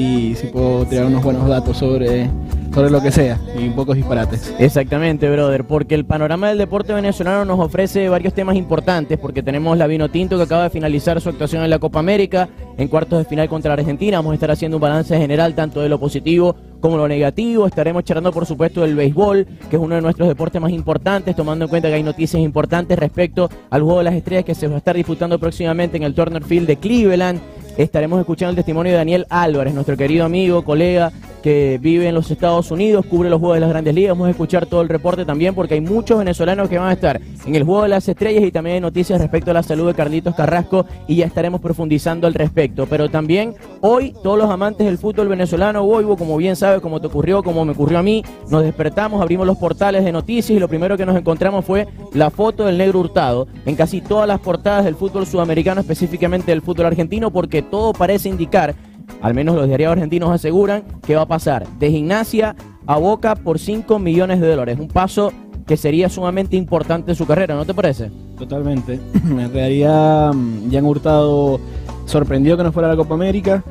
y 0.00 0.34
si 0.34 0.46
puedo 0.46 0.86
tirar 0.86 1.04
unos 1.04 1.22
buenos 1.22 1.46
datos 1.46 1.76
sobre, 1.76 2.30
sobre 2.72 2.88
lo 2.88 3.02
que 3.02 3.12
sea 3.12 3.38
y 3.58 3.68
pocos 3.68 3.96
disparates. 3.96 4.54
Exactamente, 4.58 5.28
brother, 5.28 5.66
porque 5.66 5.94
el 5.94 6.06
panorama 6.06 6.48
del 6.48 6.56
deporte 6.56 6.94
venezolano 6.94 7.44
nos 7.44 7.60
ofrece 7.60 8.08
varios 8.08 8.32
temas 8.32 8.56
importantes, 8.56 9.18
porque 9.18 9.42
tenemos 9.42 9.76
la 9.76 9.86
Vino 9.86 10.08
Tinto 10.08 10.38
que 10.38 10.44
acaba 10.44 10.62
de 10.62 10.70
finalizar 10.70 11.20
su 11.20 11.28
actuación 11.28 11.64
en 11.64 11.68
la 11.68 11.78
Copa 11.78 11.98
América, 11.98 12.48
en 12.78 12.88
cuartos 12.88 13.18
de 13.18 13.26
final 13.26 13.46
contra 13.50 13.74
Argentina, 13.74 14.16
vamos 14.16 14.30
a 14.30 14.34
estar 14.36 14.50
haciendo 14.50 14.78
un 14.78 14.80
balance 14.80 15.18
general 15.18 15.54
tanto 15.54 15.82
de 15.82 15.90
lo 15.90 16.00
positivo 16.00 16.56
como 16.80 16.96
lo 16.96 17.06
negativo, 17.06 17.66
estaremos 17.66 18.02
charlando 18.04 18.32
por 18.32 18.46
supuesto 18.46 18.80
del 18.80 18.94
béisbol, 18.94 19.46
que 19.68 19.76
es 19.76 19.82
uno 19.82 19.96
de 19.96 20.00
nuestros 20.00 20.28
deportes 20.28 20.62
más 20.62 20.72
importantes, 20.72 21.36
tomando 21.36 21.66
en 21.66 21.68
cuenta 21.68 21.88
que 21.88 21.96
hay 21.96 22.02
noticias 22.02 22.40
importantes 22.40 22.98
respecto 22.98 23.50
al 23.68 23.82
juego 23.82 23.98
de 23.98 24.04
las 24.04 24.14
estrellas 24.14 24.46
que 24.46 24.54
se 24.54 24.66
va 24.66 24.76
a 24.76 24.78
estar 24.78 24.96
disputando 24.96 25.38
próximamente 25.38 25.98
en 25.98 26.04
el 26.04 26.14
Turner 26.14 26.42
Field 26.42 26.66
de 26.66 26.76
Cleveland 26.76 27.38
estaremos 27.76 28.20
escuchando 28.20 28.50
el 28.50 28.56
testimonio 28.56 28.92
de 28.92 28.98
Daniel 28.98 29.26
Álvarez, 29.28 29.74
nuestro 29.74 29.96
querido 29.96 30.24
amigo, 30.24 30.64
colega 30.64 31.12
que 31.40 31.78
vive 31.80 32.08
en 32.08 32.14
los 32.14 32.30
Estados 32.30 32.70
Unidos, 32.70 33.06
cubre 33.06 33.30
los 33.30 33.40
Juegos 33.40 33.56
de 33.56 33.60
las 33.60 33.70
Grandes 33.70 33.94
Ligas. 33.94 34.10
Vamos 34.10 34.28
a 34.28 34.30
escuchar 34.30 34.66
todo 34.66 34.82
el 34.82 34.88
reporte 34.88 35.24
también 35.24 35.54
porque 35.54 35.74
hay 35.74 35.80
muchos 35.80 36.18
venezolanos 36.18 36.68
que 36.68 36.78
van 36.78 36.88
a 36.88 36.92
estar 36.92 37.20
en 37.46 37.54
el 37.54 37.64
Juego 37.64 37.82
de 37.82 37.88
las 37.88 38.08
Estrellas 38.08 38.44
y 38.44 38.52
también 38.52 38.74
hay 38.74 38.80
noticias 38.80 39.20
respecto 39.20 39.50
a 39.50 39.54
la 39.54 39.62
salud 39.62 39.86
de 39.86 39.94
Carlitos 39.94 40.34
Carrasco 40.34 40.86
y 41.06 41.16
ya 41.16 41.26
estaremos 41.26 41.60
profundizando 41.60 42.26
al 42.26 42.34
respecto. 42.34 42.86
Pero 42.86 43.08
también 43.08 43.54
hoy 43.80 44.14
todos 44.22 44.38
los 44.38 44.50
amantes 44.50 44.86
del 44.86 44.98
fútbol 44.98 45.28
venezolano, 45.28 45.84
Boivo, 45.84 46.16
como 46.16 46.36
bien 46.36 46.56
sabes, 46.56 46.80
como 46.80 47.00
te 47.00 47.06
ocurrió, 47.06 47.42
como 47.42 47.64
me 47.64 47.72
ocurrió 47.72 47.98
a 47.98 48.02
mí, 48.02 48.22
nos 48.50 48.62
despertamos, 48.62 49.20
abrimos 49.20 49.46
los 49.46 49.58
portales 49.58 50.04
de 50.04 50.12
noticias 50.12 50.56
y 50.56 50.60
lo 50.60 50.68
primero 50.68 50.96
que 50.96 51.06
nos 51.06 51.16
encontramos 51.16 51.64
fue 51.64 51.86
la 52.12 52.30
foto 52.30 52.66
del 52.66 52.78
negro 52.78 53.00
hurtado 53.00 53.48
en 53.64 53.76
casi 53.76 54.00
todas 54.00 54.28
las 54.28 54.40
portadas 54.40 54.84
del 54.84 54.94
fútbol 54.94 55.26
sudamericano, 55.26 55.80
específicamente 55.80 56.50
del 56.50 56.62
fútbol 56.62 56.86
argentino, 56.86 57.30
porque 57.30 57.59
todo 57.62 57.92
parece 57.92 58.28
indicar, 58.28 58.74
al 59.20 59.34
menos 59.34 59.56
los 59.56 59.66
diarios 59.66 59.92
argentinos 59.92 60.30
aseguran, 60.30 60.84
que 61.06 61.16
va 61.16 61.22
a 61.22 61.28
pasar 61.28 61.66
de 61.78 61.90
gimnasia 61.90 62.56
a 62.86 62.96
Boca 62.98 63.34
por 63.34 63.58
5 63.58 63.98
millones 63.98 64.40
de 64.40 64.48
dólares. 64.48 64.78
Un 64.78 64.88
paso 64.88 65.32
que 65.66 65.76
sería 65.76 66.08
sumamente 66.08 66.56
importante 66.56 67.12
en 67.12 67.16
su 67.16 67.26
carrera, 67.26 67.54
¿no 67.54 67.64
te 67.64 67.74
parece? 67.74 68.10
Totalmente. 68.38 68.98
En 69.24 69.52
realidad, 69.52 70.32
ya 70.68 70.78
han 70.78 70.84
Hurtado 70.84 71.60
sorprendió 72.06 72.56
que 72.56 72.64
no 72.64 72.72
fuera 72.72 72.88
a 72.88 72.92
la 72.92 72.96
Copa 72.96 73.14
América. 73.14 73.62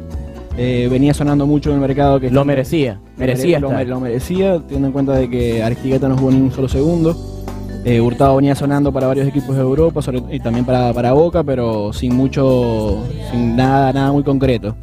Eh, 0.58 0.88
venía 0.92 1.14
sonando 1.14 1.46
mucho 1.46 1.70
en 1.70 1.76
el 1.76 1.81
mercado 1.81 2.20
que 2.20 2.30
lo 2.30 2.44
merecía, 2.44 3.00
merecía 3.18 3.59
lo, 3.59 3.72
lo, 3.84 4.00
merecía, 4.00 4.59
teniendo 4.59 4.88
en 4.88 4.94
cuenta 4.94 5.14
de 5.14 5.30
que 5.30 5.64
Aristigueta 5.64 6.09
no 6.09 6.18
jugó 6.18 6.31
ni 6.31 6.42
un 6.42 6.52
solo 6.52 6.68
segundo. 6.68 7.16
Eh, 7.85 8.02
Hurtado 8.02 8.35
venía 8.35 8.55
sonando 8.55 8.91
para 8.91 9.08
varios 9.08 9.27
equipos 9.27 9.55
de 9.55 9.61
Europa 9.61 10.02
y 10.30 10.39
también 10.39 10.66
para, 10.66 10.94
para, 10.94 11.13
Boca, 11.13 11.44
pero 11.44 11.94
sin 11.94 12.16
mucho, 12.16 13.03
sin 13.31 13.55
nada, 13.55 13.94
nada 13.94 14.11
muy 14.11 14.23
concreto. 14.23 14.75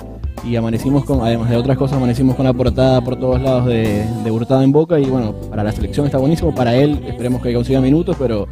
Y 0.45 0.57
amanecimos 0.57 1.05
con, 1.05 1.21
además 1.21 1.51
de 1.51 1.57
otras 1.57 1.77
cosas, 1.77 1.97
amanecimos 1.97 2.37
con 2.37 2.47
la 2.47 2.53
portada 2.53 3.01
por 3.03 3.17
todos 3.17 3.41
lados 3.41 3.67
de, 3.67 4.07
de 4.25 4.31
Hurtado 4.31 4.63
en 4.63 4.73
Boca 4.73 4.99
y 4.99 5.07
bueno, 5.07 5.35
para 5.51 5.65
la 5.65 5.73
selección 5.73 6.07
está 6.07 6.19
buenísimo, 6.19 6.55
para 6.55 6.75
él 6.75 7.03
esperemos 7.07 7.43
que 7.43 7.53
consiga 7.53 7.81
minutos, 7.81 8.17
pero 8.19 8.47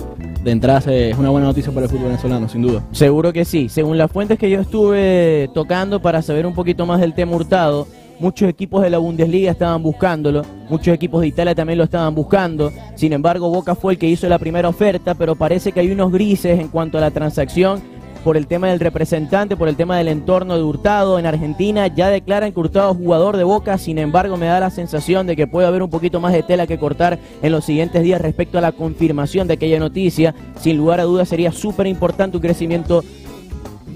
de 0.45 0.51
entrada 0.51 0.93
es 0.93 1.17
una 1.17 1.31
buena 1.31 1.47
noticia 1.47 1.73
para 1.73 1.87
el 1.87 1.91
fútbol 1.91 2.09
venezolano, 2.09 2.49
sin 2.49 2.63
duda. 2.63 2.83
Seguro 2.93 3.33
que 3.33 3.45
sí. 3.47 3.71
Según 3.71 3.97
las 3.97 4.11
fuentes 4.11 4.39
que 4.39 4.51
yo 4.51 4.61
estuve 4.61 5.49
tocando 5.55 6.03
para 6.03 6.21
saber 6.21 6.47
un 6.47 6.55
poquito 6.55 6.85
más 6.85 7.01
del 7.01 7.15
tema 7.15 7.33
Hurtado, 7.35 7.87
Muchos 8.21 8.49
equipos 8.49 8.83
de 8.83 8.91
la 8.91 8.99
Bundesliga 8.99 9.51
estaban 9.51 9.83
buscándolo, 9.83 10.43
muchos 10.69 10.95
equipos 10.95 11.21
de 11.21 11.29
Italia 11.29 11.55
también 11.55 11.79
lo 11.79 11.85
estaban 11.85 12.15
buscando. 12.15 12.73
Sin 12.95 13.13
embargo, 13.13 13.51
Boca 13.51 13.75
fue 13.75 13.95
el 13.95 13.99
que 13.99 14.09
hizo 14.09 14.29
la 14.29 14.39
primera 14.39 14.69
oferta, 14.69 15.15
pero 15.15 15.35
parece 15.35 15.73
que 15.73 15.81
hay 15.81 15.91
unos 15.91 16.13
grises 16.13 16.61
en 16.61 16.69
cuanto 16.69 16.97
a 16.97 17.01
la 17.01 17.11
transacción 17.11 17.83
por 18.25 18.39
el 18.39 18.47
tema 18.47 18.69
del 18.69 18.81
representante, 18.81 19.57
por 19.57 19.69
el 19.69 19.77
tema 19.77 19.99
del 19.99 20.09
entorno 20.09 20.57
de 20.57 20.63
Hurtado 20.63 21.19
en 21.19 21.27
Argentina. 21.27 21.89
Ya 21.89 22.09
declaran 22.09 22.53
que 22.53 22.61
Hurtado 22.61 22.93
es 22.93 22.97
jugador 22.97 23.37
de 23.37 23.45
Boca, 23.45 23.77
sin 23.77 23.99
embargo 23.99 24.39
me 24.39 24.47
da 24.47 24.61
la 24.61 24.71
sensación 24.71 25.27
de 25.27 25.37
que 25.37 25.47
puede 25.47 25.67
haber 25.67 25.83
un 25.83 25.91
poquito 25.91 26.21
más 26.21 26.33
de 26.33 26.43
tela 26.43 26.67
que 26.67 26.79
cortar 26.79 27.19
en 27.43 27.53
los 27.53 27.67
siguientes 27.67 28.03
días 28.03 28.21
respecto 28.21 28.57
a 28.57 28.63
la 28.63 28.73
confirmación 28.73 29.47
de 29.47 29.55
aquella 29.55 29.79
noticia. 29.79 30.35
Sin 30.59 30.79
lugar 30.79 31.01
a 31.01 31.05
dudas 31.05 31.29
sería 31.29 31.53
súper 31.53 31.87
importante 31.87 32.39
un 32.39 32.43
crecimiento 32.43 33.05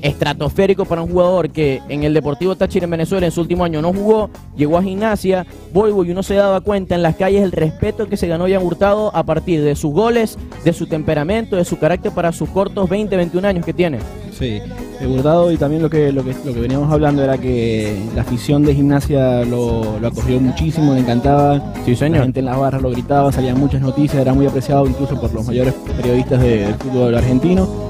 estratosférico 0.02 0.84
para 0.84 1.02
un 1.02 1.10
jugador 1.10 1.50
que 1.50 1.80
en 1.88 2.04
el 2.04 2.14
Deportivo 2.14 2.56
Táchira 2.56 2.84
en 2.84 2.90
Venezuela 2.90 3.26
en 3.26 3.32
su 3.32 3.40
último 3.40 3.64
año 3.64 3.82
no 3.82 3.92
jugó, 3.92 4.30
llegó 4.56 4.78
a 4.78 4.82
gimnasia, 4.82 5.46
Boivo 5.72 6.04
y 6.04 6.10
uno 6.10 6.22
se 6.22 6.34
daba 6.34 6.60
cuenta 6.60 6.94
en 6.94 7.02
las 7.02 7.16
calles 7.16 7.42
el 7.42 7.52
respeto 7.52 8.08
que 8.08 8.16
se 8.16 8.28
ganó 8.28 8.48
Jan 8.48 8.64
Hurtado 8.64 9.14
a 9.14 9.22
partir 9.22 9.62
de 9.62 9.76
sus 9.76 9.92
goles, 9.92 10.38
de 10.64 10.72
su 10.72 10.86
temperamento, 10.86 11.56
de 11.56 11.64
su 11.64 11.78
carácter 11.78 12.12
para 12.12 12.32
sus 12.32 12.48
cortos 12.50 12.88
20, 12.88 13.16
21 13.16 13.48
años 13.48 13.64
que 13.64 13.72
tiene. 13.72 13.98
Sí, 14.36 14.60
Hurtado 15.00 15.50
y 15.50 15.56
también 15.56 15.82
lo 15.82 15.90
que, 15.90 16.12
lo 16.12 16.24
que, 16.24 16.34
lo 16.44 16.54
que 16.54 16.60
veníamos 16.60 16.92
hablando 16.92 17.22
era 17.22 17.38
que 17.38 18.00
la 18.14 18.22
afición 18.22 18.64
de 18.64 18.74
gimnasia 18.74 19.44
lo, 19.44 19.98
lo 19.98 20.08
acogió 20.08 20.40
muchísimo, 20.40 20.94
le 20.94 21.00
encantaba. 21.00 21.72
Sí, 21.84 21.96
señor. 21.96 22.18
La 22.18 22.24
gente 22.24 22.40
en 22.40 22.46
las 22.46 22.58
barras 22.58 22.82
lo 22.82 22.90
gritaba, 22.90 23.32
salían 23.32 23.58
muchas 23.58 23.80
noticias, 23.80 24.20
era 24.20 24.34
muy 24.34 24.46
apreciado 24.46 24.86
incluso 24.86 25.20
por 25.20 25.32
los 25.32 25.46
mayores 25.46 25.74
periodistas 25.96 26.40
del 26.40 26.74
fútbol 26.74 27.16
argentino 27.16 27.87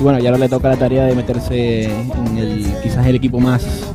y 0.00 0.02
bueno, 0.02 0.18
ya 0.18 0.30
ahora 0.30 0.38
le 0.38 0.48
toca 0.48 0.68
la 0.68 0.76
tarea 0.76 1.04
de 1.04 1.14
meterse 1.14 1.84
en 1.84 2.38
el 2.38 2.64
quizás 2.82 3.06
el 3.06 3.16
equipo 3.16 3.38
más, 3.38 3.92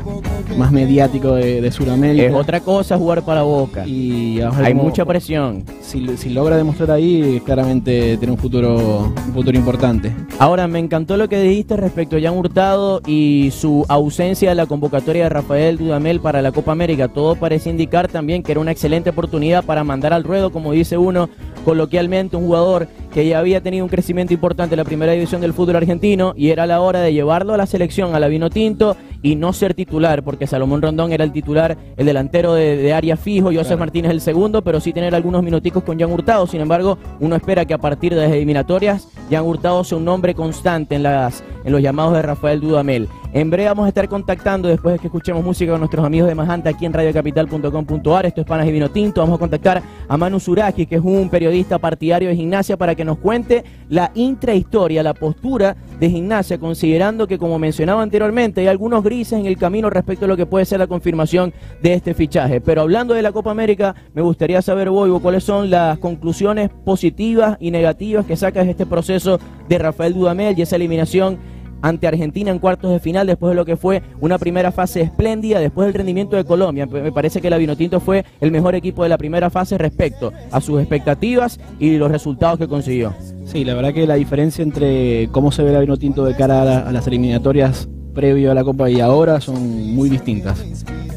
más 0.57 0.71
mediático 0.71 1.33
de, 1.33 1.71
Sudamérica. 1.71 2.25
Es 2.25 2.33
otra 2.33 2.59
cosa 2.59 2.97
jugar 2.97 3.23
para 3.23 3.41
Boca. 3.41 3.85
Y 3.87 4.39
hay 4.41 4.73
mucha 4.73 5.05
presión. 5.05 5.63
Si, 5.81 6.17
si, 6.17 6.29
logra 6.29 6.57
demostrar 6.57 6.91
ahí, 6.91 7.41
claramente 7.45 8.17
tiene 8.17 8.31
un 8.31 8.37
futuro, 8.37 9.13
un 9.27 9.33
futuro 9.33 9.57
importante. 9.57 10.13
Ahora, 10.39 10.67
me 10.67 10.79
encantó 10.79 11.17
lo 11.17 11.27
que 11.27 11.41
dijiste 11.41 11.75
respecto 11.75 12.17
a 12.17 12.21
Jan 12.21 12.37
Hurtado 12.37 13.01
y 13.05 13.49
su 13.51 13.85
ausencia 13.89 14.49
de 14.49 14.55
la 14.55 14.65
convocatoria 14.65 15.23
de 15.23 15.29
Rafael 15.29 15.77
Dudamel 15.77 16.19
para 16.19 16.41
la 16.41 16.51
Copa 16.51 16.71
América. 16.71 17.07
Todo 17.07 17.35
parece 17.35 17.69
indicar 17.69 18.07
también 18.07 18.43
que 18.43 18.51
era 18.51 18.61
una 18.61 18.71
excelente 18.71 19.09
oportunidad 19.09 19.63
para 19.63 19.83
mandar 19.83 20.13
al 20.13 20.23
ruedo, 20.23 20.51
como 20.51 20.71
dice 20.71 20.97
uno, 20.97 21.29
coloquialmente 21.63 22.37
un 22.37 22.45
jugador 22.45 22.87
que 23.13 23.25
ya 23.25 23.39
había 23.39 23.61
tenido 23.61 23.85
un 23.85 23.89
crecimiento 23.89 24.33
importante 24.33 24.75
en 24.75 24.77
la 24.77 24.83
primera 24.83 25.13
división 25.13 25.41
del 25.41 25.53
fútbol 25.53 25.77
argentino 25.77 26.33
y 26.35 26.49
era 26.49 26.65
la 26.65 26.81
hora 26.81 26.99
de 26.99 27.13
llevarlo 27.13 27.53
a 27.53 27.57
la 27.57 27.65
selección, 27.65 28.13
a 28.13 28.19
la 28.19 28.27
Vino 28.27 28.49
Tinto 28.49 28.97
y 29.25 29.35
no 29.35 29.53
ser 29.53 29.73
titular, 29.73 30.21
porque 30.21 30.45
Salomón 30.45 30.83
Rondón 30.83 31.11
era 31.11 31.23
el 31.23 31.31
titular, 31.31 31.75
el 31.97 32.05
delantero 32.05 32.53
de, 32.53 32.93
área 32.93 33.17
fijo, 33.17 33.51
José 33.51 33.75
Martínez 33.75 34.11
el 34.11 34.21
segundo, 34.21 34.61
pero 34.61 34.79
sí 34.79 34.93
tener 34.93 35.15
algunos 35.15 35.41
minuticos 35.41 35.83
con 35.83 35.99
Jan 35.99 36.11
Hurtado. 36.11 36.45
Sin 36.45 36.61
embargo, 36.61 36.99
uno 37.19 37.35
espera 37.35 37.65
que 37.65 37.73
a 37.73 37.79
partir 37.79 38.13
de 38.13 38.21
las 38.21 38.31
eliminatorias, 38.31 39.07
Jan 39.31 39.43
Hurtado 39.43 39.83
sea 39.83 39.97
un 39.97 40.05
nombre 40.05 40.35
constante 40.35 40.93
en, 40.93 41.01
las, 41.01 41.43
en 41.63 41.71
los 41.71 41.81
llamados 41.81 42.13
de 42.13 42.21
Rafael 42.21 42.61
Dudamel. 42.61 43.09
En 43.35 43.49
breve 43.49 43.67
vamos 43.67 43.83
a 43.83 43.89
estar 43.89 44.07
contactando, 44.07 44.69
después 44.69 44.93
de 44.93 44.99
que 44.99 45.07
escuchemos 45.07 45.43
música 45.43 45.73
con 45.73 45.81
nuestros 45.81 46.05
amigos 46.05 46.29
de 46.29 46.35
Majanta 46.35 46.69
aquí 46.69 46.85
en 46.85 46.93
radiocapital.com.ar. 46.93 48.25
Esto 48.27 48.39
es 48.39 48.47
Panas 48.47 48.65
y 48.65 48.71
Vino 48.71 48.89
Tinto. 48.89 49.19
Vamos 49.19 49.35
a 49.35 49.39
contactar 49.39 49.83
a 50.07 50.15
Manu 50.15 50.39
Suraki, 50.39 50.85
que 50.85 50.95
es 50.95 51.01
un 51.03 51.29
periodista 51.29 51.77
partidario 51.77 52.29
de 52.29 52.35
gimnasia, 52.37 52.77
para 52.77 52.95
que 52.95 53.03
nos 53.03 53.17
cuente 53.17 53.65
la 53.89 54.09
intrahistoria, 54.15 55.03
la 55.03 55.13
postura 55.13 55.75
de 55.99 56.09
gimnasia, 56.09 56.57
considerando 56.59 57.27
que, 57.27 57.37
como 57.37 57.59
mencionaba 57.59 58.01
anteriormente, 58.01 58.61
hay 58.61 58.67
algunos 58.67 59.03
grises 59.03 59.37
en 59.37 59.47
el 59.47 59.57
camino 59.57 59.89
respecto 59.89 60.23
a 60.23 60.27
lo 60.29 60.37
que 60.37 60.45
puede 60.45 60.63
ser 60.63 60.79
la 60.79 60.87
confirmación 60.87 61.53
de 61.83 61.93
este 61.93 62.13
fichaje. 62.13 62.61
Pero 62.61 62.83
hablando 62.83 63.13
de 63.13 63.21
la 63.21 63.33
Copa 63.33 63.51
América, 63.51 63.95
me 64.13 64.21
gustaría 64.21 64.61
saber, 64.61 64.89
Boivo, 64.89 65.19
cuáles 65.19 65.43
son 65.43 65.69
las 65.69 65.99
conclusiones 65.99 66.69
positivas 66.85 67.57
y 67.59 67.71
negativas 67.71 68.25
que 68.25 68.37
sacas 68.37 68.63
de 68.63 68.71
este 68.71 68.85
proceso 68.85 69.41
de 69.67 69.77
Rafael 69.77 70.13
Dudamel 70.13 70.57
y 70.57 70.61
esa 70.61 70.77
eliminación 70.77 71.37
ante 71.85 72.07
Argentina 72.07 72.49
en 72.49 72.57
cuartos 72.57 72.91
de 72.91 72.99
final 72.99 73.27
después 73.27 73.51
de 73.51 73.55
lo 73.55 73.63
que 73.63 73.77
fue 73.77 74.01
una 74.19 74.39
primera 74.39 74.71
fase 74.71 75.01
espléndida, 75.01 75.59
después 75.59 75.85
del 75.85 75.93
rendimiento 75.93 76.35
de 76.35 76.43
Colombia. 76.43 76.87
Me 76.87 77.11
parece 77.11 77.41
que 77.41 77.49
la 77.51 77.57
Vinotinto 77.57 77.99
fue 77.99 78.25
el 78.41 78.51
mejor 78.51 78.73
equipo 78.73 79.03
de 79.03 79.09
la 79.09 79.19
primera 79.19 79.51
fase 79.51 79.77
respecto 79.77 80.33
a 80.51 80.61
sus 80.61 80.79
expectativas 80.79 81.59
y 81.79 81.97
los 81.97 82.09
resultados 82.09 82.57
que 82.57 82.67
consiguió. 82.67 83.13
Sí, 83.45 83.63
la 83.63 83.75
verdad 83.75 83.93
que 83.93 84.07
la 84.07 84.15
diferencia 84.15 84.63
entre 84.63 85.29
cómo 85.31 85.51
se 85.51 85.61
ve 85.61 85.71
la 85.71 85.79
Vinotinto 85.79 86.25
de 86.25 86.35
cara 86.35 86.87
a, 86.87 86.91
las 86.91 87.05
eliminatorias 87.05 87.87
previo 88.15 88.49
a 88.49 88.55
la 88.55 88.63
Copa 88.63 88.89
y 88.89 88.99
ahora 88.99 89.39
son 89.39 89.93
muy 89.93 90.09
distintas. 90.09 90.65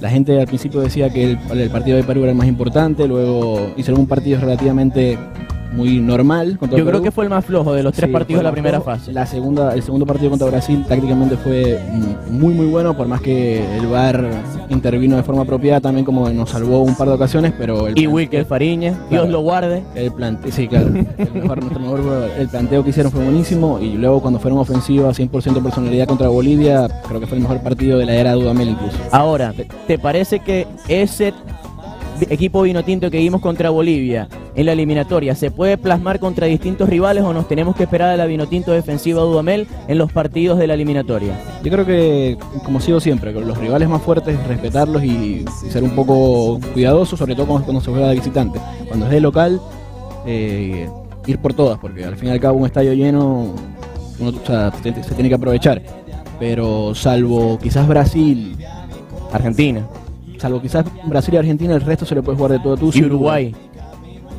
La 0.03 0.11
gente 0.11 0.39
al 0.39 0.47
principio 0.47 0.81
decía 0.81 1.09
que 1.09 1.33
el, 1.33 1.39
el 1.51 1.71
partido 1.71 1.97
de 1.97 2.05
Perú 2.05 2.25
era 2.25 2.33
el 2.33 2.37
más 2.37 2.47
importante, 2.47 3.09
luego 3.09 3.73
hicieron 3.79 4.03
un 4.03 4.07
partido 4.07 4.39
relativamente 4.39 5.17
muy 5.73 6.01
normal. 6.01 6.59
Yo 6.71 6.87
creo 6.87 7.03
que 7.03 7.11
fue 7.11 7.25
el 7.25 7.31
más 7.31 7.45
flojo 7.45 7.73
de 7.73 7.83
los 7.83 7.93
tres 7.93 8.11
partidos 8.11 8.41
de 8.41 8.45
la 8.45 8.53
primera 8.53 8.81
fase. 8.81 9.13
La 9.13 9.27
segunda, 9.27 9.75
el 9.75 9.83
segundo 9.83 10.07
partido 10.07 10.31
contra 10.31 10.49
Brasil 10.49 10.85
tácticamente 10.89 11.37
fue 11.37 11.81
muy 12.31 12.55
muy 12.55 12.67
bueno, 12.67 12.97
por 12.97 13.07
más 13.07 13.21
que 13.21 13.65
el 13.77 13.87
VAR 13.87 14.29
intervino 14.69 15.17
de 15.17 15.23
forma 15.23 15.43
apropiada, 15.43 15.81
también 15.81 16.05
como 16.05 16.29
nos 16.31 16.51
salvó 16.51 16.83
un 16.83 16.95
par 16.95 17.09
de 17.09 17.15
ocasiones, 17.15 17.53
pero 17.59 17.89
el 17.89 17.99
y 17.99 18.07
Wilker 18.07 18.45
Fariñez, 18.45 18.97
Dios 19.11 19.29
lo 19.29 19.41
guarde. 19.41 19.83
El 19.95 20.13
plante, 20.13 20.51
sí, 20.53 20.69
claro. 20.69 20.89
el, 20.89 22.49
planteo 22.49 22.83
que 22.85 22.91
hicieron 22.91 23.13
fue 23.13 23.25
buenísimo 23.25 23.79
y 23.81 23.95
luego 23.95 24.21
cuando 24.21 24.39
fueron 24.41 24.59
ofensivos 24.59 25.19
100% 25.19 25.63
personalidad 25.63 26.07
contra 26.07 26.29
Bolivia, 26.29 26.89
creo 27.07 27.21
que 27.21 27.27
fue 27.27 27.37
el 27.37 27.43
mejor 27.43 27.61
partido 27.63 27.99
de 27.99 28.07
la 28.07 28.15
era 28.15 28.33
Dudamel 28.33 28.71
incluso. 28.71 28.99
Ahora, 29.13 29.55
¿te 29.87 29.99
parece 29.99 30.41
que 30.41 30.67
ese 30.89 31.33
equipo 32.29 32.63
vino 32.63 32.83
tinto 32.85 33.11
que 33.11 33.19
vimos 33.19 33.41
contra 33.41 33.71
Bolivia 33.71 34.29
en 34.59 34.67
la 34.67 34.73
eliminatoria? 34.73 35.37
¿Se 35.37 35.53
puede 35.53 35.79
plasmar 35.79 36.19
contra 36.19 36.49
distintos 36.49 36.89
rivales 36.89 37.23
o 37.23 37.33
nos 37.33 37.47
tenemos 37.47 37.77
que 37.77 37.85
esperar 37.85 38.11
a 38.11 38.17
la 38.17 38.27
Vinotinto 38.27 38.73
defensiva 38.73 39.23
Dudamel 39.23 39.69
en 39.87 39.99
los 39.99 40.11
partidos 40.11 40.59
de 40.59 40.67
la 40.67 40.75
eliminatoria? 40.75 41.39
Yo 41.63 41.71
creo 41.71 41.87
que, 41.87 42.37
como 42.65 42.81
sigo 42.81 42.99
siempre, 42.99 43.33
con 43.33 43.47
los 43.47 43.57
rivales 43.57 43.89
más 43.89 44.03
fuertes, 44.03 44.37
respetarlos 44.49 45.05
y, 45.05 45.45
ser 45.71 45.85
un 45.85 45.93
poco 45.93 46.59
cuidadosos, 46.73 47.19
sobre 47.19 47.37
todo 47.37 47.47
cuando, 47.47 47.81
se 47.81 47.91
juega 47.91 48.09
de 48.09 48.17
visitante. 48.17 48.59
Cuando 48.89 49.07
es 49.07 49.13
de 49.13 49.21
local, 49.21 49.61
eh, 50.27 50.89
ir 51.27 51.39
por 51.39 51.55
todas, 51.55 51.79
porque 51.79 52.05
al 52.05 52.17
fin 52.17 52.31
y 52.31 52.33
al 52.33 52.41
cabo 52.41 52.59
un 52.59 52.67
estadio 52.67 52.93
lleno 52.95 53.55
se 54.19 55.15
tiene 55.15 55.29
que 55.29 55.37
aprovechar. 55.37 55.81
Pero 56.41 56.97
salvo 56.97 57.59
quizás 57.63 57.87
Brasil, 57.87 58.57
Argentina. 59.33 59.87
Salvo 60.39 60.61
quizás 60.61 60.85
Brasil 61.05 61.35
y 61.35 61.37
Argentina, 61.37 61.75
el 61.75 61.81
resto 61.81 62.07
se 62.07 62.15
le 62.15 62.23
puede 62.23 62.37
jugar 62.37 62.53
de 62.53 62.59
todo 62.61 62.77
tú. 62.77 62.91
Y 62.95 63.05
Uruguay. 63.05 63.55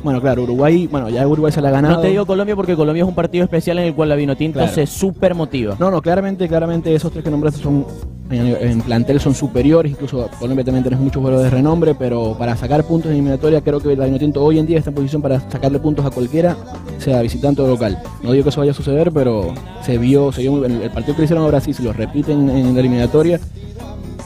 Bueno, 0.02 0.20
claro, 0.20 0.42
Uruguay, 0.42 0.86
bueno, 0.86 1.08
ya 1.08 1.26
Uruguay 1.26 1.52
se 1.52 1.60
la 1.60 1.68
ha 1.68 1.72
ganado. 1.72 1.96
No 1.96 2.00
te 2.00 2.08
digo 2.08 2.26
Colombia 2.26 2.56
porque 2.56 2.74
Colombia 2.74 3.02
es 3.02 3.08
un 3.08 3.14
partido 3.14 3.44
especial 3.44 3.78
en 3.78 3.86
el 3.86 3.94
cual 3.94 4.08
la 4.08 4.16
Vinotinto 4.16 4.66
se 4.68 4.86
super 4.86 5.34
motiva. 5.34 5.76
No, 5.78 5.90
no, 5.90 6.00
claramente, 6.00 6.48
claramente 6.48 6.94
esos 6.94 7.12
tres 7.12 7.24
que 7.24 7.30
nombraste 7.30 7.62
son 7.62 7.86
en, 8.30 8.80
plantel 8.82 9.20
son 9.20 9.34
superiores, 9.34 9.92
incluso 9.92 10.30
Colombia 10.38 10.64
también 10.64 10.84
tenés 10.84 11.00
muchos 11.00 11.20
jugadores 11.20 11.50
de 11.50 11.56
renombre, 11.56 11.94
pero 11.94 12.36
para 12.38 12.56
sacar 12.56 12.84
puntos 12.84 13.10
en 13.10 13.16
eliminatoria 13.16 13.60
creo 13.60 13.80
que 13.80 13.94
la 13.96 14.04
Vinotinto 14.04 14.42
hoy 14.42 14.58
en 14.58 14.66
día 14.66 14.78
está 14.78 14.90
en 14.90 14.96
posición 14.96 15.20
para 15.20 15.40
sacarle 15.50 15.78
puntos 15.78 16.04
a 16.06 16.10
cualquiera, 16.10 16.56
sea 16.98 17.20
visitante 17.22 17.60
o 17.62 17.66
local. 17.66 17.98
No 18.22 18.32
digo 18.32 18.44
que 18.44 18.50
eso 18.50 18.60
vaya 18.60 18.72
a 18.72 18.74
suceder, 18.74 19.10
pero 19.12 19.52
se 19.82 19.98
vio, 19.98 20.32
se 20.32 20.42
vio 20.42 20.64
el, 20.64 20.90
partido 20.90 21.14
que 21.14 21.22
le 21.22 21.24
hicieron 21.24 21.44
a 21.44 21.48
Brasil, 21.48 21.74
si 21.74 21.82
lo 21.82 21.92
repiten 21.92 22.48
en 22.48 22.74
la 22.74 22.80
eliminatoria, 22.80 23.40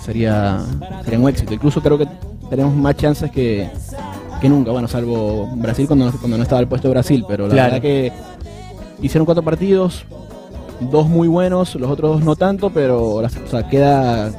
sería, 0.05 0.61
sería 1.03 1.19
un 1.19 1.29
éxito. 1.29 1.55
Incluso 1.55 1.81
creo 1.81 1.99
que 1.99 2.07
tenemos 2.51 2.75
más 2.75 2.97
chances 2.97 3.31
que, 3.31 3.69
que 4.41 4.49
nunca, 4.49 4.71
bueno, 4.71 4.89
salvo 4.89 5.49
Brasil 5.57 5.87
cuando, 5.87 6.11
cuando 6.13 6.37
no 6.37 6.43
estaba 6.43 6.61
el 6.61 6.69
puesto 6.69 6.89
de 6.89 6.95
Brasil, 6.95 7.25
pero 7.27 7.49
la 7.49 7.65
verdad 7.65 7.81
que 7.81 8.13
hicieron 9.03 9.25
cuatro 9.25 9.43
partidos, 9.43 10.05
dos 10.81 11.09
muy 11.09 11.29
buenos, 11.29 11.75
los 11.77 11.91
otros 11.91 12.17
dos 12.17 12.25
no 12.25 12.37
tanto, 12.37 12.71
pero 12.71 13.15
o 13.15 13.29
sea, 13.29 13.69
queda 13.69 14.31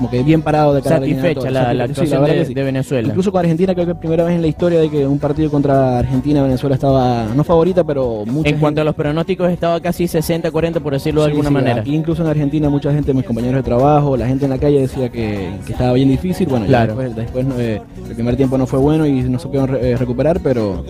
como 0.00 0.10
que 0.10 0.22
bien 0.22 0.40
parado 0.40 0.72
de 0.72 0.80
cara 0.80 0.96
Satisfecha 0.96 1.50
la, 1.50 1.74
la, 1.74 1.84
actuación 1.84 2.24
de, 2.24 2.62
Venezuela. 2.64 3.06
Incluso 3.06 3.30
con 3.30 3.40
Argentina, 3.40 3.74
creo 3.74 3.84
que 3.84 3.92
es 3.92 3.98
primera 3.98 4.24
vez 4.24 4.34
en 4.34 4.40
la 4.40 4.48
historia 4.48 4.80
de 4.80 4.88
que 4.88 5.06
un 5.06 5.18
partido 5.18 5.50
contra 5.50 5.98
Argentina 5.98 6.42
Venezuela 6.42 6.74
estaba, 6.74 7.26
no 7.34 7.44
favorita, 7.44 7.84
pero 7.84 8.24
mucha 8.24 8.48
En 8.48 8.58
cuanto 8.58 8.80
a 8.80 8.84
los 8.84 8.94
pronósticos, 8.94 9.50
estaba 9.50 9.78
casi 9.80 10.04
60-40, 10.04 10.80
por 10.80 10.94
decirlo 10.94 11.20
de 11.20 11.28
alguna 11.28 11.50
manera. 11.50 11.82
Aquí 11.82 11.94
incluso 11.94 12.22
en 12.22 12.28
Argentina, 12.28 12.70
mucha 12.70 12.94
gente, 12.94 13.12
mis 13.12 13.26
compañeros 13.26 13.56
de 13.56 13.62
trabajo, 13.62 14.16
la 14.16 14.26
gente 14.26 14.46
en 14.46 14.52
la 14.52 14.58
calle 14.58 14.80
decía 14.80 15.10
que, 15.10 15.50
estaba 15.68 15.92
bien 15.92 16.08
difícil. 16.08 16.48
Bueno, 16.48 16.64
claro. 16.64 16.96
después, 16.96 17.14
después 17.14 17.46
eh, 17.58 17.82
el 18.08 18.14
primer 18.14 18.36
tiempo 18.36 18.56
no 18.56 18.66
fue 18.66 18.78
bueno 18.78 19.06
y 19.06 19.22
no 19.24 19.38
se 19.38 19.48
pudieron 19.48 19.76
eh, 19.76 19.96
recuperar, 19.98 20.40
pero 20.40 20.82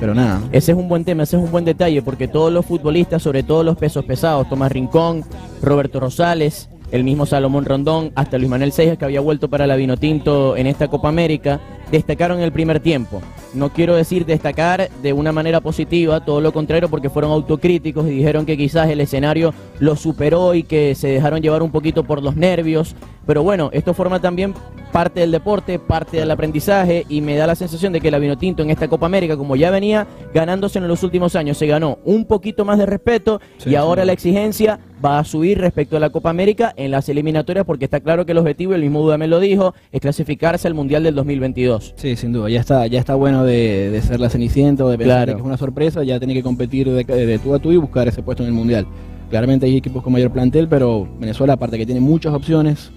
pero 0.00 0.14
nada. 0.14 0.42
Ese 0.52 0.72
es 0.72 0.78
un 0.78 0.88
buen 0.88 1.04
tema, 1.04 1.22
ese 1.22 1.36
es 1.36 1.42
un 1.42 1.50
buen 1.50 1.64
detalle, 1.64 2.02
porque 2.02 2.28
todos 2.28 2.52
los 2.52 2.66
futbolistas, 2.66 3.22
sobre 3.22 3.42
todo 3.42 3.62
los 3.62 3.76
pesos 3.76 4.04
pesados, 4.04 4.48
Tomás 4.48 4.70
Rincón, 4.70 5.24
Roberto 5.62 6.00
Rosales, 6.00 6.68
el 6.90 7.04
mismo 7.04 7.26
Salomón 7.26 7.64
Rondón, 7.64 8.12
hasta 8.14 8.38
Luis 8.38 8.50
Manuel 8.50 8.72
Seijas, 8.72 8.98
que 8.98 9.04
había 9.04 9.20
vuelto 9.20 9.48
para 9.48 9.66
la 9.66 9.76
Vinotinto 9.76 10.56
en 10.56 10.66
esta 10.66 10.88
Copa 10.88 11.08
América, 11.08 11.60
destacaron 11.96 12.40
el 12.40 12.52
primer 12.52 12.80
tiempo. 12.80 13.22
No 13.54 13.72
quiero 13.72 13.94
decir 13.94 14.26
destacar 14.26 14.90
de 15.02 15.12
una 15.12 15.32
manera 15.32 15.60
positiva, 15.60 16.24
todo 16.24 16.40
lo 16.40 16.52
contrario, 16.52 16.88
porque 16.88 17.08
fueron 17.08 17.30
autocríticos 17.30 18.06
y 18.06 18.10
dijeron 18.10 18.46
que 18.46 18.56
quizás 18.56 18.90
el 18.90 19.00
escenario 19.00 19.54
lo 19.78 19.94
superó 19.96 20.54
y 20.54 20.64
que 20.64 20.94
se 20.94 21.08
dejaron 21.08 21.40
llevar 21.40 21.62
un 21.62 21.70
poquito 21.70 22.02
por 22.04 22.22
los 22.22 22.36
nervios. 22.36 22.96
Pero 23.26 23.42
bueno, 23.42 23.70
esto 23.72 23.94
forma 23.94 24.20
también 24.20 24.54
parte 24.94 25.20
del 25.20 25.32
deporte, 25.32 25.78
parte 25.78 26.18
del 26.18 26.30
aprendizaje 26.30 27.04
y 27.08 27.20
me 27.20 27.36
da 27.36 27.48
la 27.48 27.56
sensación 27.56 27.92
de 27.92 28.00
que 28.00 28.12
la 28.12 28.20
Vinotinto 28.20 28.62
en 28.62 28.70
esta 28.70 28.86
Copa 28.86 29.06
América, 29.06 29.36
como 29.36 29.56
ya 29.56 29.70
venía 29.70 30.06
ganándose 30.32 30.78
en 30.78 30.86
los 30.86 31.02
últimos 31.02 31.34
años, 31.34 31.58
se 31.58 31.66
ganó 31.66 31.98
un 32.04 32.26
poquito 32.26 32.64
más 32.64 32.78
de 32.78 32.86
respeto 32.86 33.40
y 33.66 33.74
ahora 33.74 34.04
la 34.04 34.12
exigencia 34.12 34.78
va 35.04 35.18
a 35.18 35.24
subir 35.24 35.58
respecto 35.58 35.96
a 35.96 36.00
la 36.00 36.10
Copa 36.10 36.30
América 36.30 36.72
en 36.76 36.92
las 36.92 37.08
eliminatorias 37.08 37.66
porque 37.66 37.86
está 37.86 37.98
claro 37.98 38.24
que 38.24 38.32
el 38.32 38.38
objetivo, 38.38 38.74
el 38.74 38.82
mismo 38.82 39.00
Dudamel 39.00 39.30
lo 39.30 39.40
dijo, 39.40 39.74
es 39.90 40.00
clasificarse 40.00 40.68
al 40.68 40.74
Mundial 40.74 41.02
del 41.02 41.16
2022. 41.16 41.83
Sí, 41.96 42.16
sin 42.16 42.32
duda, 42.32 42.48
ya 42.48 42.60
está, 42.60 42.86
ya 42.86 42.98
está 42.98 43.14
bueno 43.14 43.44
de, 43.44 44.00
ser 44.06 44.20
la 44.20 44.30
Cenicienta 44.30 44.84
o 44.84 44.88
de 44.88 44.98
pensar 44.98 45.28
que 45.28 45.36
es 45.36 45.42
una 45.42 45.56
sorpresa, 45.56 46.02
ya 46.04 46.18
tiene 46.18 46.34
que 46.34 46.42
competir 46.42 46.90
de, 46.90 47.04
de 47.04 47.38
tú 47.38 47.54
a 47.54 47.58
tú 47.58 47.72
y 47.72 47.76
buscar 47.76 48.08
ese 48.08 48.22
puesto 48.22 48.42
en 48.42 48.48
el 48.48 48.54
Mundial. 48.54 48.86
Claramente 49.30 49.66
hay 49.66 49.76
equipos 49.76 50.02
con 50.02 50.12
mayor 50.12 50.30
plantel, 50.30 50.68
pero 50.68 51.08
Venezuela, 51.18 51.54
aparte 51.54 51.78
que 51.78 51.86
tiene 51.86 52.00
muchas 52.00 52.32
opciones, 52.32 52.90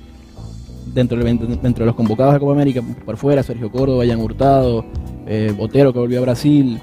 dentro, 0.94 1.24
dentro 1.24 1.84
de 1.84 1.86
los 1.86 1.96
convocados 1.96 2.34
de 2.34 2.40
Copa 2.40 2.54
América, 2.54 2.82
por 3.06 3.18
fuera, 3.18 3.44
Sergio 3.44 3.72
Córdoba, 3.72 4.06
Jan 4.06 4.20
Hurtado, 4.20 4.86
eh, 5.26 5.54
Botero 5.56 5.94
que 5.94 6.00
volvió 6.00 6.20
a 6.20 6.22
Brasil. 6.22 6.80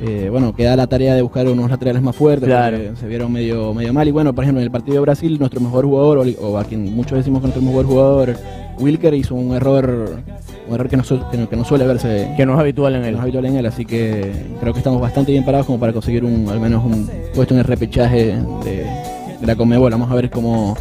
Eh, 0.00 0.28
bueno, 0.30 0.52
queda 0.54 0.74
la 0.74 0.88
tarea 0.88 1.14
de 1.14 1.22
buscar 1.22 1.46
unos 1.46 1.70
laterales 1.70 2.02
más 2.02 2.16
fuertes, 2.16 2.48
se 2.98 3.06
vieron 3.06 3.30
medio, 3.30 3.72
medio 3.72 3.92
mal. 3.92 4.08
Y 4.08 4.10
bueno, 4.10 4.34
por 4.34 4.42
ejemplo, 4.42 4.60
en 4.60 4.64
el 4.64 4.70
partido 4.70 4.96
de 4.96 5.00
Brasil, 5.00 5.38
nuestro 5.38 5.60
mejor 5.60 5.84
jugador, 5.84 6.26
o, 6.40 6.58
a 6.58 6.64
quien 6.64 6.92
muchos 6.94 7.18
decimos 7.18 7.40
que 7.40 7.48
nuestro 7.48 7.62
mejor 7.62 7.86
jugador, 7.86 8.36
Wilker, 8.78 9.14
hizo 9.14 9.34
un 9.34 9.54
error 9.54 10.22
un 10.68 10.74
error 10.74 10.88
que 10.88 10.96
no, 10.96 11.48
que 11.48 11.56
no, 11.56 11.64
suele 11.64 11.86
verse. 11.86 12.32
Que 12.36 12.46
no 12.46 12.54
es 12.54 12.60
habitual 12.60 12.94
en 12.94 13.04
él. 13.04 13.12
No 13.12 13.18
es 13.18 13.22
habitual 13.22 13.44
en 13.46 13.56
él, 13.56 13.66
así 13.66 13.84
que 13.84 14.32
creo 14.60 14.72
que 14.72 14.78
estamos 14.78 15.00
bastante 15.00 15.32
bien 15.32 15.44
parados 15.44 15.66
como 15.66 15.78
para 15.78 15.92
conseguir 15.92 16.24
un 16.24 16.48
al 16.48 16.60
menos 16.60 16.84
un 16.84 17.10
puesto 17.34 17.54
en 17.54 17.60
el 17.60 17.66
repechaje 17.66 18.36
de, 18.64 18.86
de 19.40 19.46
la 19.46 19.56
Conmebol. 19.56 19.90
Vamos 19.90 20.10
a 20.10 20.14
ver 20.14 20.30
cómo, 20.30 20.76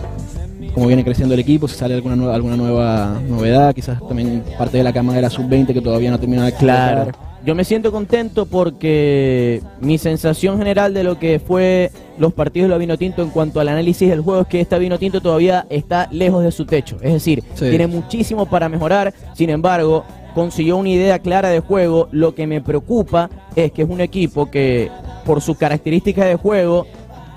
cómo 0.73 0.87
viene 0.87 1.03
creciendo 1.03 1.33
el 1.33 1.39
equipo, 1.39 1.67
si 1.67 1.75
sale 1.75 1.95
alguna 1.95 2.15
nueva, 2.15 2.35
alguna 2.35 2.55
nueva 2.57 3.19
novedad, 3.27 3.73
quizás 3.73 3.99
también 4.07 4.43
parte 4.57 4.77
de 4.77 4.83
la 4.83 4.93
cama 4.93 5.13
de 5.13 5.21
la 5.21 5.29
sub-20 5.29 5.73
que 5.73 5.81
todavía 5.81 6.11
no 6.11 6.19
termina 6.19 6.45
de 6.45 6.53
Claro. 6.53 7.11
Yo 7.43 7.55
me 7.55 7.63
siento 7.63 7.91
contento 7.91 8.45
porque 8.45 9.63
mi 9.79 9.97
sensación 9.97 10.59
general 10.59 10.93
de 10.93 11.03
lo 11.03 11.17
que 11.17 11.39
fue 11.39 11.91
los 12.19 12.33
partidos 12.33 12.67
de 12.67 12.75
la 12.75 12.77
Vinotinto 12.77 13.23
en 13.23 13.29
cuanto 13.29 13.59
al 13.59 13.69
análisis 13.69 14.09
del 14.09 14.21
juego 14.21 14.41
es 14.41 14.47
que 14.47 14.61
esta 14.61 14.77
Vinotinto 14.77 15.21
todavía 15.21 15.65
está 15.69 16.07
lejos 16.11 16.43
de 16.43 16.51
su 16.51 16.65
techo. 16.65 16.97
Es 17.01 17.13
decir, 17.13 17.43
tiene 17.57 17.87
muchísimo 17.87 18.45
para 18.45 18.69
mejorar. 18.69 19.11
Sin 19.33 19.49
embargo, 19.49 20.03
consiguió 20.35 20.77
una 20.77 20.89
idea 20.89 21.17
clara 21.17 21.49
de 21.49 21.61
juego. 21.61 22.09
Lo 22.11 22.35
que 22.35 22.45
me 22.45 22.61
preocupa 22.61 23.29
es 23.55 23.71
que 23.71 23.81
es 23.81 23.89
un 23.89 24.01
equipo 24.01 24.51
que, 24.51 24.91
por 25.25 25.41
sus 25.41 25.57
características 25.57 26.25
de 26.25 26.35
juego, 26.35 26.85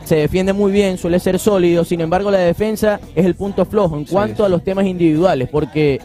se 0.04 0.16
defiende 0.16 0.52
muy 0.52 0.70
bien, 0.70 0.98
suele 0.98 1.18
ser 1.18 1.38
sólido, 1.38 1.82
sin 1.82 2.02
embargo 2.02 2.30
la 2.30 2.36
defensa 2.36 3.00
es 3.14 3.24
el 3.24 3.34
punto 3.34 3.64
flojo 3.64 3.96
en 3.96 4.04
cuanto 4.04 4.44
a 4.44 4.50
los 4.50 4.62
temas 4.62 4.84
individuales, 4.84 5.48
porque 5.48 5.98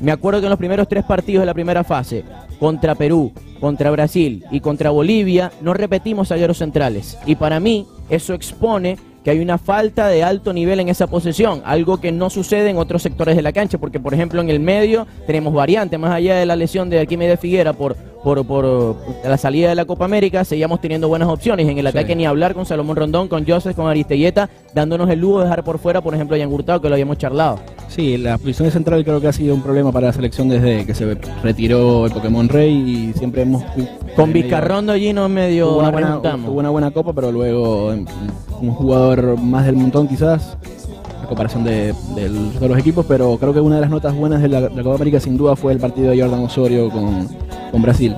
me 0.00 0.10
acuerdo 0.10 0.40
que 0.40 0.46
en 0.46 0.50
los 0.50 0.58
primeros 0.58 0.88
tres 0.88 1.04
partidos 1.04 1.42
de 1.42 1.46
la 1.46 1.54
primera 1.54 1.84
fase, 1.84 2.24
contra 2.64 2.94
Perú, 2.94 3.30
contra 3.60 3.90
Brasil 3.90 4.42
y 4.50 4.60
contra 4.60 4.88
Bolivia, 4.88 5.52
no 5.60 5.74
repetimos 5.74 6.28
zagueros 6.28 6.56
centrales. 6.56 7.18
Y 7.26 7.34
para 7.34 7.60
mí 7.60 7.86
eso 8.08 8.32
expone 8.32 8.96
que 9.22 9.30
hay 9.30 9.40
una 9.40 9.58
falta 9.58 10.08
de 10.08 10.24
alto 10.24 10.50
nivel 10.54 10.80
en 10.80 10.88
esa 10.88 11.06
posesión, 11.06 11.60
algo 11.66 12.00
que 12.00 12.10
no 12.10 12.30
sucede 12.30 12.70
en 12.70 12.78
otros 12.78 13.02
sectores 13.02 13.36
de 13.36 13.42
la 13.42 13.52
cancha, 13.52 13.76
porque 13.76 14.00
por 14.00 14.14
ejemplo 14.14 14.40
en 14.40 14.48
el 14.48 14.60
medio 14.60 15.06
tenemos 15.26 15.52
variantes, 15.52 16.00
más 16.00 16.12
allá 16.12 16.36
de 16.36 16.46
la 16.46 16.56
lesión 16.56 16.88
de 16.88 17.00
Arquímedes 17.00 17.38
Figuera 17.38 17.74
por, 17.74 17.98
por, 18.24 18.44
por 18.46 18.96
la 19.22 19.36
salida 19.36 19.68
de 19.68 19.74
la 19.74 19.84
Copa 19.84 20.06
América, 20.06 20.44
seguíamos 20.44 20.80
teniendo 20.80 21.08
buenas 21.08 21.28
opciones. 21.28 21.68
En 21.68 21.78
el 21.78 21.86
ataque 21.86 22.16
ni 22.16 22.24
hablar 22.24 22.54
con 22.54 22.64
Salomón 22.64 22.96
Rondón, 22.96 23.28
con 23.28 23.46
Joseph, 23.46 23.76
con 23.76 23.86
Aristelleta, 23.86 24.48
dándonos 24.74 25.08
el 25.10 25.20
lujo 25.20 25.38
de 25.38 25.44
dejar 25.44 25.62
por 25.62 25.78
fuera, 25.78 26.00
por 26.00 26.14
ejemplo, 26.14 26.34
a 26.34 26.40
Jan 26.40 26.48
Gurtado, 26.48 26.80
que 26.80 26.88
lo 26.88 26.94
habíamos 26.94 27.18
charlado. 27.18 27.60
Sí, 27.88 28.16
la 28.16 28.38
posición 28.38 28.66
de 28.66 28.72
central 28.72 29.04
creo 29.04 29.20
que 29.20 29.28
ha 29.28 29.32
sido 29.32 29.54
un 29.54 29.62
problema 29.62 29.92
para 29.92 30.08
la 30.08 30.12
selección 30.12 30.48
desde 30.48 30.86
que 30.86 30.94
se 30.94 31.16
retiró 31.42 32.06
el 32.06 32.12
Pokémon 32.12 32.48
Rey 32.48 32.72
y 32.72 33.12
siempre 33.18 33.42
hemos... 33.42 33.62
Con 34.16 34.32
Vizcarrondo 34.32 34.92
allí 34.92 35.12
no 35.12 35.28
medio 35.28 35.68
tuvo 35.68 35.78
una, 35.80 35.90
buena, 35.90 36.20
tuvo 36.22 36.58
una 36.58 36.70
buena 36.70 36.90
copa, 36.90 37.12
pero 37.12 37.30
luego 37.30 37.88
un 37.88 38.70
jugador 38.72 39.38
más 39.38 39.66
del 39.66 39.76
montón 39.76 40.08
quizás, 40.08 40.56
a 41.24 41.28
comparación 41.28 41.64
de, 41.64 41.94
los 42.60 42.78
equipos, 42.78 43.04
pero 43.06 43.36
creo 43.38 43.52
que 43.52 43.60
una 43.60 43.76
de 43.76 43.80
las 43.82 43.90
notas 43.90 44.14
buenas 44.14 44.42
de 44.42 44.48
la, 44.48 44.68
Copa 44.68 44.94
América 44.94 45.20
sin 45.20 45.36
duda 45.36 45.56
fue 45.56 45.72
el 45.72 45.78
partido 45.78 46.10
de 46.10 46.20
Jordan 46.20 46.40
Osorio 46.40 46.90
con, 46.90 47.82
Brasil. 47.82 48.14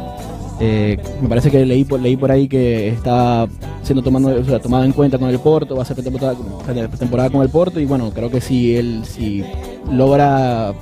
Eh, 0.61 0.99
me 1.21 1.29
parece 1.29 1.51
que 1.51 1.67
leí 1.67 1.85
leí 2.01 2.17
por 2.17 2.31
ahí 2.31 2.49
que 2.49 2.89
está 2.89 3.47
siendo 3.83 4.03
tomado, 4.03 4.43
tomado 4.61 4.85
en 4.85 4.93
cuenta 4.93 5.19
con 5.19 5.29
el 5.29 5.39
Porto, 5.39 5.77
va 5.77 5.83
a 5.83 5.85
ser 5.85 5.97
temporada 5.97 7.31
con 7.31 7.43
el 7.43 7.49
Porto 7.49 7.81
y 7.81 7.85
bueno, 7.85 8.11
creo 8.11 8.31
que 8.31 8.41
si 8.41 8.77
él 8.77 9.03
si 9.05 9.45
logra 9.91 10.75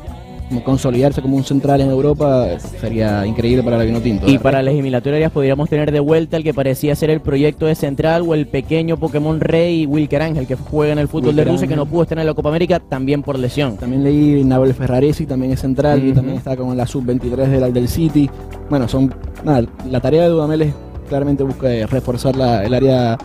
consolidarse 0.63 1.23
como 1.23 1.37
un 1.37 1.45
central 1.45 1.81
en 1.81 1.91
Europa 1.91 2.47
sería 2.81 3.27
increíble 3.27 3.63
para 3.63 3.79
la 3.79 3.85
Vinotinto. 3.85 4.29
Y 4.29 4.39
para 4.39 4.63
las 4.63 4.73
eliminatorias 4.73 5.33
podríamos 5.33 5.69
tener 5.69 5.91
de 5.91 6.01
vuelta 6.01 6.37
el 6.37 6.45
que 6.45 6.55
parecía 6.55 6.95
ser 6.95 7.11
el 7.11 7.21
proyecto 7.21 7.67
de 7.67 7.75
central 7.75 8.23
o 8.27 8.35
el 8.35 8.47
pequeño 8.47 8.97
Pokémon 8.97 9.41
Rey 9.41 9.87
Wilker 9.87 10.23
Ángel 10.23 10.47
que 10.47 10.57
juega 10.57 10.93
en 10.93 10.99
el 10.99 11.09
fútbol 11.09 11.35
de 11.37 11.45
Rusia 11.45 11.67
que 11.67 11.77
no 11.77 11.87
pudo 11.87 12.03
estar 12.03 12.19
en 12.19 12.27
la 12.27 12.35
Copa 12.35 12.51
América 12.51 12.79
también 12.81 13.23
por 13.23 13.39
lesión. 13.39 13.77
También 13.77 14.05
leí 14.05 14.45
Nahuel 14.45 14.75
Ferraresi, 14.75 15.27
también 15.27 15.53
es 15.53 15.61
central 15.61 16.07
y 16.07 16.13
también 16.13 16.37
está 16.37 16.57
con 16.57 16.77
la 16.77 16.87
sub-23 16.87 17.49
del, 17.49 17.73
del 17.73 17.89
City. 17.89 18.29
Bueno, 18.69 18.89
son 18.89 19.15
nada, 19.45 19.65
la 19.91 20.01
tarea 20.01 20.23
de 20.23 20.29
Dudamel 20.29 20.63
es 20.63 20.75
claramente 21.09 21.43
busca 21.43 21.69
reforzar 21.87 22.37
la, 22.37 22.65
el 22.65 22.73
área 22.75 23.19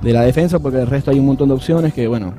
de 0.00 0.12
la 0.12 0.22
defensa 0.22 0.58
porque 0.58 0.80
el 0.80 0.86
resto 0.86 1.10
hay 1.10 1.18
un 1.18 1.26
montón 1.26 1.48
de 1.48 1.54
opciones 1.54 1.94
que 1.94 2.08
bueno 2.08 2.34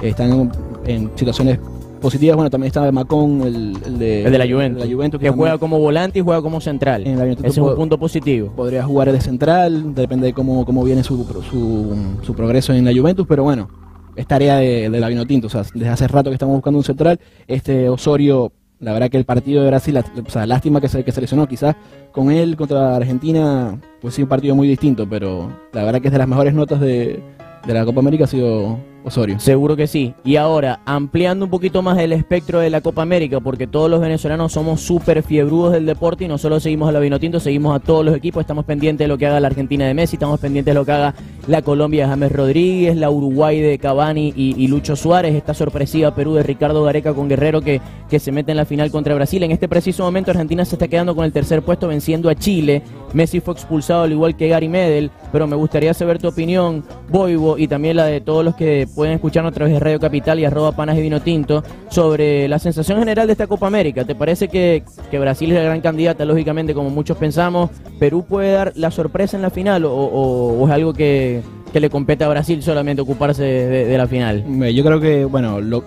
están 0.00 0.52
en 0.86 1.10
situaciones 1.16 1.58
positivas, 2.00 2.36
bueno, 2.36 2.50
también 2.50 2.68
está 2.68 2.90
Macón, 2.92 3.42
el, 3.42 3.76
el 3.84 3.98
de, 3.98 4.24
El 4.24 4.32
de 4.32 4.38
la 4.38 4.46
Juventus. 4.46 4.82
de 4.82 4.88
la 4.88 4.94
Juventus, 4.94 5.20
que 5.20 5.30
juega 5.30 5.58
como 5.58 5.78
volante 5.78 6.18
y 6.18 6.22
juega 6.22 6.40
como 6.42 6.60
central. 6.60 7.06
En 7.06 7.16
la 7.16 7.22
Juventus 7.24 7.44
Ese 7.46 7.60
es 7.60 7.66
un 7.66 7.74
punto 7.74 7.98
positivo. 7.98 8.52
podría 8.54 8.84
jugar 8.84 9.10
de 9.12 9.20
central, 9.20 9.94
depende 9.94 10.26
de 10.28 10.32
cómo, 10.32 10.64
cómo 10.64 10.84
viene 10.84 11.02
su, 11.02 11.24
su, 11.50 11.96
su 12.22 12.34
progreso 12.34 12.72
en 12.72 12.84
la 12.84 12.92
Juventus, 12.92 13.26
pero 13.28 13.42
bueno, 13.44 13.68
es 14.14 14.26
tarea 14.26 14.56
de, 14.56 14.88
de 14.90 15.00
la 15.00 15.08
Vinotinto, 15.08 15.46
o 15.48 15.50
sea, 15.50 15.62
desde 15.74 15.88
hace 15.88 16.08
rato 16.08 16.30
que 16.30 16.34
estamos 16.34 16.54
buscando 16.54 16.78
un 16.78 16.84
central, 16.84 17.20
este 17.46 17.88
Osorio, 17.88 18.52
la 18.80 18.92
verdad 18.92 19.10
que 19.10 19.16
el 19.18 19.24
partido 19.24 19.62
de 19.62 19.68
Brasil, 19.68 19.94
la- 19.94 20.04
o 20.26 20.30
sea, 20.30 20.46
lástima 20.46 20.80
que 20.80 20.88
se, 20.88 21.02
que 21.04 21.12
se 21.12 21.20
lesionó, 21.20 21.46
quizás 21.48 21.76
con 22.12 22.30
él 22.30 22.56
contra 22.56 22.96
Argentina, 22.96 23.78
pues 24.00 24.14
sí, 24.14 24.22
un 24.22 24.28
partido 24.28 24.54
muy 24.54 24.68
distinto, 24.68 25.06
pero 25.08 25.50
la 25.72 25.84
verdad 25.84 26.00
que 26.00 26.08
es 26.08 26.12
de 26.12 26.18
las 26.18 26.28
mejores 26.28 26.54
notas 26.54 26.80
de, 26.80 27.22
de 27.66 27.74
la 27.74 27.84
Copa 27.84 28.00
América 28.00 28.24
ha 28.24 28.26
sido 28.26 28.78
Osorio. 29.06 29.38
Seguro 29.38 29.76
que 29.76 29.86
sí. 29.86 30.14
Y 30.24 30.34
ahora, 30.34 30.80
ampliando 30.84 31.44
un 31.44 31.50
poquito 31.50 31.80
más 31.80 31.96
el 31.98 32.12
espectro 32.12 32.58
de 32.58 32.70
la 32.70 32.80
Copa 32.80 33.02
América, 33.02 33.38
porque 33.38 33.68
todos 33.68 33.88
los 33.88 34.00
venezolanos 34.00 34.52
somos 34.52 34.80
súper 34.80 35.22
fiebrudos 35.22 35.74
del 35.74 35.86
deporte 35.86 36.24
y 36.24 36.28
no 36.28 36.38
solo 36.38 36.58
seguimos 36.58 36.88
a 36.88 36.92
la 36.92 36.98
Vinotinto, 36.98 37.38
seguimos 37.38 37.76
a 37.76 37.78
todos 37.78 38.04
los 38.04 38.16
equipos, 38.16 38.40
estamos 38.40 38.64
pendientes 38.64 39.04
de 39.04 39.08
lo 39.08 39.16
que 39.16 39.28
haga 39.28 39.38
la 39.38 39.46
Argentina 39.46 39.86
de 39.86 39.94
Messi, 39.94 40.16
estamos 40.16 40.40
pendientes 40.40 40.74
de 40.74 40.80
lo 40.80 40.84
que 40.84 40.90
haga 40.90 41.14
la 41.46 41.62
Colombia 41.62 42.02
de 42.02 42.08
James 42.10 42.32
Rodríguez, 42.32 42.96
la 42.96 43.08
Uruguay 43.08 43.60
de 43.60 43.78
Cavani 43.78 44.32
y, 44.34 44.66
Lucho 44.66 44.96
Suárez, 44.96 45.36
esta 45.36 45.54
sorpresiva 45.54 46.12
Perú 46.12 46.34
de 46.34 46.42
Ricardo 46.42 46.82
Gareca 46.82 47.14
con 47.14 47.28
Guerrero 47.28 47.60
que, 47.60 47.80
que 48.10 48.18
se 48.18 48.32
mete 48.32 48.50
en 48.50 48.56
la 48.56 48.64
final 48.64 48.90
contra 48.90 49.14
Brasil. 49.14 49.40
En 49.44 49.52
este 49.52 49.68
preciso 49.68 50.02
momento 50.02 50.32
Argentina 50.32 50.64
se 50.64 50.74
está 50.74 50.88
quedando 50.88 51.14
con 51.14 51.24
el 51.24 51.32
tercer 51.32 51.62
puesto 51.62 51.86
venciendo 51.86 52.28
a 52.28 52.34
Chile. 52.34 52.82
Messi 53.12 53.38
fue 53.38 53.54
expulsado 53.54 54.02
al 54.02 54.10
igual 54.10 54.36
que 54.36 54.48
Gary 54.48 54.68
Medel, 54.68 55.12
pero 55.30 55.46
me 55.46 55.54
gustaría 55.54 55.94
saber 55.94 56.18
tu 56.18 56.26
opinión, 56.26 56.82
Boivo, 57.08 57.56
y 57.56 57.68
también 57.68 57.96
la 57.96 58.06
de 58.06 58.20
todos 58.20 58.44
los 58.44 58.56
que 58.56 58.88
pueden 58.96 59.14
escucharnos 59.14 59.52
a 59.52 59.54
través 59.54 59.74
de 59.74 59.78
Radio 59.78 60.00
Capital 60.00 60.40
y 60.40 60.44
arroba 60.44 60.72
panas 60.72 60.96
y 60.98 61.02
vino 61.02 61.20
tinto, 61.20 61.62
sobre 61.88 62.48
la 62.48 62.58
sensación 62.58 62.98
general 62.98 63.26
de 63.28 63.32
esta 63.34 63.46
Copa 63.46 63.66
América. 63.68 64.04
¿Te 64.04 64.14
parece 64.16 64.48
que, 64.48 64.82
que 65.10 65.18
Brasil 65.18 65.50
es 65.52 65.58
la 65.58 65.64
gran 65.64 65.80
candidata, 65.82 66.24
lógicamente, 66.24 66.74
como 66.74 66.90
muchos 66.90 67.16
pensamos? 67.18 67.70
¿Perú 68.00 68.24
puede 68.28 68.52
dar 68.52 68.72
la 68.74 68.90
sorpresa 68.90 69.36
en 69.36 69.42
la 69.42 69.50
final 69.50 69.84
o, 69.86 70.64
es 70.66 70.70
algo 70.72 70.92
que, 70.94 71.42
que 71.72 71.78
le 71.80 71.90
compete 71.90 72.24
a 72.24 72.28
Brasil 72.28 72.62
solamente 72.62 73.02
ocuparse 73.02 73.42
de, 73.44 73.98
la 73.98 74.06
final? 74.08 74.44
Eh, 74.64 74.74
Yo 74.74 74.82
creo 74.82 74.98
que, 75.00 75.24
bueno, 75.26 75.60
lo- 75.60 75.84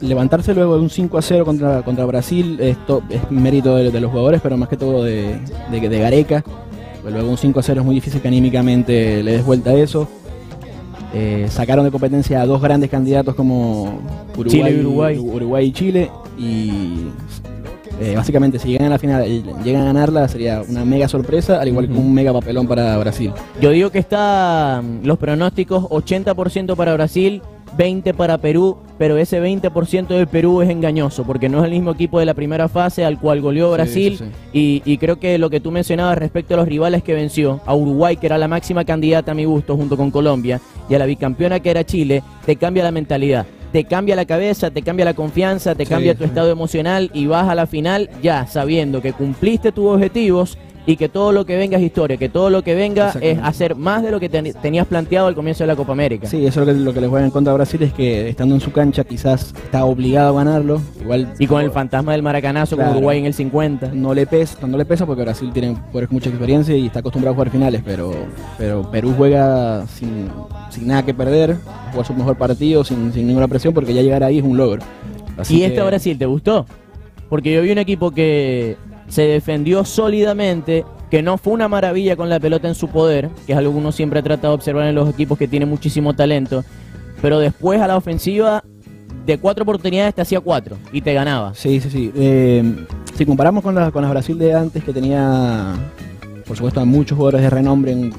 levantarse 0.00 0.52
luego 0.54 0.74
de 0.76 0.82
un 0.82 0.90
5 0.90 1.16
a 1.18 1.22
0 1.22 1.44
contra, 1.44 1.82
contra 1.82 2.04
Brasil 2.04 2.58
esto 2.60 3.02
es 3.08 3.30
mérito 3.30 3.76
de, 3.76 3.90
de 3.90 4.00
los 4.00 4.10
jugadores, 4.10 4.40
pero 4.42 4.56
más 4.56 4.68
que 4.68 4.76
todo 4.76 5.04
de, 5.04 5.36
de, 5.70 5.88
de 5.88 5.98
Gareca. 5.98 6.44
Pues 7.02 7.14
luego 7.14 7.30
un 7.30 7.38
5 7.38 7.60
a 7.60 7.62
0 7.62 7.80
es 7.80 7.86
muy 7.86 7.94
difícil 7.94 8.20
que 8.20 8.26
anímicamente 8.28 9.22
le 9.22 9.32
des 9.32 9.44
vuelta 9.46 9.70
a 9.70 9.74
eso. 9.74 10.08
Eh, 11.14 11.46
sacaron 11.50 11.84
de 11.84 11.90
competencia 11.90 12.42
a 12.42 12.46
dos 12.46 12.60
grandes 12.60 12.90
candidatos 12.90 13.34
como 13.34 14.00
Uruguay, 14.36 14.50
Chile 14.50 14.70
y 14.70 14.80
Uruguay. 14.80 15.18
Uruguay 15.18 15.66
y 15.66 15.72
Chile. 15.72 16.10
Y 16.38 17.08
eh, 18.00 18.14
básicamente, 18.14 18.58
si 18.58 18.68
llegan 18.68 18.88
a 18.88 18.90
la 18.90 18.98
final 18.98 19.26
y 19.26 19.42
llegan 19.64 19.82
a 19.82 19.86
ganarla, 19.86 20.28
sería 20.28 20.62
una 20.68 20.84
mega 20.84 21.08
sorpresa, 21.08 21.60
al 21.60 21.68
igual 21.68 21.88
que 21.88 21.94
un 21.94 22.14
mega 22.14 22.32
papelón 22.32 22.68
para 22.68 22.96
Brasil. 22.98 23.32
Yo 23.60 23.70
digo 23.70 23.90
que 23.90 23.98
está 23.98 24.82
mm, 24.82 25.04
los 25.04 25.18
pronósticos 25.18 25.84
80% 25.84 26.76
para 26.76 26.94
Brasil, 26.94 27.42
20 27.78 28.12
para 28.12 28.38
Perú, 28.38 28.76
pero 28.98 29.16
ese 29.16 29.40
20% 29.40 30.08
de 30.08 30.26
Perú 30.26 30.60
es 30.60 30.68
engañoso 30.68 31.22
porque 31.22 31.48
no 31.48 31.60
es 31.60 31.64
el 31.66 31.70
mismo 31.70 31.92
equipo 31.92 32.18
de 32.18 32.26
la 32.26 32.34
primera 32.34 32.68
fase 32.68 33.04
al 33.04 33.20
cual 33.20 33.40
goleó 33.40 33.70
Brasil 33.70 34.18
sí, 34.18 34.24
sí. 34.24 34.30
Y, 34.52 34.82
y 34.84 34.98
creo 34.98 35.20
que 35.20 35.38
lo 35.38 35.48
que 35.48 35.60
tú 35.60 35.70
mencionabas 35.70 36.18
respecto 36.18 36.54
a 36.54 36.56
los 36.56 36.66
rivales 36.66 37.04
que 37.04 37.14
venció, 37.14 37.60
a 37.64 37.76
Uruguay 37.76 38.16
que 38.16 38.26
era 38.26 38.36
la 38.36 38.48
máxima 38.48 38.84
candidata 38.84 39.30
a 39.30 39.34
mi 39.34 39.44
gusto 39.44 39.76
junto 39.76 39.96
con 39.96 40.10
Colombia 40.10 40.60
y 40.90 40.94
a 40.94 40.98
la 40.98 41.06
bicampeona 41.06 41.60
que 41.60 41.70
era 41.70 41.84
Chile, 41.84 42.24
te 42.44 42.56
cambia 42.56 42.82
la 42.82 42.90
mentalidad. 42.90 43.46
Te 43.72 43.84
cambia 43.84 44.16
la 44.16 44.24
cabeza, 44.24 44.70
te 44.70 44.80
cambia 44.80 45.04
la 45.04 45.12
confianza, 45.12 45.74
te 45.74 45.84
Sí, 45.84 45.90
cambia 45.90 46.14
tu 46.14 46.24
estado 46.24 46.50
emocional 46.50 47.10
y 47.12 47.26
vas 47.26 47.48
a 47.48 47.54
la 47.54 47.66
final 47.66 48.08
ya 48.22 48.46
sabiendo 48.46 49.02
que 49.02 49.12
cumpliste 49.12 49.72
tus 49.72 49.86
objetivos 49.86 50.56
y 50.90 50.96
que 50.96 51.10
todo 51.10 51.32
lo 51.32 51.44
que 51.44 51.56
venga 51.58 51.76
es 51.76 51.82
historia, 51.84 52.16
que 52.16 52.30
todo 52.30 52.48
lo 52.48 52.62
que 52.62 52.74
venga 52.74 53.12
es 53.20 53.38
hacer 53.42 53.74
más 53.76 54.02
de 54.02 54.10
lo 54.10 54.18
que 54.18 54.30
ten- 54.30 54.54
tenías 54.62 54.86
planteado 54.86 55.26
al 55.26 55.34
comienzo 55.34 55.62
de 55.62 55.68
la 55.68 55.76
Copa 55.76 55.92
América. 55.92 56.26
Sí, 56.26 56.46
eso 56.46 56.62
es 56.62 56.66
lo 56.66 56.72
que, 56.72 56.80
lo 56.80 56.94
que 56.94 57.00
les 57.02 57.10
juega 57.10 57.26
en 57.26 57.30
contra 57.30 57.52
a 57.52 57.56
Brasil 57.56 57.82
es 57.82 57.92
que 57.92 58.28
estando 58.30 58.54
en 58.54 58.60
su 58.62 58.72
cancha 58.72 59.04
quizás 59.04 59.52
está 59.64 59.84
obligado 59.84 60.30
a 60.38 60.44
ganarlo. 60.44 60.80
Igual 60.98 61.34
Y 61.38 61.46
con 61.46 61.60
el 61.60 61.70
fantasma 61.70 62.12
del 62.12 62.22
maracanazo 62.22 62.74
con 62.76 62.84
Claro. 62.86 62.96
Uruguay 62.98 63.18
en 63.18 63.26
el 63.26 63.34
50. 63.34 63.90
no 63.92 64.14
le 64.14 64.26
pesa, 64.26 64.66
no 64.66 64.78
le 64.78 64.86
pesa 64.86 65.04
porque 65.04 65.22
Brasil 65.22 65.50
tiene 65.52 65.76
con 65.92 66.06
mucha 66.10 66.30
experiencia 66.30 66.74
y 66.74 66.86
está 66.86 67.00
acostumbrado 67.00 67.32
a 67.32 67.34
jugar 67.36 67.50
finales, 67.50 67.82
pero, 67.84 68.14
pero 68.56 68.90
Perú 68.90 69.12
juega 69.14 69.86
sin, 69.88 70.28
sin 70.70 70.86
nada 70.86 71.04
que 71.04 71.12
perder, 71.12 71.56
juega 71.92 72.06
su 72.06 72.14
mejor 72.14 72.36
partido 72.38 72.82
sin, 72.82 73.12
sin 73.12 73.26
ninguna 73.26 73.46
presión 73.46 73.74
porque 73.74 73.92
ya 73.92 74.00
llegar 74.00 74.24
ahí 74.24 74.38
es 74.38 74.44
un 74.44 74.56
logro. 74.56 74.80
Así 75.36 75.56
¿Y 75.56 75.58
que- 75.60 75.66
este 75.66 75.82
Brasil 75.82 76.16
te 76.16 76.24
gustó? 76.24 76.64
Porque 77.28 77.52
yo 77.52 77.60
vi 77.60 77.70
un 77.72 77.78
equipo 77.78 78.10
que 78.10 78.78
se 79.08 79.22
defendió 79.22 79.84
sólidamente, 79.84 80.84
que 81.10 81.22
no 81.22 81.38
fue 81.38 81.54
una 81.54 81.68
maravilla 81.68 82.16
con 82.16 82.28
la 82.28 82.38
pelota 82.38 82.68
en 82.68 82.74
su 82.74 82.88
poder, 82.88 83.30
que 83.46 83.52
es 83.52 83.58
algo 83.58 83.72
que 83.72 83.78
uno 83.78 83.92
siempre 83.92 84.18
ha 84.20 84.22
tratado 84.22 84.52
de 84.52 84.56
observar 84.56 84.86
en 84.86 84.94
los 84.94 85.08
equipos 85.08 85.38
que 85.38 85.48
tienen 85.48 85.68
muchísimo 85.68 86.14
talento, 86.14 86.64
pero 87.22 87.38
después 87.38 87.80
a 87.80 87.86
la 87.86 87.96
ofensiva, 87.96 88.62
de 89.26 89.38
cuatro 89.38 89.62
oportunidades 89.62 90.14
te 90.14 90.22
hacía 90.22 90.40
cuatro 90.40 90.76
y 90.92 91.00
te 91.02 91.12
ganaba. 91.12 91.52
Sí, 91.54 91.80
sí, 91.80 91.90
sí. 91.90 92.12
Eh, 92.14 92.86
si 93.14 93.26
comparamos 93.26 93.62
con 93.62 93.74
la, 93.74 93.90
con 93.90 94.02
la 94.02 94.08
Brasil 94.10 94.38
de 94.38 94.54
antes, 94.54 94.82
que 94.84 94.92
tenía, 94.92 95.74
por 96.46 96.56
supuesto, 96.56 96.80
a 96.80 96.84
muchos 96.86 97.16
jugadores 97.16 97.42
de 97.42 97.50
renombre, 97.50 97.92
en- 97.92 98.12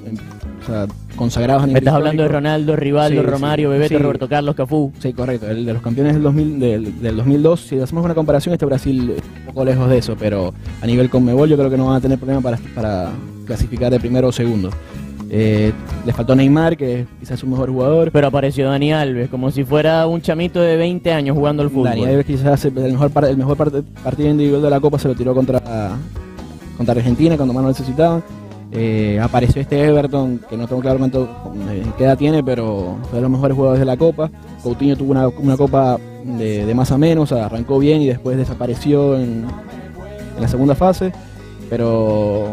sea, 0.69 0.87
consagrados 1.15 1.63
a 1.63 1.67
nivel 1.67 1.81
estás 1.81 1.93
hablando 1.95 2.23
de. 2.23 2.29
Ronaldo, 2.29 2.75
Rivaldo, 2.75 3.21
Sí, 3.21 3.27
Romario, 3.27 3.69
sí. 3.69 3.73
Bebeto, 3.73 3.97
Sí. 3.97 4.01
Roberto 4.03 4.29
Carlos, 4.29 4.55
Cafú. 4.55 4.91
Sí, 4.99 5.13
correcto. 5.13 5.47
El 5.49 5.65
de 5.65 5.73
los 5.73 5.81
campeones 5.81 6.13
del, 6.13 6.23
2000, 6.23 6.59
del, 6.59 7.01
del 7.01 7.15
2002, 7.17 7.59
si 7.61 7.79
hacemos 7.79 8.03
una 8.05 8.13
comparación, 8.15 8.53
este 8.53 8.65
Brasil 8.65 9.13
es 9.17 9.23
un 9.39 9.45
poco 9.47 9.65
lejos 9.65 9.89
de 9.89 9.97
eso, 9.97 10.15
pero 10.17 10.53
a 10.81 10.85
nivel 10.87 11.09
Conmebol 11.09 11.49
yo 11.49 11.57
creo 11.57 11.69
que 11.69 11.77
no 11.77 11.87
van 11.87 11.95
a 11.97 12.01
tener 12.01 12.17
problema 12.17 12.41
para, 12.41 12.57
para 12.75 13.09
clasificar 13.45 13.91
de 13.91 13.99
primero 13.99 14.27
o 14.27 14.31
segundo. 14.31 14.69
Eh, 15.31 15.71
les 16.07 16.15
faltó 16.15 16.35
Neymar, 16.35 16.75
que 16.75 17.01
es 17.01 17.07
quizás 17.19 17.39
su 17.39 17.45
mejor 17.45 17.69
jugador. 17.69 18.09
Pero 18.11 18.25
apareció 18.27 18.67
Dani 18.67 18.91
Alves, 18.93 19.29
como 19.29 19.51
si 19.51 19.63
fuera 19.63 20.07
un 20.07 20.21
chamito 20.21 20.59
de 20.59 20.75
20 20.75 21.11
años 21.13 21.37
jugando 21.37 21.61
al 21.61 21.69
fútbol. 21.69 21.83
Dani 21.89 22.05
Alves 22.05 22.25
quizás 22.25 22.65
el 22.65 22.73
mejor, 22.73 23.11
el 23.29 23.37
mejor 23.37 23.55
par- 23.55 23.71
partido 24.03 24.29
individual 24.31 24.63
de 24.63 24.69
la 24.71 24.79
Copa 24.79 24.97
se 24.97 25.07
lo 25.07 25.13
tiró 25.13 25.35
contra, 25.35 25.61
contra 26.77 26.95
Argentina 26.95 27.35
cuando 27.35 27.53
más 27.53 27.61
lo 27.61 27.69
necesitaban. 27.69 28.23
Eh, 28.71 29.19
apareció 29.21 29.61
este 29.61 29.83
Everton, 29.83 30.41
que 30.49 30.55
no 30.55 30.67
tengo 30.67 30.81
claro 30.81 30.99
cuánto 30.99 31.27
eh, 31.69 31.83
qué 31.97 32.03
edad 32.03 32.17
tiene, 32.17 32.43
pero 32.43 32.97
fue 33.09 33.17
de 33.17 33.21
los 33.23 33.31
mejores 33.31 33.55
jugadores 33.55 33.79
de 33.79 33.85
la 33.85 33.97
Copa. 33.97 34.29
Coutinho 34.63 34.95
tuvo 34.95 35.11
una, 35.11 35.27
una 35.27 35.57
Copa 35.57 35.97
de, 36.23 36.65
de 36.65 36.75
más 36.75 36.91
a 36.91 36.97
menos, 36.97 37.31
arrancó 37.31 37.79
bien 37.79 38.01
y 38.01 38.07
después 38.07 38.37
desapareció 38.37 39.15
en, 39.17 39.45
en 40.35 40.41
la 40.41 40.47
segunda 40.47 40.75
fase. 40.75 41.11
Pero 41.69 42.51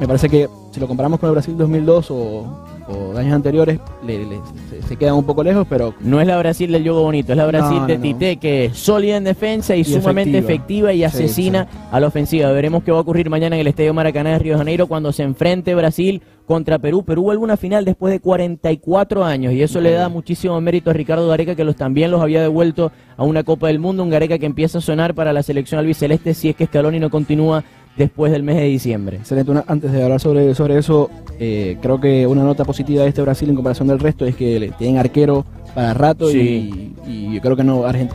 me 0.00 0.06
parece 0.06 0.28
que 0.28 0.48
si 0.70 0.80
lo 0.80 0.86
comparamos 0.86 1.18
con 1.18 1.28
el 1.28 1.34
Brasil 1.34 1.56
2002 1.56 2.10
o, 2.10 2.67
o 2.88 3.16
años 3.16 3.34
anteriores, 3.34 3.78
le- 4.06 4.24
le- 4.24 4.40
se, 4.70 4.82
se 4.82 4.96
quedan 4.96 5.14
un 5.14 5.24
poco 5.24 5.42
lejos, 5.44 5.66
pero 5.68 5.94
No 6.00 6.20
es 6.20 6.26
la 6.26 6.38
Brasil 6.38 6.70
del 6.72 6.82
juego 6.82 7.02
bonito, 7.02 7.32
es 7.32 7.36
la 7.38 7.46
Brasil 7.46 7.76
No, 7.80 7.86
de 7.86 7.94
no, 7.98 7.98
no. 7.98 8.02
Tite 8.02 8.36
que 8.38 8.64
es 8.66 8.76
sólida 8.78 9.16
en 9.16 9.24
defensa 9.24 9.76
y, 9.76 9.80
Y 9.80 9.84
sumamente 9.84 10.38
efectiva, 10.38 10.90
efectiva. 10.90 10.92
y 10.92 10.98
Sí, 10.98 11.04
asesina 11.04 11.66
a 11.90 12.00
la 12.00 12.06
ofensiva. 12.06 12.50
Veremos 12.52 12.82
qué 12.82 12.90
va 12.92 12.98
a 12.98 13.00
ocurrir 13.02 13.28
mañana 13.30 13.56
en 13.56 13.60
el 13.60 13.66
Estadio 13.66 13.92
Maracaná 13.94 14.30
de 14.30 14.38
Río 14.38 14.52
de 14.54 14.58
Janeiro 14.58 14.86
cuando 14.86 15.12
se 15.12 15.22
enfrente 15.22 15.74
Brasil 15.74 16.22
contra 16.46 16.78
Perú. 16.78 17.04
Perú 17.04 17.24
vuelve 17.24 17.44
una 17.44 17.56
final 17.58 17.84
después 17.84 18.10
de 18.12 18.20
44 18.20 19.24
años 19.24 19.52
y 19.52 19.62
eso 19.62 19.80
le 19.80 19.92
da 19.92 20.08
muchísimo 20.08 20.58
mérito 20.60 20.90
a 20.90 20.92
Ricardo 20.94 21.28
Gareca 21.28 21.54
que 21.54 21.64
los 21.64 21.76
también 21.76 22.10
los 22.10 22.22
había 22.22 22.40
devuelto 22.42 22.90
a 23.16 23.22
una 23.24 23.42
Copa 23.44 23.66
del 23.66 23.78
Mundo, 23.78 24.02
un 24.02 24.10
Gareca 24.10 24.38
que 24.38 24.46
empieza 24.46 24.78
a 24.78 24.80
sonar 24.80 25.14
para 25.14 25.32
la 25.32 25.42
selección 25.42 25.78
albiceleste 25.78 26.32
si 26.34 26.48
es 26.48 26.56
que 26.56 26.66
Scaloni 26.66 26.98
no 27.00 27.10
continúa 27.10 27.64
después 27.98 28.32
del 28.32 28.42
mes 28.42 28.56
de 28.56 28.64
diciembre. 28.64 29.16
Excelente. 29.16 29.52
Antes 29.66 29.92
de 29.92 30.02
hablar 30.02 30.20
sobre, 30.20 30.54
sobre 30.54 30.78
eso, 30.78 31.10
eh, 31.38 31.76
creo 31.82 32.00
que 32.00 32.26
una 32.26 32.44
nota 32.44 32.64
positiva 32.64 33.02
de 33.02 33.08
este 33.08 33.22
Brasil 33.22 33.48
en 33.50 33.56
comparación 33.56 33.88
del 33.88 33.98
resto 33.98 34.24
es 34.24 34.36
que 34.36 34.72
tienen 34.78 34.98
arquero 34.98 35.44
para 35.78 35.94
rato 35.94 36.28
Sí. 36.28 36.92
y, 37.06 37.10
y 37.10 37.34
yo 37.36 37.40
creo 37.40 37.54
que 37.54 37.62
no 37.62 37.84
Argent- 37.86 38.10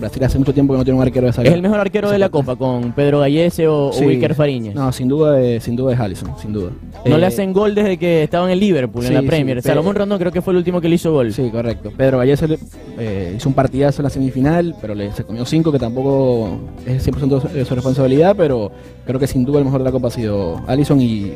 Brasil 0.00 0.24
hace 0.24 0.38
mucho 0.38 0.54
tiempo 0.54 0.72
que 0.72 0.78
no 0.78 0.84
tiene 0.84 0.96
un 0.98 1.02
arquero 1.04 1.26
de 1.26 1.30
esa 1.30 1.42
Es 1.42 1.52
el 1.52 1.60
mejor 1.60 1.78
arquero 1.78 2.10
de 2.10 2.18
la 2.18 2.30
Copa 2.30 2.56
con 2.56 2.92
Pedro 2.92 3.20
Gallese 3.20 3.68
o. 3.68 3.90
Wilker 3.90 4.34
Fariñas. 4.34 4.74
No, 4.74 4.90
sin 4.92 5.08
duda, 5.08 5.38
eh, 5.38 5.60
sin 5.60 5.76
duda 5.76 5.92
es 5.92 6.00
Allison, 6.00 6.30
sin 6.40 6.54
duda. 6.54 6.70
No 7.04 7.16
Eh, 7.16 7.18
le 7.18 7.26
hacen 7.26 7.52
gol 7.52 7.74
desde 7.74 7.98
que 7.98 8.22
estaba 8.22 8.46
en 8.46 8.52
el 8.52 8.60
Liverpool, 8.60 9.04
en 9.04 9.12
la 9.12 9.22
Premier. 9.22 9.60
Salomón 9.60 9.94
Rondón 9.94 10.18
creo 10.18 10.32
que 10.32 10.40
fue 10.40 10.54
el 10.54 10.56
último 10.56 10.80
que 10.80 10.88
le 10.88 10.94
hizo 10.94 11.12
gol. 11.12 11.34
Sí, 11.34 11.50
correcto. 11.50 11.92
Pedro 11.94 12.16
Gallese 12.16 12.48
le- 12.48 12.58
eh, 12.98 13.34
hizo 13.36 13.46
un 13.46 13.54
partidazo 13.54 14.00
en 14.00 14.04
la 14.04 14.10
semifinal, 14.10 14.74
pero 14.80 14.94
le, 14.94 15.12
se 15.12 15.24
comió 15.24 15.44
cinco, 15.44 15.70
que 15.70 15.78
tampoco 15.78 16.60
es 16.86 17.02
100% 17.06 17.40
de 17.52 17.64
su 17.66 17.74
responsabilidad, 17.74 18.34
pero 18.38 18.72
creo 19.04 19.20
que 19.20 19.26
sin 19.26 19.44
duda 19.44 19.58
el 19.58 19.66
mejor 19.66 19.80
de 19.80 19.84
la 19.84 19.92
Copa 19.92 20.08
ha 20.08 20.10
sido 20.10 20.62
Allison 20.66 20.98
y, 20.98 21.04
y- 21.04 21.32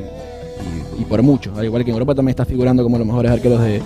y 1.00 1.04
por 1.06 1.22
mucho. 1.22 1.52
Al 1.54 1.66
igual 1.66 1.84
que 1.84 1.90
en 1.90 1.96
Europa 1.96 2.14
también 2.14 2.30
está 2.30 2.46
figurando 2.46 2.82
como 2.82 2.96
los 2.96 3.06
mejores 3.06 3.30
arqueros 3.30 3.60
de, 3.60 3.82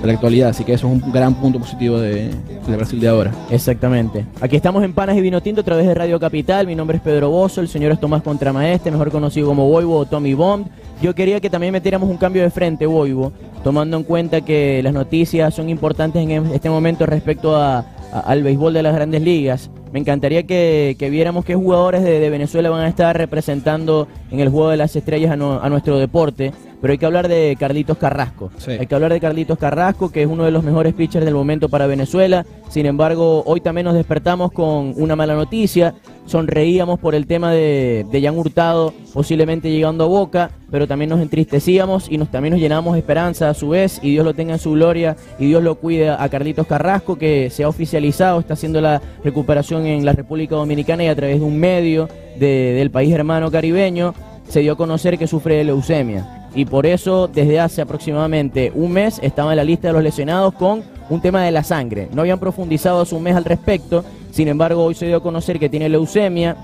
de 0.00 0.06
la 0.06 0.12
actualidad, 0.12 0.50
así 0.50 0.64
que 0.64 0.72
eso 0.72 0.86
es 0.86 1.02
un 1.02 1.12
gran 1.12 1.34
punto 1.34 1.58
positivo 1.58 1.98
de, 1.98 2.30
Brasil 2.66 3.00
de 3.00 3.08
ahora. 3.08 3.32
Exactamente. 3.50 4.24
Aquí 4.40 4.56
estamos 4.56 4.84
en 4.84 4.92
Panas 4.92 5.16
y 5.16 5.20
Vino 5.20 5.40
Tinto 5.40 5.62
a 5.62 5.64
través 5.64 5.86
de 5.86 5.94
Radio 5.94 6.20
Capital. 6.20 6.66
Mi 6.66 6.74
nombre 6.74 6.98
es 6.98 7.02
Pedro 7.02 7.30
Bozo, 7.30 7.60
el 7.60 7.68
señor 7.68 7.92
es 7.92 8.00
Tomás 8.00 8.22
Contramaestre, 8.22 8.90
mejor 8.90 9.10
conocido 9.10 9.48
como 9.48 9.68
Boivo 9.68 9.96
o 9.98 10.06
Tommy 10.06 10.34
Bond. 10.34 10.66
Yo 11.02 11.14
quería 11.14 11.40
que 11.40 11.50
también 11.50 11.72
metiéramos 11.72 12.08
un 12.08 12.16
cambio 12.16 12.42
de 12.42 12.50
frente, 12.50 12.86
Boivo, 12.86 13.32
tomando 13.64 13.96
en 13.96 14.04
cuenta 14.04 14.40
que 14.40 14.82
las 14.82 14.92
noticias 14.92 15.54
son 15.54 15.68
importantes 15.68 16.22
en 16.22 16.46
este 16.52 16.70
momento 16.70 17.06
respecto 17.06 17.56
a, 17.56 17.84
al 18.12 18.42
béisbol 18.42 18.74
de 18.74 18.82
las 18.82 18.94
grandes 18.94 19.22
ligas. 19.22 19.70
Me 19.92 19.98
encantaría 19.98 20.44
que, 20.44 20.96
viéramos 21.10 21.44
qué 21.44 21.54
jugadores 21.54 22.02
de, 22.02 22.28
Venezuela 22.30 22.70
van 22.70 22.82
a 22.82 22.88
estar 22.88 23.16
representando 23.16 24.08
en 24.30 24.40
el 24.40 24.48
juego 24.48 24.70
de 24.70 24.76
las 24.76 24.94
estrellas 24.94 25.32
a 25.32 25.68
nuestro 25.68 25.98
deporte 25.98 26.52
pero 26.80 26.92
hay 26.92 26.98
que 26.98 27.06
hablar 27.06 27.28
de 27.28 27.56
Carlitos 27.58 27.98
Carrasco. 27.98 28.50
Hay 28.66 28.86
que 28.86 28.94
hablar 28.94 29.12
de 29.12 29.20
Carlitos 29.20 29.58
Carrasco, 29.58 30.10
que 30.10 30.22
es 30.22 30.28
uno 30.28 30.44
de 30.44 30.50
los 30.50 30.62
mejores 30.62 30.94
pitchers 30.94 31.24
del 31.24 31.34
momento 31.34 31.68
para 31.68 31.86
Venezuela. 31.86 32.46
Sin 32.68 32.86
embargo, 32.86 33.42
hoy 33.46 33.60
también 33.60 33.86
nos 33.86 33.94
despertamos 33.94 34.52
con 34.52 34.94
una 34.96 35.16
mala 35.16 35.34
noticia. 35.34 35.94
Sonreíamos 36.26 37.00
por 37.00 37.14
el 37.14 37.26
tema 37.26 37.52
de, 37.52 38.06
de 38.10 38.22
Jan 38.22 38.38
Hurtado 38.38 38.92
posiblemente 39.12 39.70
llegando 39.70 40.04
a 40.04 40.06
Boca, 40.06 40.50
pero 40.70 40.86
también 40.86 41.08
nos 41.08 41.20
entristecíamos 41.20 42.10
y 42.10 42.18
nos, 42.18 42.30
también 42.30 42.52
nos 42.52 42.60
llenamos 42.60 42.92
de 42.92 43.00
esperanza 43.00 43.48
a 43.48 43.54
su 43.54 43.70
vez. 43.70 43.98
Y 44.02 44.10
Dios 44.10 44.24
lo 44.24 44.34
tenga 44.34 44.52
en 44.52 44.60
su 44.60 44.72
gloria 44.72 45.16
y 45.38 45.46
Dios 45.46 45.62
lo 45.62 45.76
cuide 45.76 46.10
a 46.10 46.28
Carlitos 46.28 46.66
Carrasco, 46.66 47.16
que 47.16 47.50
se 47.50 47.64
ha 47.64 47.68
oficializado, 47.68 48.38
está 48.38 48.54
haciendo 48.54 48.80
la 48.80 49.00
recuperación 49.24 49.77
en 49.86 50.04
la 50.04 50.12
República 50.12 50.56
Dominicana 50.56 51.04
y 51.04 51.08
a 51.08 51.16
través 51.16 51.40
de 51.40 51.44
un 51.44 51.58
medio 51.58 52.08
del 52.38 52.90
país 52.90 53.12
hermano 53.12 53.50
caribeño 53.50 54.14
se 54.48 54.60
dio 54.60 54.72
a 54.72 54.76
conocer 54.76 55.18
que 55.18 55.26
sufre 55.26 55.56
de 55.56 55.64
leucemia 55.64 56.38
y 56.54 56.64
por 56.64 56.86
eso 56.86 57.28
desde 57.28 57.60
hace 57.60 57.82
aproximadamente 57.82 58.72
un 58.74 58.92
mes 58.92 59.20
estaba 59.22 59.52
en 59.52 59.56
la 59.58 59.64
lista 59.64 59.88
de 59.88 59.94
los 59.94 60.02
lesionados 60.02 60.54
con 60.54 60.82
un 61.10 61.20
tema 61.20 61.44
de 61.44 61.50
la 61.50 61.62
sangre. 61.62 62.08
No 62.12 62.22
habían 62.22 62.38
profundizado 62.38 63.00
hace 63.00 63.14
un 63.14 63.22
mes 63.22 63.36
al 63.36 63.44
respecto, 63.44 64.04
sin 64.30 64.48
embargo 64.48 64.84
hoy 64.84 64.94
se 64.94 65.06
dio 65.06 65.18
a 65.18 65.22
conocer 65.22 65.58
que 65.58 65.68
tiene 65.68 65.88
leucemia 65.88 66.56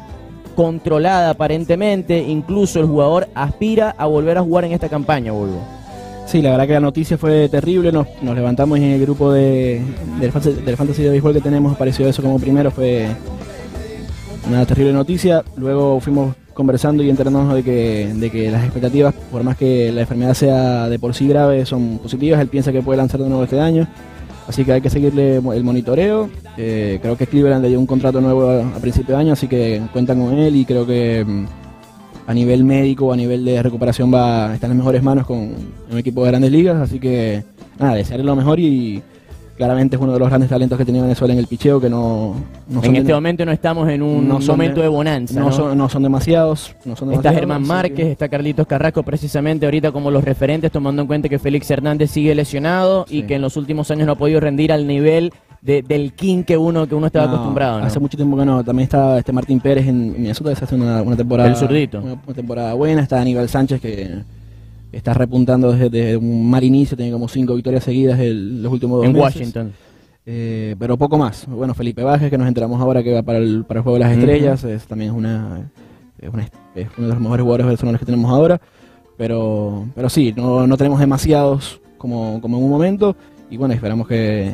controlada 0.55 1.31
aparentemente, 1.31 2.19
incluso 2.19 2.81
el 2.81 2.87
jugador 2.87 3.29
aspira 3.35 3.95
a 3.99 4.07
volver 4.07 4.39
a 4.39 4.43
jugar 4.43 4.65
en 4.65 4.73
esta 4.73 4.89
campaña, 4.89 5.33
Volvo. 5.33 5.61
Sí, 6.27 6.43
la 6.43 6.51
verdad 6.51 6.67
que 6.67 6.73
la 6.73 6.81
noticia 6.81 7.19
fue 7.19 7.49
terrible, 7.49 7.93
nos, 7.93 8.07
levantamos 8.23 8.79
en 8.79 8.85
el 8.85 9.01
grupo 9.01 9.33
de, 9.33 9.83
del, 10.21 10.65
del 10.65 10.77
Fantasy 10.77 11.03
de 11.03 11.11
Béisbol 11.11 11.35
que 11.35 11.41
tenemos, 11.41 11.75
apareció 11.75 12.09
eso 12.09 12.23
como 12.23 12.39
primero, 12.39 12.71
fue 12.71 13.09
una 14.49 14.67
terrible 14.67 14.93
noticia, 14.93 15.45
luego 15.57 16.01
fuimos 16.01 16.35
conversando 16.55 17.03
y 17.03 17.11
enterándonos 17.11 17.55
de 17.55 17.63
que, 17.63 18.13
de 18.15 18.31
que 18.31 18.51
las 18.51 18.65
expectativas, 18.65 19.15
por 19.31 19.43
más 19.43 19.57
que 19.57 19.93
la 19.93 20.03
enfermedad 20.03 20.35
sea 20.35 20.89
de 20.89 20.99
por 20.99 21.15
sí 21.15 21.29
grave, 21.29 21.67
son 21.67 21.99
positivas. 21.99 22.41
Él 22.41 22.49
piensa 22.49 22.73
que 22.73 22.81
puede 22.81 22.97
lanzar 22.97 23.21
de 23.21 23.29
nuevo 23.29 23.45
este 23.45 23.61
año. 23.61 23.87
Así 24.47 24.65
que 24.65 24.73
hay 24.73 24.81
que 24.81 24.91
seguirle 24.91 25.37
el 25.37 25.65
monitoreo. 25.65 26.31
Eh, 26.57 26.99
creo 27.03 27.17
que 27.17 27.27
Cleveland 27.27 27.63
le 27.63 27.71
dio 27.71 27.81
un 27.81 27.87
contrato 27.87 28.21
nuevo 28.21 28.51
a, 28.51 28.79
principio 28.81 29.15
de 29.15 29.21
año, 29.21 29.33
así 29.33 29.49
que 29.49 29.83
cuentan 29.93 30.21
con 30.21 30.39
él 30.39 30.55
y 30.55 30.65
creo 30.65 30.87
que 30.87 31.25
mm, 31.25 31.47
a 32.27 32.35
nivel 32.35 32.65
médico, 32.65 33.13
a 33.13 33.17
nivel 33.17 33.45
de 33.45 33.63
recuperación 33.63 34.13
va 34.13 34.51
a 34.51 34.55
estar 34.55 34.71
en 34.71 34.77
las 34.77 34.85
mejores 34.85 35.03
manos 35.03 35.27
con 35.27 35.39
un 35.91 35.99
equipo 35.99 36.25
de 36.25 36.31
grandes 36.31 36.51
ligas. 36.51 36.77
Así 36.81 36.99
que 36.99 37.45
nada, 37.79 37.95
desearle 37.95 38.25
lo 38.25 38.37
mejor 38.37 38.59
y 38.59 39.03
claramente 39.57 39.97
es 39.97 40.03
uno 40.03 40.13
de 40.13 40.19
los 40.19 40.29
grandes 40.29 40.51
talentos 40.51 40.77
que 40.77 40.85
tenía 40.85 41.03
Venezuela 41.03 41.33
en 41.33 41.39
el 41.39 41.47
picheo, 41.47 41.81
que 41.81 41.89
no... 41.89 42.35
en 42.83 42.97
este 42.97 43.13
momento 43.13 43.45
no 43.45 43.53
estamos 43.53 43.89
en 43.89 44.03
un 44.03 44.29
momento 44.29 44.81
de, 44.81 44.89
bonanza. 44.89 45.39
No, 45.39 45.53
Son, 45.53 46.03
demasiados. 46.03 46.75
está 47.13 47.33
Germán 47.33 47.67
Márquez, 47.67 48.09
está 48.09 48.29
Carlitos 48.29 48.67
Carrasco 48.67 49.03
precisamente 49.03 49.67
ahorita 49.67 49.93
como 49.93 50.11
los 50.11 50.25
referentes, 50.25 50.73
tomando 50.73 51.03
en 51.03 51.09
cuenta 51.09 51.29
que 51.29 51.39
Félix 51.39 51.71
Hernández 51.71 52.11
sigue 52.11 52.35
lesionado 52.35 53.07
y 53.09 53.25
que 53.25 53.37
en 53.37 53.43
los 53.43 53.57
últimos 53.57 53.91
años 53.91 54.07
no 54.07 54.13
ha 54.13 54.17
podido 54.17 54.41
rendir 54.41 54.73
al 54.73 54.87
nivel 54.87 55.33
del 55.65 56.13
king 56.13 56.43
que 56.43 56.59
uno 56.59 56.87
que 56.87 56.95
uno 56.95 57.07
estaba 57.07 57.27
acostumbrado. 57.27 57.79
Hace 57.79 57.99
mucho 57.99 58.17
tiempo 58.17 58.37
que 58.37 58.45
no. 58.45 58.63
También 58.63 58.85
está 58.85 59.19
este 59.19 59.33
Martín 59.33 59.61
Pérez 59.61 59.87
en 59.87 60.13
Minnesota, 60.13 60.53
hace 60.53 60.75
una, 60.75 61.01
una 61.01 61.17
temporada... 61.17 61.49
El 61.49 61.57
zurdito. 61.57 62.01
una 62.01 62.35
temporada 62.35 62.75
buena. 62.75 63.03
Está 63.03 63.21
Aníbal 63.21 63.49
Sánchez 63.49 63.81
que 63.81 64.23
está 64.93 65.15
repuntando 65.15 65.73
desde, 65.73 66.17
un 66.17 66.49
mar 66.49 66.63
inicio, 66.63 66.97
tiene 66.97 67.11
como 67.11 67.29
cinco 67.29 67.55
victorias 67.55 67.83
seguidas 67.83 68.21
en 68.21 68.63
los 68.63 68.73
últimos 68.73 68.99
dos 68.99 69.07
en 69.07 69.17
Washington. 69.17 69.73
Eh, 70.27 70.77
pero 70.79 70.97
poco 70.97 71.17
más. 71.17 71.47
Bueno, 71.47 71.75
Felipe 71.75 72.03
Bajes, 72.03 72.31
que 72.31 72.39
nos 72.39 72.47
enteramos 72.47 72.81
ahora 72.81 73.03
que 73.03 73.13
va 73.13 73.23
para 73.23 73.39
el, 73.39 73.65
para 73.65 73.81
el 73.81 73.85
Juego 73.85 73.99
de 73.99 74.05
las 74.05 74.17
Estrellas, 74.17 74.65
es, 74.65 74.87
también 74.87 75.11
es, 75.11 75.17
una, 75.17 75.71
es, 76.21 76.29
uno 76.29 76.43
de 77.09 77.15
los 77.15 77.21
mejores 77.21 77.43
jugadores 77.43 77.67
venezolanos 77.67 77.99
que 77.99 78.07
tenemos 78.07 78.31
ahora. 78.31 78.61
Pero, 79.17 79.87
pero 79.95 80.11
sí, 80.11 80.35
no, 80.37 80.67
no 80.67 80.77
tenemos 80.77 81.01
demasiados 81.01 81.81
como, 81.97 82.41
como 82.41 82.59
en 82.59 82.65
un 82.65 82.71
momento. 82.71 83.17
Y 83.51 83.57
bueno, 83.57 83.75
esperamos 83.75 84.09
que, 84.09 84.53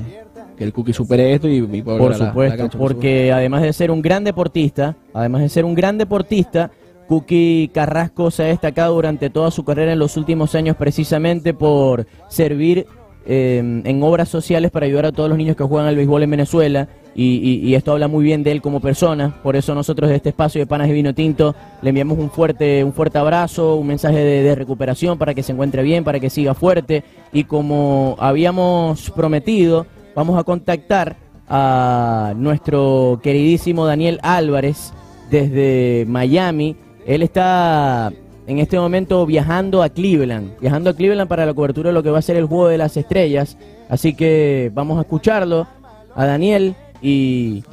que 0.61 0.65
el 0.65 0.75
Cookie 0.75 0.93
supere 0.93 1.33
esto 1.33 1.49
y, 1.49 1.81
por 1.81 2.15
supuesto, 2.15 2.69
porque 2.77 3.33
además 3.33 3.63
de 3.63 3.73
ser 3.73 3.91
un 3.91 4.03
gran 4.03 4.25
deportista, 4.25 4.95
además 5.15 5.41
de 5.41 5.49
ser 5.49 5.65
un 5.65 5.75
gran 5.75 5.97
deportista, 5.97 6.71
Cookie 7.09 7.71
Carrasco 7.73 8.31
se 8.31 8.43
ha 8.43 8.47
destacado 8.49 8.95
durante 8.95 9.31
toda 9.31 9.51
su 9.51 9.65
carrera 9.65 9.95
en 9.95 9.99
los 9.99 10.19
últimos 10.19 10.55
años 10.55 10.77
precisamente 10.77 11.55
por 11.55 12.07
servir 12.29 12.85
eh, 13.25 13.57
en 13.85 14.03
obras 14.03 14.29
sociales 14.29 14.71
para 14.71 14.85
ayudar 14.85 15.07
a 15.07 15.13
todos 15.13 15.31
los 15.31 15.39
niños 15.39 15.57
que 15.57 15.65
juegan 15.65 15.89
al 15.89 15.97
béisbol 15.97 16.25
en 16.25 16.31
Venezuela 16.31 16.89
y, 17.15 17.75
esto 17.75 17.93
habla 17.93 18.07
muy 18.07 18.23
bien 18.23 18.43
de 18.43 18.53
él 18.53 18.61
como 18.61 18.81
persona. 18.81 19.37
Por 19.43 19.57
eso 19.57 19.75
nosotros 19.75 20.11
de 20.11 20.17
este 20.17 20.29
espacio 20.29 20.61
de 20.61 20.67
Panas 20.67 20.91
y 20.91 20.93
Vino 20.93 21.15
Tinto 21.15 21.55
le 21.81 21.89
enviamos 21.89 22.19
un 22.19 22.31
fuerte, 22.31 22.85
un 22.85 22.93
fuerte 22.93 23.17
abrazo, 23.17 23.77
un 23.77 23.87
mensaje 23.87 24.19
de, 24.19 24.43
de 24.43 24.55
recuperación 24.55 25.17
para 25.17 25.33
que 25.33 25.43
se 25.43 25.53
encuentre 25.53 25.83
bien, 25.83 26.05
para 26.05 26.21
que 26.21 26.29
siga 26.29 26.53
fuerte 26.53 27.03
y 27.33 27.45
como 27.45 28.17
habíamos 28.21 29.11
prometido, 29.11 29.87
vamos 30.15 30.39
a 30.39 30.45
contactar 30.45 31.17
a 31.49 32.33
nuestro 32.37 33.21
queridísimo 33.23 33.87
Daniel 33.87 34.21
Álvarez 34.23 34.93
desde 35.31 36.05
Miami 36.09 36.77
él 37.07 37.23
está 37.23 38.13
en 38.47 38.59
este 38.59 38.79
momento 38.79 39.25
viajando 39.27 39.83
a 39.83 39.89
Cleveland, 39.89 40.59
viajando 40.61 40.91
a 40.91 40.95
Cleveland 40.95 41.29
para 41.29 41.47
la 41.47 41.55
cobertura 41.55 41.91
de 41.91 41.95
lo 41.95 42.03
que 42.03 42.11
va 42.11 42.19
a 42.19 42.23
ser 42.23 42.37
el 42.37 42.47
Juego 42.47 42.69
de 42.69 42.79
las 42.79 42.97
Estrellas. 42.97 43.57
Así 43.89 44.15
que 44.15 44.71
vamos 44.75 44.99
a 44.99 45.03
escucharlo, 45.03 45.67
a 46.15 46.25
Daniel, 46.25 46.75
y, 47.01 47.65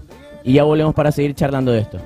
ya 0.44 0.64
volvemos 0.64 0.96
para 0.96 1.12
seguir 1.12 1.36
charlando 1.36 1.72
de 1.72 1.80
esto. 1.80 2.00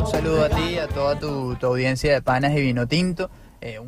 Un 0.00 0.06
saludo 0.06 0.44
a 0.44 0.48
ti, 0.48 0.78
a 0.78 0.88
toda 0.88 1.18
tu, 1.18 1.56
audiencia 1.62 2.14
de 2.14 2.22
panas 2.22 2.52
y 2.52 2.60
vino 2.62 2.88
tinto. 2.88 3.30
Eh, 3.60 3.78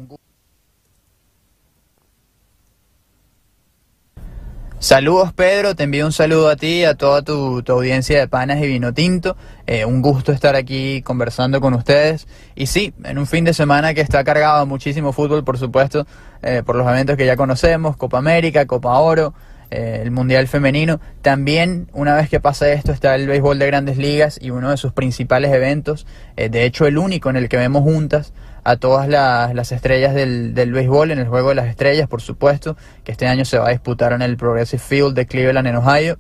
Saludos 4.79 5.33
Pedro, 5.33 5.75
te 5.75 5.85
envío 5.85 6.05
un 6.05 6.13
saludo 6.13 6.51
a 6.51 6.57
ti 6.57 6.85
a 6.85 6.97
toda 6.97 7.23
tu, 7.23 7.63
audiencia 7.67 8.19
de 8.19 8.29
panas 8.29 8.59
y 8.59 8.67
vino 8.67 8.93
tinto. 8.93 9.37
Eh, 9.67 9.87
un 9.87 10.03
gusto 10.03 10.33
estar 10.33 10.55
aquí 10.55 11.01
conversando 11.03 11.61
con 11.61 11.73
ustedes. 11.73 12.29
Y 12.57 12.67
sí, 12.67 12.93
en 13.05 13.17
un 13.17 13.27
fin 13.27 13.45
de 13.45 13.55
semana 13.55 13.95
que 13.95 14.03
está 14.03 14.23
cargado 14.23 14.67
muchísimo 14.67 15.13
fútbol, 15.13 15.45
por 15.45 15.57
supuesto, 15.57 16.07
eh, 16.43 16.63
por 16.67 16.77
los 16.77 16.87
eventos 16.87 17.17
que 17.17 17.25
ya 17.25 17.37
conocemos, 17.37 17.97
Copa 17.97 18.19
América, 18.19 18.67
Copa 18.67 18.99
Oro, 18.99 19.33
eh, 19.73 20.01
el 20.03 20.11
Mundial 20.11 20.47
Femenino. 20.49 21.01
También, 21.23 21.89
una 21.93 22.15
vez 22.15 22.29
que 22.29 22.41
pasa 22.41 22.71
esto, 22.71 22.93
está 22.93 23.15
el 23.15 23.27
béisbol 23.27 23.59
de 23.59 23.67
grandes 23.67 23.97
ligas 23.97 24.39
y 24.41 24.51
uno 24.51 24.71
de 24.71 24.77
sus 24.77 24.93
principales 24.93 25.53
eventos, 25.53 26.07
de 26.37 26.65
hecho 26.65 26.87
el 26.87 26.99
único 26.99 27.31
en 27.31 27.37
el 27.37 27.49
que 27.49 27.57
vemos 27.57 27.83
juntas 27.83 28.33
a 28.65 28.77
todas 28.77 29.09
las, 29.09 29.73
estrellas 29.73 30.15
del, 30.15 30.55
del, 30.55 30.73
béisbol 30.73 31.11
en 31.11 31.19
el 31.19 31.27
Juego 31.27 31.49
de 31.51 31.57
las 31.57 31.67
Estrellas, 31.67 32.09
por 32.09 32.21
supuesto, 32.21 32.77
que 33.05 33.13
este 33.13 33.27
año 33.27 33.45
se 33.45 33.59
va 33.59 33.69
a 33.69 33.71
disputar 33.71 34.13
en 34.13 34.23
el 34.23 34.37
Progressive 34.37 34.83
Field 34.83 35.15
de 35.15 35.27
Cleveland, 35.27 35.67
en 35.67 35.77
Ohio. 35.77 36.19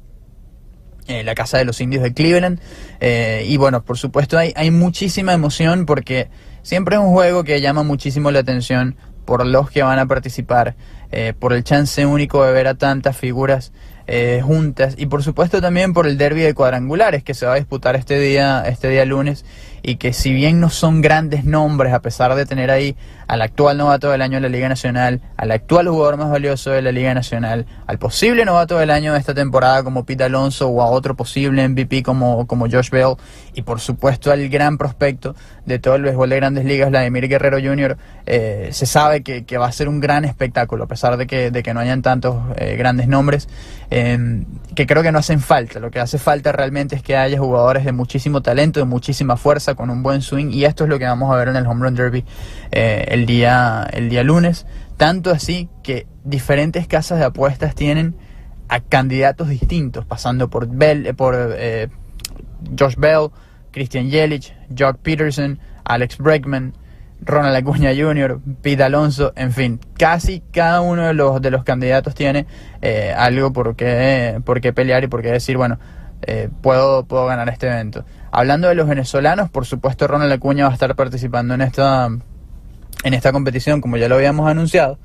Eh, 1.08 1.24
la 1.24 1.34
casa 1.34 1.58
de 1.58 1.64
los 1.64 1.80
indios 1.80 2.02
de 2.02 2.12
Cleveland. 2.14 2.60
Eh, 3.00 3.44
y 3.48 3.56
bueno, 3.56 3.84
por 3.84 3.98
supuesto 3.98 4.38
hay, 4.38 4.52
hay 4.54 4.70
muchísima 4.70 5.32
emoción 5.32 5.84
porque 5.84 6.28
siempre 6.62 6.94
es 6.94 7.02
un 7.02 7.10
juego 7.10 7.42
que 7.42 7.60
llama 7.60 7.82
muchísimo 7.82 8.30
la 8.30 8.38
atención 8.40 8.96
por 9.24 9.44
los 9.46 9.70
que 9.70 9.82
van 9.82 9.98
a 9.98 10.06
participar, 10.06 10.74
eh, 11.12 11.34
por 11.38 11.52
el 11.52 11.62
chance 11.62 12.04
único 12.04 12.44
de 12.44 12.52
ver 12.52 12.66
a 12.66 12.74
tantas 12.74 13.16
figuras 13.16 13.72
juntas 14.42 14.94
y 14.98 15.06
por 15.06 15.22
supuesto 15.22 15.62
también 15.62 15.94
por 15.94 16.06
el 16.06 16.18
derby 16.18 16.42
de 16.42 16.52
cuadrangulares 16.52 17.22
que 17.22 17.32
se 17.32 17.46
va 17.46 17.52
a 17.52 17.56
disputar 17.56 17.96
este 17.96 18.18
día, 18.18 18.62
este 18.66 18.90
día 18.90 19.06
lunes 19.06 19.46
y 19.82 19.96
que 19.96 20.12
si 20.12 20.32
bien 20.32 20.60
no 20.60 20.70
son 20.70 21.00
grandes 21.00 21.44
nombres, 21.44 21.92
a 21.92 22.00
pesar 22.00 22.34
de 22.34 22.46
tener 22.46 22.70
ahí 22.70 22.96
al 23.26 23.42
actual 23.42 23.78
novato 23.78 24.10
del 24.10 24.22
año 24.22 24.34
de 24.34 24.42
la 24.42 24.48
Liga 24.48 24.68
Nacional, 24.68 25.20
al 25.36 25.50
actual 25.50 25.88
jugador 25.88 26.18
más 26.18 26.30
valioso 26.30 26.70
de 26.70 26.82
la 26.82 26.92
Liga 26.92 27.14
Nacional, 27.14 27.66
al 27.86 27.98
posible 27.98 28.44
novato 28.44 28.78
del 28.78 28.90
año 28.90 29.12
de 29.12 29.18
esta 29.18 29.34
temporada 29.34 29.82
como 29.82 30.04
Pete 30.04 30.24
Alonso 30.24 30.68
o 30.68 30.82
a 30.82 30.86
otro 30.86 31.16
posible 31.16 31.66
MVP 31.68 32.02
como, 32.02 32.46
como 32.46 32.68
Josh 32.70 32.90
Bell 32.90 33.16
y 33.54 33.62
por 33.62 33.80
supuesto 33.80 34.30
al 34.30 34.48
gran 34.48 34.78
prospecto 34.78 35.34
de 35.66 35.78
todo 35.78 35.96
el 35.96 36.02
béisbol 36.02 36.30
de 36.30 36.36
grandes 36.36 36.64
ligas, 36.64 36.90
Vladimir 36.90 37.28
Guerrero 37.28 37.58
Jr., 37.62 37.96
eh, 38.26 38.68
se 38.72 38.86
sabe 38.86 39.22
que, 39.22 39.58
va 39.58 39.66
a 39.66 39.72
ser 39.72 39.88
un 39.88 40.00
gran 40.00 40.24
espectáculo, 40.24 40.84
a 40.84 40.86
pesar 40.86 41.16
de 41.16 41.26
que, 41.26 41.50
de 41.50 41.62
que 41.62 41.74
no 41.74 41.80
hayan 41.80 42.02
tantos 42.02 42.36
eh, 42.56 42.76
grandes 42.76 43.08
nombres, 43.08 43.48
eh, 43.90 44.44
que 44.74 44.86
creo 44.86 45.02
que 45.02 45.12
no 45.12 45.18
hacen 45.18 45.40
falta. 45.40 45.80
Lo 45.80 45.90
que 45.90 46.00
hace 46.00 46.18
falta 46.18 46.52
realmente 46.52 46.96
es 46.96 47.02
que 47.02 47.16
haya 47.16 47.38
jugadores 47.38 47.84
de 47.84 47.92
muchísimo 47.92 48.42
talento, 48.42 48.80
de 48.80 48.86
muchísima 48.86 49.36
fuerza, 49.36 49.74
con 49.74 49.90
un 49.90 50.02
buen 50.02 50.22
swing, 50.22 50.50
y 50.50 50.64
esto 50.64 50.84
es 50.84 50.90
lo 50.90 50.98
que 50.98 51.04
vamos 51.04 51.32
a 51.32 51.36
ver 51.36 51.48
en 51.48 51.56
el 51.56 51.66
Home 51.66 51.84
Run 51.84 51.94
Derby 51.94 52.24
el, 52.70 53.26
día, 53.26 53.86
el 53.92 54.08
día 54.08 54.22
lunes. 54.22 54.66
Tanto 54.96 55.30
así 55.30 55.68
que 55.82 56.06
diferentes 56.24 56.86
casas 56.86 57.18
de 57.18 57.24
apuestas 57.24 57.74
tienen 57.74 58.16
a 58.68 58.80
candidatos 58.80 59.48
distintos, 59.48 60.06
pasando 60.06 60.48
por, 60.48 60.68
Bell, 60.68 61.14
por 61.14 61.34
Josh 62.78 62.96
Bell, 62.96 63.28
Christian 63.72 64.10
Yelich, 64.10 64.54
Jock 64.76 64.98
Peterson, 64.98 65.58
Alex 65.84 66.18
Bregman, 66.18 66.74
Ronald 67.24 67.54
Acuña 67.54 67.90
Jr., 67.96 68.40
Pete 68.62 68.82
Alonso, 68.82 69.32
en 69.36 69.52
fin, 69.52 69.80
casi 69.96 70.42
cada 70.52 70.80
uno 70.80 71.06
de 71.06 71.14
los, 71.14 71.40
de 71.40 71.50
los 71.50 71.62
candidatos 71.62 72.14
tiene 72.14 72.46
eh, 72.80 73.14
algo 73.16 73.52
por 73.52 73.76
qué, 73.76 74.40
por 74.44 74.60
qué 74.60 74.72
pelear 74.72 75.04
y 75.04 75.06
por 75.06 75.22
qué 75.22 75.30
decir, 75.30 75.56
bueno, 75.56 75.78
eh, 76.22 76.48
puedo, 76.60 77.04
puedo 77.04 77.26
ganar 77.26 77.48
este 77.48 77.68
evento. 77.68 78.04
Hablando 78.32 78.68
de 78.68 78.74
los 78.74 78.88
venezolanos, 78.88 79.50
por 79.50 79.66
supuesto 79.66 80.06
Ronald 80.08 80.32
Acuña 80.32 80.64
va 80.64 80.70
a 80.70 80.74
estar 80.74 80.94
participando 80.96 81.54
en 81.54 81.60
esta, 81.60 82.08
en 83.04 83.14
esta 83.14 83.32
competición, 83.32 83.80
como 83.80 83.96
ya 83.96 84.08
lo 84.08 84.16
habíamos 84.16 84.48
anunciado, 84.48 84.98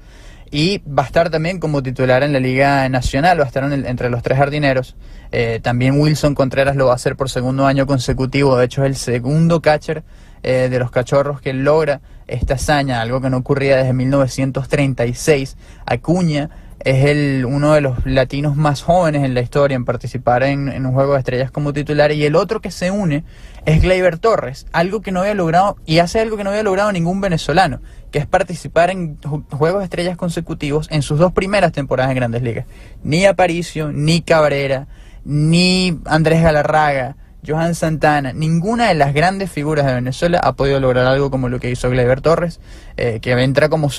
y 0.49 0.79
va 0.87 1.03
a 1.03 1.05
estar 1.05 1.29
también 1.29 1.59
como 1.59 1.83
titular 1.83 2.23
en 2.23 2.33
la 2.33 2.39
Liga 2.39 2.87
Nacional, 2.89 3.39
va 3.39 3.43
a 3.43 3.47
estar 3.47 3.71
entre 3.71 4.09
los 4.09 4.23
tres 4.23 4.37
jardineros. 4.37 4.95
Eh, 5.31 5.59
también 5.61 5.99
Wilson 5.99 6.33
Contreras 6.35 6.75
lo 6.75 6.85
va 6.85 6.93
a 6.93 6.95
hacer 6.95 7.15
por 7.15 7.29
segundo 7.29 7.67
año 7.67 7.85
consecutivo, 7.85 8.57
de 8.57 8.65
hecho 8.65 8.83
es 8.85 8.87
el 8.87 8.95
segundo 8.95 9.61
catcher 9.61 10.03
eh, 10.43 10.67
de 10.69 10.79
los 10.79 10.91
cachorros 10.91 11.41
que 11.41 11.53
logra 11.53 12.01
esta 12.27 12.55
hazaña, 12.55 13.01
algo 13.01 13.21
que 13.21 13.29
no 13.29 13.37
ocurría 13.37 13.77
desde 13.77 13.93
1936. 13.93 15.57
Acuña 15.85 16.49
es 16.79 17.05
el, 17.05 17.45
uno 17.45 17.73
de 17.73 17.81
los 17.81 18.05
latinos 18.05 18.55
más 18.55 18.81
jóvenes 18.81 19.23
en 19.23 19.33
la 19.33 19.41
historia 19.41 19.75
en 19.75 19.85
participar 19.85 20.43
en, 20.43 20.85
un 20.85 20.93
juego 20.93 21.13
de 21.13 21.19
estrellas 21.19 21.51
como 21.51 21.73
titular 21.73 22.11
y 22.11 22.23
el 22.23 22.35
otro 22.35 22.61
que 22.61 22.71
se 22.71 22.91
une 22.91 23.23
es 23.65 23.81
Gleyber 23.81 24.19
Torres, 24.19 24.67
algo 24.71 25.01
que 25.01 25.11
no 25.11 25.21
había 25.21 25.33
logrado 25.33 25.77
y 25.85 25.99
hace 25.99 26.19
algo 26.19 26.37
que 26.37 26.43
no 26.43 26.51
había 26.51 26.63
logrado 26.63 26.91
ningún 26.91 27.19
venezolano, 27.19 27.81
que 28.11 28.19
es 28.19 28.25
participar 28.25 28.89
en 28.89 29.17
juegos 29.51 29.79
de 29.79 29.85
estrellas 29.85 30.17
consecutivos 30.17 30.87
en 30.91 31.01
sus 31.01 31.19
dos 31.19 31.33
primeras 31.33 31.71
temporadas 31.71 32.11
en 32.11 32.17
Grandes 32.17 32.43
Ligas. 32.43 32.65
Ni 33.03 33.25
Aparicio, 33.25 33.91
ni 33.91 34.21
Cabrera, 34.21 34.87
ni 35.25 35.99
Andrés 36.05 36.41
Galarraga, 36.41 37.17
Johan 37.47 37.75
Santana, 37.75 38.33
ninguna 38.33 38.89
de 38.89 38.95
las 38.95 39.13
grandes 39.13 39.49
figuras 39.49 39.85
de 39.85 39.93
Venezuela 39.93 40.39
ha 40.43 40.53
podido 40.53 40.79
lograr 40.79 41.07
algo 41.07 41.31
como 41.31 41.47
lo 41.47 41.59
que 41.59 41.71
hizo 41.71 41.89
Gleyber 41.89 42.21
Torres, 42.21 42.59
eh, 42.97 43.19
que 43.21 43.31
entra 43.31 43.69
como, 43.69 43.89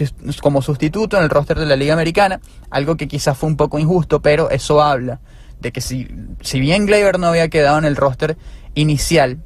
como 0.43 0.61
sustituto 0.61 1.17
en 1.17 1.25
el 1.25 1.31
roster 1.31 1.59
de 1.59 1.67
la 1.67 1.77
Liga 1.77 1.95
Americana, 1.95 2.41
algo 2.71 2.97
que 2.97 3.09
quizás 3.09 3.39
fue 3.39 3.49
un 3.49 3.57
poco 3.57 3.79
injusto, 3.79 4.21
pero 4.21 4.51
eso 4.51 4.83
habla 4.83 5.21
de 5.61 5.73
que 5.73 5.81
si, 5.81 6.09
si 6.41 6.61
bien 6.61 6.87
Gleyber 6.87 7.19
no 7.19 7.29
había 7.29 7.49
quedado 7.49 7.79
en 7.79 7.85
el 7.85 7.97
roster 7.97 8.37
inicial, 8.75 9.39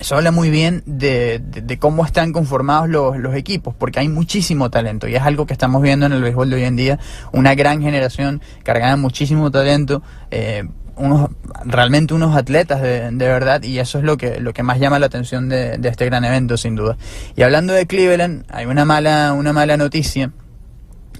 eso 0.00 0.16
habla 0.16 0.30
muy 0.30 0.48
bien 0.48 0.84
de, 0.86 1.42
cómo 1.80 2.04
están 2.04 2.32
conformados 2.32 2.88
los, 2.88 3.16
los, 3.16 3.34
equipos, 3.34 3.74
porque 3.76 3.98
hay 3.98 4.08
muchísimo 4.08 4.70
talento 4.70 5.08
y 5.08 5.16
es 5.16 5.22
algo 5.22 5.44
que 5.44 5.52
estamos 5.52 5.82
viendo 5.82 6.06
en 6.06 6.12
el 6.12 6.22
béisbol 6.22 6.50
de 6.50 6.56
hoy 6.56 6.64
en 6.64 6.76
día, 6.76 6.98
una 7.32 7.56
gran 7.56 7.82
generación 7.82 8.40
cargada 8.62 8.92
de 8.92 9.00
muchísimo 9.00 9.50
talento. 9.50 10.02
Eh, 10.30 10.68
unos 10.98 11.30
realmente 11.64 12.14
unos 12.14 12.36
atletas 12.36 12.80
de, 12.80 13.10
verdad 13.10 13.62
y 13.62 13.78
eso 13.78 13.98
es 13.98 14.04
lo 14.04 14.16
que 14.16 14.40
lo 14.40 14.52
que 14.52 14.62
más 14.62 14.78
llama 14.78 14.98
la 14.98 15.06
atención 15.06 15.48
de, 15.48 15.78
este 15.82 16.06
gran 16.06 16.24
evento 16.24 16.56
sin 16.56 16.74
duda. 16.74 16.96
Y 17.36 17.42
hablando 17.42 17.72
de 17.72 17.86
Cleveland 17.86 18.44
hay 18.50 18.66
una 18.66 18.84
mala 18.84 19.32
una 19.32 19.52
mala 19.52 19.76
noticia 19.76 20.32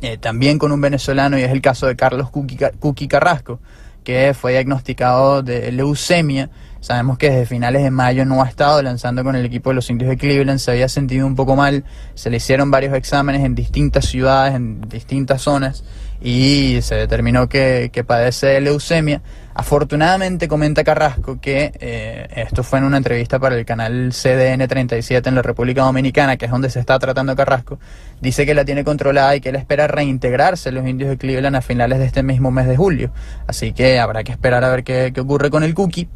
eh, 0.00 0.16
también 0.18 0.58
con 0.58 0.72
un 0.72 0.80
venezolano 0.80 1.38
y 1.38 1.42
es 1.42 1.50
el 1.50 1.60
caso 1.60 1.86
de 1.86 1.96
Carlos 1.96 2.30
Cuqui, 2.30 3.08
Carrasco 3.08 3.60
que 4.04 4.32
fue 4.32 4.52
diagnosticado 4.52 5.42
de 5.42 5.70
leucemia. 5.70 6.48
Sabemos 6.80 7.18
que 7.18 7.28
desde 7.28 7.44
finales 7.46 7.82
de 7.82 7.90
mayo 7.90 8.24
no 8.24 8.42
ha 8.42 8.48
estado 8.48 8.80
lanzando 8.80 9.24
con 9.24 9.34
el 9.34 9.44
equipo 9.44 9.70
de 9.70 9.74
los 9.74 9.90
indios 9.90 10.08
de 10.08 10.16
Cleveland 10.16 10.60
se 10.60 10.70
había 10.70 10.88
sentido 10.88 11.26
un 11.26 11.34
poco 11.34 11.56
mal 11.56 11.84
se 12.14 12.30
le 12.30 12.36
hicieron 12.36 12.70
varios 12.70 12.94
exámenes 12.94 13.44
en 13.44 13.56
distintas 13.56 14.06
ciudades 14.06 14.54
en 14.54 14.80
distintas 14.82 15.42
zonas 15.42 15.82
y 16.20 16.78
se 16.82 16.94
determinó 16.94 17.48
que, 17.48 17.90
que 17.92 18.04
padece 18.04 18.60
leucemia 18.60 19.22
Afortunadamente 19.58 20.46
comenta 20.46 20.84
Carrasco 20.84 21.40
que 21.40 21.72
eh, 21.80 22.28
esto 22.36 22.62
fue 22.62 22.78
en 22.78 22.84
una 22.84 22.96
entrevista 22.96 23.40
para 23.40 23.58
el 23.58 23.64
canal 23.64 24.12
CDN 24.12 24.68
37 24.68 25.28
en 25.28 25.34
la 25.34 25.42
República 25.42 25.82
Dominicana, 25.82 26.36
que 26.36 26.44
es 26.44 26.50
donde 26.52 26.70
se 26.70 26.78
está 26.78 26.96
tratando 27.00 27.34
Carrasco, 27.34 27.80
dice 28.20 28.46
que 28.46 28.54
la 28.54 28.64
tiene 28.64 28.84
controlada 28.84 29.34
y 29.34 29.40
que 29.40 29.48
él 29.48 29.56
espera 29.56 29.88
reintegrarse 29.88 30.70
los 30.70 30.86
indios 30.86 31.10
de 31.10 31.18
Cleveland 31.18 31.56
a 31.56 31.60
finales 31.60 31.98
de 31.98 32.04
este 32.04 32.22
mismo 32.22 32.52
mes 32.52 32.68
de 32.68 32.76
julio. 32.76 33.10
Así 33.48 33.72
que 33.72 33.98
habrá 33.98 34.22
que 34.22 34.30
esperar 34.30 34.62
a 34.62 34.68
ver 34.68 34.84
qué, 34.84 35.12
ocurre 35.18 35.50
con 35.50 35.64
el 35.64 35.74
cookie. 35.74 36.08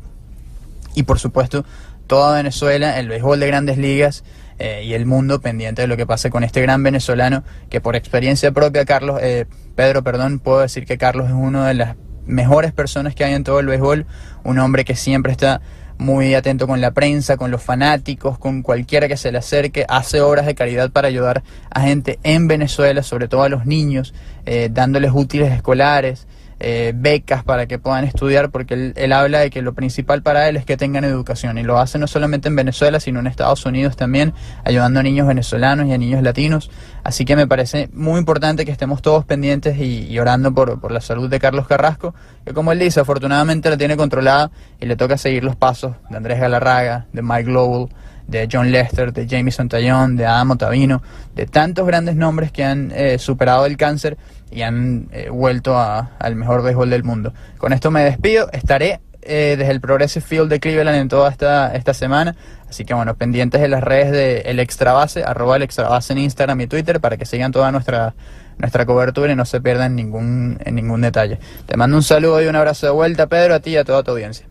Y 0.95 1.03
por 1.03 1.19
supuesto, 1.19 1.65
toda 2.07 2.37
Venezuela, 2.37 2.97
el 3.01 3.09
béisbol 3.09 3.41
de 3.41 3.47
grandes 3.49 3.77
ligas 3.77 4.23
eh, 4.61 4.85
y 4.85 4.95
el 4.95 5.05
mundo 5.05 5.41
pendiente 5.41 5.83
de 5.83 5.89
lo 5.89 5.97
que 5.97 6.07
pase 6.07 6.31
con 6.31 6.45
este 6.45 6.63
gran 6.63 6.85
venezolano, 6.85 7.43
que 7.69 7.81
por 7.81 7.97
experiencia 7.97 8.53
propia, 8.53 8.85
Carlos, 8.85 9.19
eh, 9.21 9.47
Pedro, 9.75 10.05
perdón, 10.05 10.39
puedo 10.39 10.61
decir 10.61 10.87
que 10.87 10.97
Carlos 10.97 11.27
es 11.27 11.35
uno 11.35 11.65
de 11.65 11.75
las 11.75 11.97
mejores 12.33 12.73
personas 12.73 13.15
que 13.15 13.25
hay 13.25 13.35
en 13.35 13.45
todo 13.45 13.61
el 13.61 13.67
béisbol, 13.67 14.07
un 14.45 14.59
hombre 14.59 14.85
que 14.85 14.97
siempre 14.97 15.33
está 15.33 15.61
muy 15.99 16.35
atento 16.35 16.67
con 16.67 16.81
la 16.81 16.91
prensa, 16.91 17.37
con 17.37 17.51
los 17.51 17.63
fanáticos, 17.63 18.39
con 18.39 18.63
cualquiera 18.63 19.09
que 19.09 19.17
se 19.17 19.31
le 19.31 19.39
acerque, 19.39 19.87
hace 19.89 20.21
obras 20.21 20.47
de 20.47 20.55
caridad 20.55 20.91
para 20.91 21.09
ayudar 21.09 21.43
a 21.71 21.81
gente 21.83 22.19
en 22.25 22.49
Venezuela, 22.49 23.03
sobre 23.03 23.29
todo 23.29 23.45
a 23.45 23.49
los 23.49 23.67
niños, 23.67 24.13
eh, 24.45 24.69
dándoles 24.73 25.13
útiles 25.15 25.53
escolares, 25.53 26.27
eh, 26.65 26.93
becas 26.95 27.43
para 27.43 27.67
que 27.67 27.81
puedan 27.81 28.05
estudiar, 28.05 28.51
porque 28.51 28.93
él, 28.95 29.13
habla 29.13 29.41
de 29.41 29.51
que 29.51 29.63
lo 29.63 29.75
principal 29.75 30.23
para 30.23 30.49
él 30.49 30.57
es 30.57 30.65
que 30.65 30.77
tengan 30.77 31.03
educación 31.03 31.59
y 31.59 31.65
lo 31.65 31.81
hace 31.81 31.99
no 31.99 32.07
solamente 32.07 32.47
en 32.47 32.55
Venezuela, 32.55 33.01
sino 33.01 33.19
en 33.19 33.27
Estados 33.27 33.67
Unidos 33.67 33.97
también, 33.97 34.33
ayudando 34.65 35.01
a 35.01 35.03
niños 35.03 35.27
venezolanos 35.27 35.89
y 35.89 35.93
a 35.93 35.99
niños 35.99 36.23
latinos. 36.23 36.71
Así 37.03 37.25
que 37.25 37.35
me 37.35 37.49
parece 37.49 37.91
muy 37.93 38.21
importante 38.21 38.65
que 38.65 38.71
estemos 38.71 39.03
todos 39.03 39.25
pendientes 39.25 39.77
y, 39.77 40.17
orando 40.21 40.55
por, 40.55 40.81
por, 40.81 40.93
la 40.93 41.01
salud 41.01 41.29
de 41.29 41.41
Carlos 41.41 41.67
Carrasco, 41.67 42.15
que 42.45 42.55
como 42.55 42.71
él 42.71 42.79
dice, 42.79 43.01
afortunadamente 43.01 43.69
la 43.69 43.77
tiene 43.77 43.97
controlada 43.97 44.53
y 44.81 44.87
le 44.87 44.95
toca 44.95 45.19
seguir 45.19 45.43
los 45.43 45.57
pasos 45.57 45.97
de 46.11 46.17
Andrés 46.17 46.39
Galarraga, 46.39 47.07
de 47.13 47.23
Mike 47.23 47.51
Lowell 47.51 47.89
de 48.33 48.49
John 48.51 48.73
Lester, 48.73 49.13
de 49.13 49.29
Jamie 49.29 49.53
Santayón, 49.53 50.17
de 50.17 50.27
Adam 50.27 50.51
Otavino, 50.51 51.03
de 51.35 51.47
tantos 51.47 51.87
grandes 51.87 52.17
nombres 52.17 52.51
que 52.51 52.65
han 52.65 52.91
eh, 52.93 53.19
superado 53.19 53.67
el 53.67 53.77
cáncer 53.77 54.17
y 54.51 54.63
han 54.63 55.09
eh, 55.13 55.29
vuelto 55.31 55.79
al 55.79 56.37
mejor 56.37 56.63
béisbol 56.63 56.91
del 56.91 57.05
mundo. 57.05 57.33
Con 57.59 57.73
esto 57.73 57.91
me 57.91 58.03
despido, 58.03 58.51
estaré 58.53 59.01
eh, 59.23 59.55
desde 59.57 59.71
el 59.71 59.81
Progressive 59.81 60.25
Field 60.25 60.51
de 60.51 60.59
Cleveland 60.59 60.99
en 60.99 61.09
toda 61.09 61.31
esta, 61.31 61.75
esta 61.75 61.95
semana, 61.95 62.35
así 62.69 62.85
que 62.85 62.95
bueno, 62.95 63.15
pendientes 63.15 63.61
de 63.61 63.69
las 63.69 63.85
redes 63.85 64.11
de 64.11 64.41
El 64.41 64.59
Extra 64.59 64.93
Base, 64.93 65.23
arroba 65.23 65.57
El 65.57 65.63
Extra 65.63 65.89
Base 65.89 66.13
en 66.13 66.19
Instagram 66.19 66.61
y 66.63 66.67
Twitter 66.67 67.01
para 67.01 67.17
que 67.17 67.25
sigan 67.25 67.53
toda 67.53 67.71
nuestra 67.71 68.15
nuestra 68.59 68.87
cobertura 68.87 69.33
y 69.33 69.37
no 69.37 69.45
se 69.45 69.61
pierdan 69.61 69.97
ningún, 69.97 70.59
en 70.65 70.75
ningún 70.75 71.01
detalle. 71.01 71.39
Te 71.67 71.77
mando 71.77 71.97
un 71.97 72.03
saludo 72.03 72.41
y 72.43 72.47
un 72.47 72.55
abrazo 72.55 72.87
de 72.87 72.93
vuelta, 72.93 73.27
Pedro, 73.27 73.55
a 73.55 73.61
ti 73.61 73.71
y 73.71 73.77
a 73.77 73.85
toda 73.85 74.03
tu 74.03 74.13
audiencia. 74.13 74.47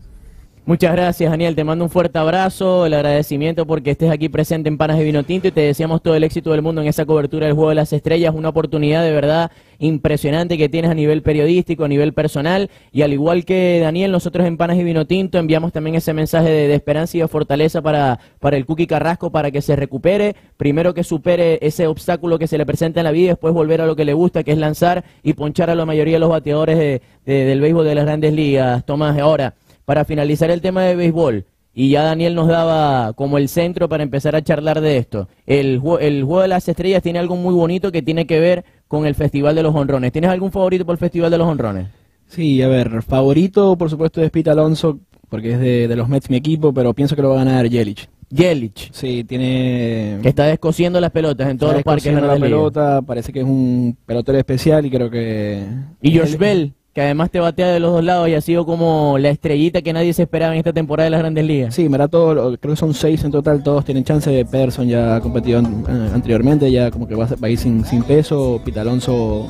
Muchas 0.64 0.92
gracias, 0.92 1.28
Daniel. 1.28 1.56
Te 1.56 1.64
mando 1.64 1.84
un 1.84 1.90
fuerte 1.90 2.20
abrazo, 2.20 2.86
el 2.86 2.94
agradecimiento 2.94 3.66
porque 3.66 3.90
estés 3.90 4.12
aquí 4.12 4.28
presente 4.28 4.68
en 4.68 4.78
Panas 4.78 4.96
de 4.96 5.02
Vino 5.02 5.24
Tinto 5.24 5.48
y 5.48 5.50
te 5.50 5.60
deseamos 5.60 6.00
todo 6.00 6.14
el 6.14 6.22
éxito 6.22 6.52
del 6.52 6.62
mundo 6.62 6.80
en 6.80 6.86
esa 6.86 7.04
cobertura 7.04 7.46
del 7.46 7.56
Juego 7.56 7.70
de 7.70 7.74
las 7.74 7.92
Estrellas. 7.92 8.32
Una 8.32 8.50
oportunidad 8.50 9.02
de 9.02 9.10
verdad 9.10 9.50
impresionante 9.80 10.56
que 10.56 10.68
tienes 10.68 10.92
a 10.92 10.94
nivel 10.94 11.22
periodístico, 11.22 11.82
a 11.82 11.88
nivel 11.88 12.12
personal. 12.12 12.70
Y 12.92 13.02
al 13.02 13.12
igual 13.12 13.44
que 13.44 13.80
Daniel, 13.80 14.12
nosotros 14.12 14.46
en 14.46 14.56
Panas 14.56 14.76
y 14.76 14.84
Vino 14.84 15.04
Tinto 15.04 15.38
enviamos 15.38 15.72
también 15.72 15.96
ese 15.96 16.12
mensaje 16.12 16.48
de, 16.48 16.72
esperanza 16.72 17.16
y 17.16 17.20
de 17.22 17.26
fortaleza 17.26 17.82
para, 17.82 18.20
para 18.38 18.56
el 18.56 18.64
Cookie 18.64 18.86
Carrasco 18.86 19.32
para 19.32 19.50
que 19.50 19.62
se 19.62 19.74
recupere. 19.74 20.36
Primero 20.58 20.94
que 20.94 21.02
supere 21.02 21.58
ese 21.60 21.88
obstáculo 21.88 22.38
que 22.38 22.46
se 22.46 22.56
le 22.56 22.64
presenta 22.64 23.00
en 23.00 23.04
la 23.04 23.10
vida 23.10 23.24
y 23.24 23.28
después 23.30 23.52
volver 23.52 23.80
a 23.80 23.86
lo 23.86 23.96
que 23.96 24.04
le 24.04 24.12
gusta, 24.12 24.44
que 24.44 24.52
es 24.52 24.58
lanzar 24.58 25.02
y 25.24 25.32
ponchar 25.32 25.70
a 25.70 25.74
la 25.74 25.84
mayoría 25.86 26.14
de 26.14 26.20
los 26.20 26.30
bateadores 26.30 27.00
del 27.26 27.60
béisbol 27.60 27.84
de 27.84 27.96
las 27.96 28.04
grandes 28.04 28.32
ligas. 28.32 28.86
Tomás, 28.86 29.18
ahora 29.18 29.54
para 29.84 30.04
finalizar 30.04 30.50
el 30.50 30.60
tema 30.60 30.82
de 30.82 30.96
béisbol, 30.96 31.46
y 31.74 31.90
ya 31.90 32.02
Daniel 32.02 32.34
nos 32.34 32.48
daba 32.48 33.14
como 33.14 33.38
el 33.38 33.48
centro 33.48 33.88
para 33.88 34.02
empezar 34.02 34.36
a 34.36 34.42
charlar 34.42 34.80
de 34.80 34.98
esto. 34.98 35.28
El, 35.46 35.80
el 36.00 36.24
Juego 36.24 36.42
de 36.42 36.48
las 36.48 36.68
Estrellas 36.68 37.02
tiene 37.02 37.18
algo 37.18 37.36
muy 37.36 37.54
bonito 37.54 37.90
que 37.90 38.02
tiene 38.02 38.26
que 38.26 38.40
ver 38.40 38.64
con 38.88 39.06
el 39.06 39.14
Festival 39.14 39.54
de 39.54 39.62
los 39.62 39.74
Honrones. 39.74 40.12
¿Tienes 40.12 40.30
algún 40.30 40.52
favorito 40.52 40.84
por 40.84 40.94
el 40.94 40.98
Festival 40.98 41.30
de 41.30 41.38
los 41.38 41.48
Honrones? 41.48 41.88
Sí, 42.26 42.60
a 42.62 42.68
ver, 42.68 43.02
favorito 43.02 43.76
por 43.76 43.88
supuesto 43.88 44.22
es 44.22 44.30
Pete 44.30 44.50
Alonso, 44.50 45.00
porque 45.28 45.52
es 45.52 45.60
de, 45.60 45.96
los 45.96 46.08
Mets 46.08 46.28
mi 46.28 46.36
equipo, 46.36 46.74
pero 46.74 46.92
pienso 46.92 47.16
que 47.16 47.22
lo 47.22 47.30
va 47.30 47.40
a 47.40 47.44
ganar 47.44 47.66
Yelich. 47.66 48.08
Yelich. 48.28 48.90
Sí, 48.92 49.24
tiene... 49.24 50.18
Que 50.22 50.28
está 50.28 50.44
descosiendo 50.44 51.00
las 51.00 51.10
pelotas 51.10 51.50
en 51.50 51.58
todos 51.58 51.74
los 51.74 51.82
parques. 51.82 52.14
De 52.14 52.20
la, 52.20 52.36
pelota, 52.36 53.02
parece 53.02 53.32
que 53.32 53.40
es 53.40 53.44
un 53.44 53.96
pelotero 54.06 54.38
especial 54.38 54.84
y 54.86 54.90
creo 54.90 55.10
que... 55.10 55.62
Y 56.00 56.18
Josh 56.18 56.36
Bell 56.36 56.72
que 56.92 57.00
además 57.00 57.30
te 57.30 57.40
batea 57.40 57.68
de 57.68 57.80
los 57.80 57.92
dos 57.92 58.04
lados 58.04 58.28
y 58.28 58.34
ha 58.34 58.40
sido 58.40 58.66
como 58.66 59.16
la 59.18 59.30
estrellita 59.30 59.80
que 59.80 59.92
nadie 59.92 60.12
se 60.12 60.22
esperaba 60.22 60.52
en 60.52 60.58
esta 60.58 60.72
temporada 60.72 61.04
de 61.04 61.10
las 61.10 61.20
Grandes 61.20 61.44
Ligas. 61.44 61.74
Sí, 61.74 61.88
da 61.88 62.08
todo, 62.08 62.58
creo 62.58 62.74
que 62.74 62.76
son 62.76 62.92
seis 62.92 63.24
en 63.24 63.30
total, 63.30 63.62
todos 63.62 63.84
tienen 63.84 64.04
chance. 64.04 64.30
de 64.30 64.44
Pederson 64.44 64.88
ya 64.88 65.16
ha 65.16 65.20
competido 65.20 65.60
eh, 65.60 66.10
anteriormente, 66.14 66.70
ya 66.70 66.90
como 66.90 67.08
que 67.08 67.14
va, 67.14 67.28
a 67.40 67.48
ir 67.48 67.58
sin, 67.58 67.84
sin 67.84 68.02
peso. 68.02 68.60
Pita 68.64 68.82
Alonso 68.82 69.46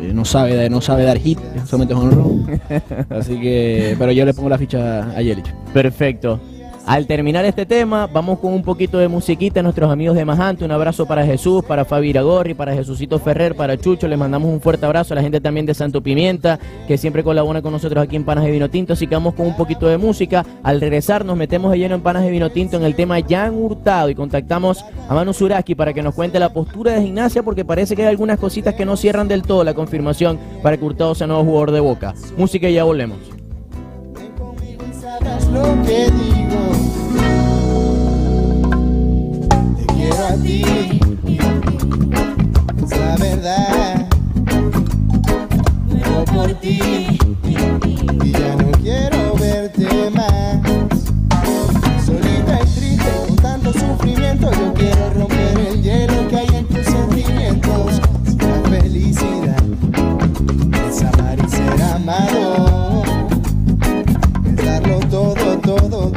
eh, 0.00 0.12
no 0.12 0.24
sabe 0.24 0.70
no 0.70 0.80
sabe 0.80 1.04
dar 1.04 1.18
hit, 1.18 1.38
solamente 1.66 1.94
es 1.94 2.00
un 2.00 2.60
Así 3.10 3.40
que, 3.40 3.96
pero 3.98 4.12
yo 4.12 4.24
le 4.24 4.32
pongo 4.32 4.48
la 4.48 4.58
ficha 4.58 5.10
a 5.10 5.22
Yelich. 5.22 5.52
Perfecto. 5.72 6.40
Al 6.86 7.08
terminar 7.08 7.44
este 7.44 7.66
tema, 7.66 8.06
vamos 8.06 8.38
con 8.38 8.52
un 8.52 8.62
poquito 8.62 8.98
de 8.98 9.08
musiquita 9.08 9.58
a 9.58 9.62
nuestros 9.64 9.90
amigos 9.90 10.14
de 10.14 10.24
Majante. 10.24 10.64
Un 10.64 10.70
abrazo 10.70 11.04
para 11.04 11.26
Jesús, 11.26 11.64
para 11.64 11.84
Fabi 11.84 12.10
Iragorri, 12.10 12.54
para 12.54 12.74
Jesucito 12.74 13.18
Ferrer, 13.18 13.56
para 13.56 13.76
Chucho. 13.76 14.06
Les 14.06 14.16
mandamos 14.16 14.52
un 14.52 14.60
fuerte 14.60 14.86
abrazo 14.86 15.12
a 15.12 15.16
la 15.16 15.22
gente 15.22 15.40
también 15.40 15.66
de 15.66 15.74
Santo 15.74 16.00
Pimienta, 16.00 16.60
que 16.86 16.96
siempre 16.96 17.24
colabora 17.24 17.60
con 17.60 17.72
nosotros 17.72 18.04
aquí 18.04 18.14
en 18.14 18.22
Panas 18.22 18.44
de 18.44 18.52
Vino 18.52 18.70
Tinto. 18.70 18.92
Así 18.92 19.08
que 19.08 19.16
vamos 19.16 19.34
con 19.34 19.48
un 19.48 19.56
poquito 19.56 19.88
de 19.88 19.98
música. 19.98 20.46
Al 20.62 20.80
regresar, 20.80 21.24
nos 21.24 21.36
metemos 21.36 21.72
de 21.72 21.78
lleno 21.78 21.96
en 21.96 22.02
Panas 22.02 22.22
de 22.22 22.30
Vino 22.30 22.50
Tinto 22.50 22.76
en 22.76 22.84
el 22.84 22.94
tema 22.94 23.16
Jan 23.28 23.56
Hurtado 23.56 24.08
y 24.08 24.14
contactamos 24.14 24.84
a 25.08 25.12
Manu 25.12 25.34
Suraski 25.34 25.74
para 25.74 25.92
que 25.92 26.02
nos 26.02 26.14
cuente 26.14 26.38
la 26.38 26.52
postura 26.52 26.92
de 26.92 27.02
gimnasia, 27.02 27.42
porque 27.42 27.64
parece 27.64 27.96
que 27.96 28.02
hay 28.02 28.08
algunas 28.10 28.38
cositas 28.38 28.76
que 28.76 28.84
no 28.84 28.96
cierran 28.96 29.26
del 29.26 29.42
todo 29.42 29.64
la 29.64 29.74
confirmación 29.74 30.38
para 30.62 30.76
que 30.76 30.84
Hurtado 30.84 31.16
sea 31.16 31.26
nuevo 31.26 31.42
jugador 31.42 31.72
de 31.72 31.80
boca. 31.80 32.14
Música 32.36 32.68
y 32.68 32.74
ya 32.74 32.84
volvemos. 32.84 33.35
Quiero 39.94 40.26
a 40.26 40.34
ti. 40.42 40.62
Es 42.82 42.98
la 42.98 43.16
verdad. 43.16 44.08
Muero 45.86 46.24
por 46.24 46.52
ti. 46.60 46.80
Y 48.24 48.32
ya 48.32 48.56
no 48.56 48.70
quiero 48.82 49.15
todo, 65.76 66.15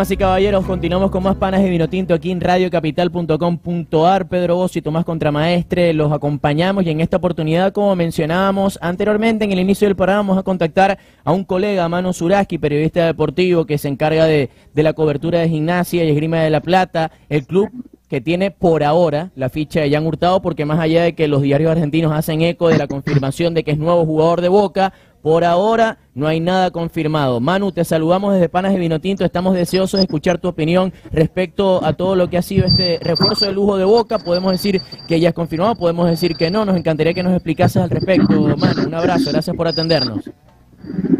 Damas 0.00 0.12
y 0.12 0.16
caballeros, 0.16 0.64
continuamos 0.64 1.10
con 1.10 1.22
más 1.22 1.36
panas 1.36 1.62
de 1.62 1.68
vino 1.68 1.86
tinto 1.86 2.14
aquí 2.14 2.30
en 2.30 2.40
radiocapital.com.ar. 2.40 4.28
Pedro 4.28 4.56
Bossi 4.56 4.78
y 4.78 4.82
Tomás 4.82 5.04
Contramaestre 5.04 5.92
los 5.92 6.10
acompañamos 6.10 6.86
y 6.86 6.88
en 6.88 7.02
esta 7.02 7.18
oportunidad, 7.18 7.70
como 7.74 7.94
mencionábamos 7.94 8.78
anteriormente 8.80 9.44
en 9.44 9.52
el 9.52 9.58
inicio 9.58 9.86
del 9.86 9.96
programa, 9.96 10.20
vamos 10.20 10.38
a 10.38 10.42
contactar 10.42 10.98
a 11.22 11.32
un 11.32 11.44
colega, 11.44 11.86
Mano 11.90 12.14
Suraski, 12.14 12.56
periodista 12.56 13.04
deportivo 13.04 13.66
que 13.66 13.76
se 13.76 13.88
encarga 13.88 14.24
de 14.24 14.48
la 14.74 14.94
cobertura 14.94 15.40
de 15.40 15.50
gimnasia 15.50 16.02
y 16.02 16.08
esgrima 16.08 16.38
de 16.38 16.48
la 16.48 16.62
plata, 16.62 17.12
el 17.28 17.46
club 17.46 17.68
que 18.10 18.20
tiene 18.20 18.50
por 18.50 18.82
ahora 18.82 19.30
la 19.36 19.48
ficha 19.48 19.80
de 19.80 19.90
Jan 19.92 20.04
Hurtado, 20.04 20.42
porque 20.42 20.64
más 20.64 20.80
allá 20.80 21.04
de 21.04 21.14
que 21.14 21.28
los 21.28 21.42
diarios 21.42 21.70
argentinos 21.70 22.12
hacen 22.12 22.42
eco 22.42 22.68
de 22.68 22.76
la 22.76 22.88
confirmación 22.88 23.54
de 23.54 23.62
que 23.62 23.70
es 23.70 23.78
nuevo 23.78 24.04
jugador 24.04 24.40
de 24.40 24.48
Boca, 24.48 24.92
por 25.22 25.44
ahora 25.44 25.98
no 26.12 26.26
hay 26.26 26.40
nada 26.40 26.72
confirmado. 26.72 27.38
Manu, 27.38 27.70
te 27.70 27.84
saludamos 27.84 28.34
desde 28.34 28.48
Panas 28.48 28.72
de 28.72 28.80
Vinotinto. 28.80 29.24
Estamos 29.24 29.54
deseosos 29.54 30.00
de 30.00 30.06
escuchar 30.06 30.38
tu 30.38 30.48
opinión 30.48 30.92
respecto 31.12 31.84
a 31.84 31.92
todo 31.92 32.16
lo 32.16 32.28
que 32.28 32.36
ha 32.36 32.42
sido 32.42 32.66
este 32.66 32.98
refuerzo 33.00 33.46
de 33.46 33.52
lujo 33.52 33.76
de 33.76 33.84
Boca. 33.84 34.18
Podemos 34.18 34.50
decir 34.50 34.82
que 35.06 35.20
ya 35.20 35.28
es 35.28 35.34
confirmado, 35.34 35.76
podemos 35.76 36.10
decir 36.10 36.34
que 36.34 36.50
no. 36.50 36.64
Nos 36.64 36.76
encantaría 36.76 37.14
que 37.14 37.22
nos 37.22 37.34
explicases 37.34 37.80
al 37.80 37.90
respecto, 37.90 38.56
Manu. 38.56 38.88
Un 38.88 38.94
abrazo, 38.94 39.30
gracias 39.30 39.54
por 39.54 39.68
atendernos. 39.68 40.28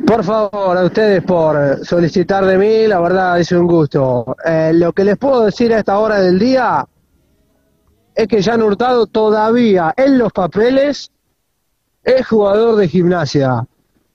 Por 0.06 0.24
favor, 0.24 0.76
a 0.76 0.84
ustedes 0.84 1.22
por 1.22 1.84
solicitar 1.84 2.44
de 2.44 2.58
mí, 2.58 2.86
la 2.86 3.00
verdad 3.00 3.38
es 3.38 3.52
un 3.52 3.66
gusto. 3.66 4.36
Eh, 4.44 4.72
lo 4.74 4.92
que 4.92 5.04
les 5.04 5.16
puedo 5.16 5.44
decir 5.44 5.72
a 5.72 5.78
esta 5.78 5.98
hora 5.98 6.20
del 6.20 6.38
día 6.38 6.86
es 8.14 8.26
que 8.26 8.50
han 8.50 8.62
Hurtado 8.62 9.06
todavía 9.06 9.94
en 9.96 10.18
los 10.18 10.32
papeles 10.32 11.10
es 12.02 12.26
jugador 12.26 12.76
de 12.76 12.88
gimnasia. 12.88 13.66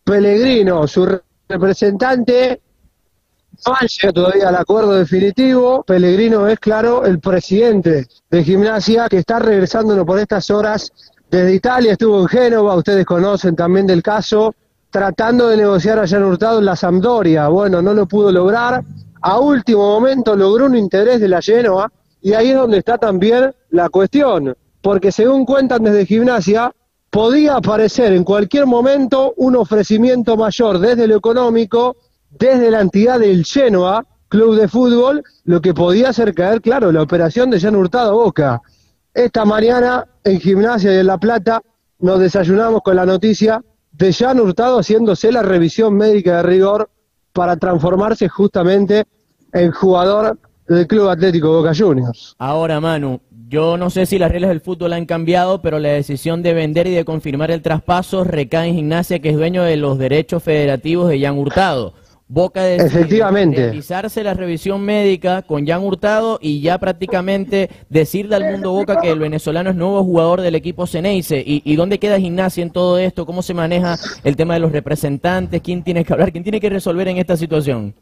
Pellegrino, 0.03 0.87
su 0.87 1.19
representante, 1.47 2.61
no 3.65 3.73
han 3.73 3.87
llegado 3.87 4.13
todavía 4.13 4.49
al 4.49 4.55
acuerdo 4.55 4.93
definitivo. 4.93 5.83
Pellegrino 5.83 6.47
es, 6.47 6.59
claro, 6.59 7.05
el 7.05 7.19
presidente 7.19 8.07
de 8.29 8.43
gimnasia 8.43 9.07
que 9.07 9.17
está 9.17 9.39
regresándonos 9.39 10.05
por 10.05 10.19
estas 10.19 10.49
horas 10.49 10.91
desde 11.29 11.53
Italia. 11.53 11.93
Estuvo 11.93 12.21
en 12.21 12.27
Génova, 12.27 12.75
ustedes 12.75 13.05
conocen 13.05 13.55
también 13.55 13.87
del 13.87 14.03
caso, 14.03 14.53
tratando 14.95 15.49
de 15.49 15.57
negociar 15.57 15.99
allá 15.99 16.17
en 16.19 16.23
Hurtado 16.23 16.59
en 16.59 16.63
la 16.63 16.77
Sampdoria. 16.77 17.49
Bueno, 17.49 17.81
no 17.81 17.93
lo 17.93 18.07
pudo 18.07 18.31
lograr. 18.31 18.81
A 19.19 19.39
último 19.41 19.85
momento 19.85 20.37
logró 20.37 20.67
un 20.67 20.77
interés 20.77 21.19
de 21.19 21.27
la 21.27 21.41
Genoa 21.41 21.91
y 22.21 22.31
ahí 22.31 22.51
es 22.51 22.55
donde 22.55 22.77
está 22.77 22.97
también 22.97 23.53
la 23.71 23.89
cuestión. 23.89 24.55
Porque 24.81 25.11
según 25.11 25.43
cuentan 25.43 25.83
desde 25.83 26.05
gimnasia, 26.05 26.71
podía 27.09 27.57
aparecer 27.57 28.13
en 28.13 28.23
cualquier 28.23 28.67
momento 28.67 29.33
un 29.35 29.57
ofrecimiento 29.57 30.37
mayor 30.37 30.79
desde 30.79 31.07
lo 31.07 31.17
económico 31.17 31.97
desde 32.29 32.71
la 32.71 32.79
entidad 32.79 33.19
del 33.19 33.43
Genoa, 33.43 34.05
club 34.29 34.55
de 34.55 34.69
fútbol, 34.69 35.25
lo 35.43 35.59
que 35.59 35.73
podía 35.73 36.11
hacer 36.11 36.33
caer, 36.33 36.61
claro, 36.61 36.93
la 36.93 37.01
operación 37.01 37.49
de 37.49 37.59
Jan 37.59 37.75
Hurtado 37.75 38.13
Boca. 38.13 38.61
Esta 39.13 39.43
mañana 39.43 40.07
en 40.23 40.39
Gimnasia 40.39 40.93
y 40.93 40.99
en 40.99 41.07
La 41.07 41.17
Plata 41.17 41.61
nos 41.99 42.17
desayunamos 42.17 42.81
con 42.81 42.95
la 42.95 43.05
noticia 43.05 43.61
de 43.97 44.13
Jan 44.13 44.39
Hurtado 44.39 44.79
haciéndose 44.79 45.31
la 45.31 45.41
revisión 45.41 45.95
médica 45.95 46.37
de 46.37 46.43
rigor 46.43 46.89
para 47.33 47.57
transformarse 47.57 48.27
justamente 48.29 49.05
en 49.53 49.71
jugador 49.71 50.37
del 50.67 50.87
Club 50.87 51.09
Atlético 51.09 51.51
Boca 51.51 51.73
Juniors. 51.75 52.35
Ahora, 52.37 52.79
Manu, 52.79 53.21
yo 53.47 53.77
no 53.77 53.89
sé 53.89 54.05
si 54.05 54.17
las 54.17 54.31
reglas 54.31 54.49
del 54.49 54.61
fútbol 54.61 54.93
han 54.93 55.05
cambiado, 55.05 55.61
pero 55.61 55.79
la 55.79 55.89
decisión 55.89 56.41
de 56.41 56.53
vender 56.53 56.87
y 56.87 56.91
de 56.91 57.05
confirmar 57.05 57.51
el 57.51 57.61
traspaso 57.61 58.23
recae 58.23 58.69
en 58.69 58.75
Gimnasia, 58.75 59.19
que 59.19 59.29
es 59.29 59.35
dueño 59.35 59.63
de 59.63 59.77
los 59.77 59.97
derechos 59.97 60.43
federativos 60.43 61.09
de 61.09 61.21
Jan 61.21 61.37
Hurtado. 61.37 61.93
Boca 62.27 62.63
de 62.63 62.77
Efectivamente. 62.77 63.67
realizarse 63.67 64.23
la 64.23 64.33
revisión 64.33 64.81
médica 64.81 65.43
con 65.43 65.67
Jan 65.67 65.83
Hurtado 65.83 66.39
y 66.41 66.59
ya 66.59 66.79
prácticamente 66.79 67.69
decirle 67.89 68.35
al 68.35 68.51
mundo 68.51 68.71
Boca 68.71 68.99
que 68.99 69.11
el 69.11 69.19
venezolano 69.19 69.69
es 69.69 69.75
nuevo 69.75 70.03
jugador 70.03 70.41
del 70.41 70.55
equipo 70.55 70.87
Ceneice. 70.87 71.43
¿Y, 71.45 71.61
¿Y 71.63 71.75
dónde 71.75 71.99
queda 71.99 72.19
Gimnasia 72.19 72.63
en 72.63 72.71
todo 72.71 72.97
esto? 72.97 73.27
¿Cómo 73.27 73.43
se 73.43 73.53
maneja 73.53 73.95
el 74.23 74.35
tema 74.35 74.55
de 74.55 74.59
los 74.59 74.71
representantes? 74.71 75.61
¿Quién 75.61 75.83
tiene 75.83 76.03
que 76.03 76.13
hablar? 76.13 76.31
¿Quién 76.31 76.43
tiene 76.43 76.59
que 76.59 76.69
resolver 76.69 77.07
en 77.07 77.17
esta 77.17 77.37
situación? 77.37 77.93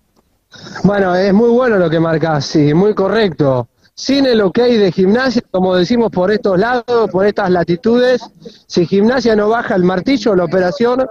Bueno, 0.83 1.15
es 1.15 1.33
muy 1.33 1.49
bueno 1.49 1.77
lo 1.77 1.89
que 1.89 1.99
marcas, 1.99 2.45
sí, 2.45 2.73
muy 2.73 2.93
correcto. 2.93 3.67
Sin 3.95 4.25
el 4.25 4.41
ok 4.41 4.57
de 4.57 4.91
gimnasia, 4.91 5.41
como 5.51 5.75
decimos 5.75 6.09
por 6.11 6.31
estos 6.31 6.57
lados, 6.57 7.09
por 7.11 7.25
estas 7.25 7.49
latitudes, 7.51 8.21
si 8.67 8.85
gimnasia 8.85 9.35
no 9.35 9.49
baja 9.49 9.75
el 9.75 9.83
martillo, 9.83 10.35
la 10.35 10.45
operación 10.45 11.05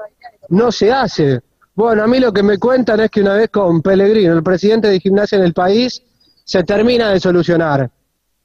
no 0.49 0.73
se 0.73 0.91
hace. 0.91 1.41
Bueno, 1.75 2.05
a 2.05 2.07
mí 2.07 2.19
lo 2.19 2.33
que 2.33 2.43
me 2.43 2.59
cuentan 2.59 3.01
es 3.01 3.11
que 3.11 3.23
una 3.23 3.35
vez 3.35 3.49
con 3.51 3.81
Pellegrino, 3.81 4.35
el 4.35 4.43
presidente 4.43 4.89
de 4.89 5.01
gimnasia 5.01 5.39
en 5.39 5.45
el 5.45 5.55
país, 5.55 6.03
se 6.45 6.63
termina 6.65 7.11
de 7.11 7.21
solucionar. 7.21 7.91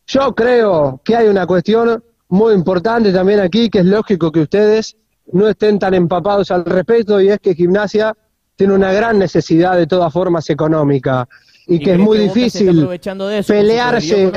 Yo 0.05 0.33
creo 0.33 1.01
que 1.03 1.15
hay 1.15 1.27
una 1.27 1.45
cuestión 1.45 2.01
muy 2.29 2.53
importante 2.53 3.11
también 3.11 3.41
aquí, 3.41 3.69
que 3.69 3.79
es 3.79 3.85
lógico 3.85 4.31
que 4.31 4.41
ustedes 4.41 4.95
no 5.33 5.49
estén 5.49 5.77
tan 5.77 5.93
empapados 5.93 6.51
al 6.51 6.63
respecto, 6.63 7.19
y 7.19 7.29
es 7.29 7.39
que 7.39 7.53
gimnasia 7.53 8.15
tiene 8.55 8.73
una 8.73 8.93
gran 8.93 9.19
necesidad 9.19 9.75
de 9.75 9.87
todas 9.87 10.11
formas 10.11 10.49
económica 10.49 11.27
y, 11.67 11.79
que 11.79 11.93
es 11.93 11.99
muy 11.99 12.17
difícil 12.17 12.87
pelearse 13.45 14.31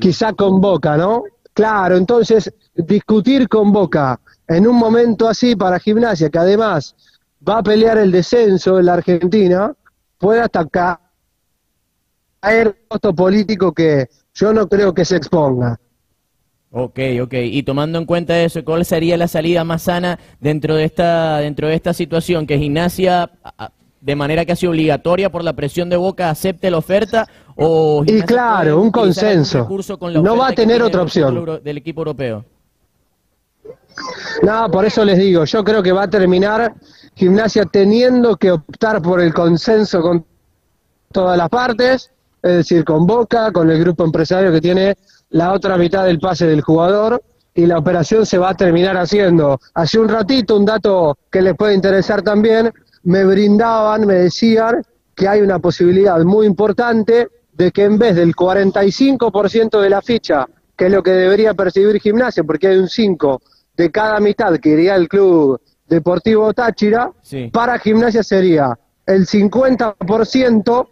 quizá 0.00 0.32
con 0.32 0.60
Boca, 0.60 0.96
¿no? 0.96 1.24
Claro, 1.52 1.96
entonces 1.96 2.52
discutir 2.74 3.48
con 3.48 3.70
Boca 3.70 4.18
en 4.48 4.66
un 4.66 4.76
momento 4.76 5.28
así 5.28 5.54
para 5.54 5.78
gimnasia, 5.78 6.30
que 6.30 6.38
además 6.38 6.96
va 7.46 7.58
a 7.58 7.62
pelear 7.62 7.98
el 7.98 8.10
descenso 8.10 8.78
en 8.78 8.86
la 8.86 8.94
Argentina, 8.94 9.72
puede 10.18 10.40
hasta 10.40 10.66
caer 12.40 12.76
costo 12.88 13.14
político 13.14 13.72
que 13.72 14.08
yo 14.34 14.52
no 14.52 14.68
creo 14.68 14.94
que 14.94 15.04
se 15.04 15.16
exponga. 15.16 15.78
Ok, 16.76 16.98
ok. 17.22 17.34
Y 17.34 17.62
tomando 17.62 17.98
en 17.98 18.04
cuenta 18.04 18.36
eso, 18.40 18.64
¿cuál 18.64 18.84
sería 18.84 19.16
la 19.16 19.28
salida 19.28 19.62
más 19.62 19.82
sana 19.82 20.18
dentro 20.40 20.74
de 20.74 20.84
esta, 20.84 21.38
dentro 21.38 21.68
de 21.68 21.74
esta 21.74 21.94
situación? 21.94 22.48
¿Que 22.48 22.58
Gimnasia, 22.58 23.30
de 24.00 24.16
manera 24.16 24.44
casi 24.44 24.66
obligatoria 24.66 25.30
por 25.30 25.44
la 25.44 25.52
presión 25.52 25.88
de 25.88 25.96
Boca, 25.96 26.30
acepte 26.30 26.72
la 26.72 26.78
oferta? 26.78 27.28
O 27.54 28.02
y 28.04 28.20
claro, 28.22 28.80
un 28.80 28.90
consenso. 28.90 29.68
no 30.00 30.36
va 30.36 30.48
a 30.48 30.52
tener 30.52 30.82
otra 30.82 31.02
opción. 31.02 31.60
Del 31.62 31.76
equipo 31.76 32.00
europeo. 32.00 32.44
No, 34.42 34.68
por 34.68 34.84
eso 34.84 35.04
les 35.04 35.18
digo, 35.18 35.44
yo 35.44 35.62
creo 35.62 35.80
que 35.80 35.92
va 35.92 36.02
a 36.02 36.10
terminar 36.10 36.74
Gimnasia 37.14 37.64
teniendo 37.64 38.36
que 38.36 38.50
optar 38.50 39.00
por 39.00 39.20
el 39.20 39.32
consenso 39.32 40.00
con 40.02 40.24
todas 41.12 41.38
las 41.38 41.48
partes, 41.48 42.10
es 42.42 42.56
decir, 42.56 42.84
con 42.84 43.06
Boca, 43.06 43.52
con 43.52 43.70
el 43.70 43.78
grupo 43.78 44.04
empresario 44.04 44.50
que 44.52 44.60
tiene 44.60 44.96
la 45.30 45.52
otra 45.52 45.76
mitad 45.76 46.04
del 46.04 46.18
pase 46.18 46.46
del 46.46 46.60
jugador 46.60 47.22
y 47.54 47.66
la 47.66 47.78
operación 47.78 48.26
se 48.26 48.38
va 48.38 48.50
a 48.50 48.54
terminar 48.54 48.96
haciendo. 48.96 49.60
Hace 49.74 49.98
un 49.98 50.08
ratito, 50.08 50.56
un 50.56 50.64
dato 50.64 51.16
que 51.30 51.40
les 51.40 51.56
puede 51.56 51.74
interesar 51.74 52.22
también, 52.22 52.72
me 53.04 53.24
brindaban, 53.24 54.06
me 54.06 54.14
decían 54.14 54.82
que 55.14 55.28
hay 55.28 55.40
una 55.40 55.60
posibilidad 55.60 56.18
muy 56.24 56.46
importante 56.46 57.28
de 57.52 57.70
que 57.70 57.84
en 57.84 57.98
vez 57.98 58.16
del 58.16 58.34
45% 58.34 59.80
de 59.80 59.90
la 59.90 60.02
ficha, 60.02 60.46
que 60.76 60.86
es 60.86 60.92
lo 60.92 61.02
que 61.02 61.12
debería 61.12 61.54
percibir 61.54 62.00
Gimnasia, 62.00 62.42
porque 62.42 62.66
hay 62.66 62.78
un 62.78 62.88
5 62.88 63.40
de 63.76 63.90
cada 63.92 64.18
mitad 64.18 64.56
que 64.58 64.70
iría 64.70 64.94
al 64.94 65.08
club 65.08 65.60
Deportivo 65.88 66.52
Táchira, 66.52 67.10
para 67.52 67.78
Gimnasia 67.78 68.22
sería 68.22 68.78
el 69.06 69.26
50% 69.26 70.88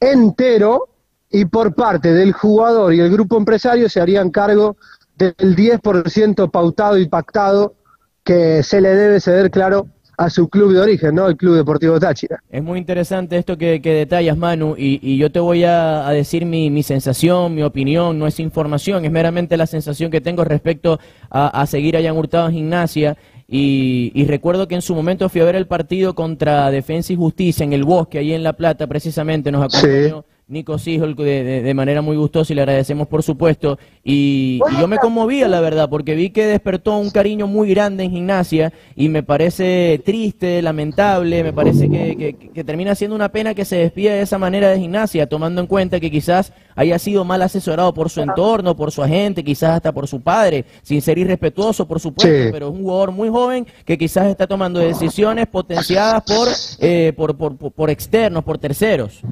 entero 0.00 0.88
y 1.30 1.46
por 1.46 1.74
parte 1.74 2.12
del 2.12 2.32
jugador 2.32 2.94
y 2.94 3.00
el 3.00 3.10
grupo 3.10 3.36
empresario 3.36 3.88
se 3.88 4.00
harían 4.00 4.30
cargo 4.30 4.76
del 5.16 5.34
10% 5.34 6.50
pautado 6.50 6.98
y 6.98 7.08
pactado 7.08 7.74
que 8.22 8.62
se 8.62 8.80
le 8.80 8.94
debe 8.94 9.20
ceder, 9.20 9.50
claro, 9.50 9.86
a 10.16 10.30
su 10.30 10.48
club 10.48 10.72
de 10.72 10.80
origen, 10.80 11.14
¿no? 11.14 11.26
El 11.26 11.36
Club 11.36 11.56
Deportivo 11.56 11.98
Táchira. 11.98 12.42
Es 12.50 12.62
muy 12.62 12.78
interesante 12.78 13.36
esto 13.36 13.58
que, 13.58 13.80
detallas, 13.80 14.36
Manu, 14.36 14.74
y, 14.76 15.16
yo 15.16 15.30
te 15.30 15.40
voy 15.40 15.64
a, 15.64 16.08
decir 16.10 16.46
mi, 16.46 16.82
sensación, 16.82 17.54
mi 17.54 17.62
opinión, 17.62 18.18
no 18.18 18.26
es 18.26 18.38
información, 18.40 19.04
es 19.04 19.10
meramente 19.10 19.56
la 19.56 19.66
sensación 19.66 20.10
que 20.10 20.20
tengo 20.20 20.44
respecto 20.44 20.98
a, 21.30 21.66
seguir 21.66 21.96
allá 21.96 22.10
en 22.10 22.16
Hurtado 22.16 22.48
en 22.48 22.54
Gimnasia. 22.54 23.16
Y, 23.48 24.24
recuerdo 24.26 24.68
que 24.68 24.74
en 24.74 24.82
su 24.82 24.94
momento 24.94 25.28
fui 25.28 25.40
a 25.40 25.44
ver 25.44 25.56
el 25.56 25.66
partido 25.66 26.14
contra 26.14 26.70
Defensa 26.70 27.12
y 27.12 27.16
Justicia 27.16 27.64
en 27.64 27.72
el 27.72 27.84
Bosque, 27.84 28.18
ahí 28.18 28.32
en 28.32 28.42
La 28.42 28.54
Plata, 28.54 28.86
precisamente, 28.86 29.52
nos 29.52 29.64
acompañó. 29.64 30.24
Nico 30.46 30.78
Sijol 30.78 31.14
de, 31.16 31.62
de, 31.62 31.74
manera 31.74 32.02
muy 32.02 32.16
gustosa 32.16 32.52
y 32.52 32.56
le 32.56 32.62
agradecemos 32.62 33.08
por 33.08 33.22
supuesto. 33.22 33.78
Y, 34.02 34.60
yo 34.78 34.86
me 34.86 34.98
conmovía, 34.98 35.48
la 35.48 35.60
verdad, 35.60 35.88
porque 35.88 36.14
vi 36.14 36.30
que 36.30 36.46
despertó 36.46 36.98
un 36.98 37.10
cariño 37.10 37.46
muy 37.46 37.70
grande 37.70 38.04
en 38.04 38.10
gimnasia 38.10 38.72
y 38.94 39.08
me 39.08 39.22
parece 39.22 40.02
triste, 40.04 40.60
lamentable, 40.60 41.42
me 41.42 41.54
parece 41.54 41.88
que, 41.88 42.50
que, 42.52 42.64
termina 42.64 42.94
siendo 42.94 43.16
una 43.16 43.30
pena 43.30 43.54
que 43.54 43.64
se 43.64 43.76
despida 43.76 44.12
de 44.12 44.20
esa 44.20 44.36
manera 44.36 44.68
de 44.68 44.78
gimnasia, 44.78 45.26
tomando 45.26 45.62
en 45.62 45.66
cuenta 45.66 45.98
que 45.98 46.10
quizás 46.10 46.52
haya 46.76 46.98
sido 46.98 47.24
mal 47.24 47.40
asesorado 47.40 47.94
por 47.94 48.10
su 48.10 48.20
entorno, 48.20 48.76
por 48.76 48.92
su 48.92 49.02
agente, 49.02 49.42
quizás 49.42 49.70
hasta 49.70 49.92
por 49.92 50.06
su 50.06 50.20
padre, 50.20 50.66
sin 50.82 51.00
ser 51.00 51.16
irrespetuoso, 51.16 51.88
por 51.88 52.00
supuesto, 52.00 52.52
pero 52.52 52.68
es 52.68 52.74
un 52.74 52.82
jugador 52.82 53.12
muy 53.12 53.30
joven 53.30 53.66
que 53.86 53.96
quizás 53.96 54.26
está 54.26 54.46
tomando 54.46 54.78
decisiones 54.78 55.46
potenciadas 55.46 56.22
por, 56.24 56.48
eh, 56.80 57.14
por, 57.16 57.34
por, 57.34 57.56
por 57.56 57.88
externos, 57.88 58.44
por 58.44 58.58
terceros. 58.58 59.22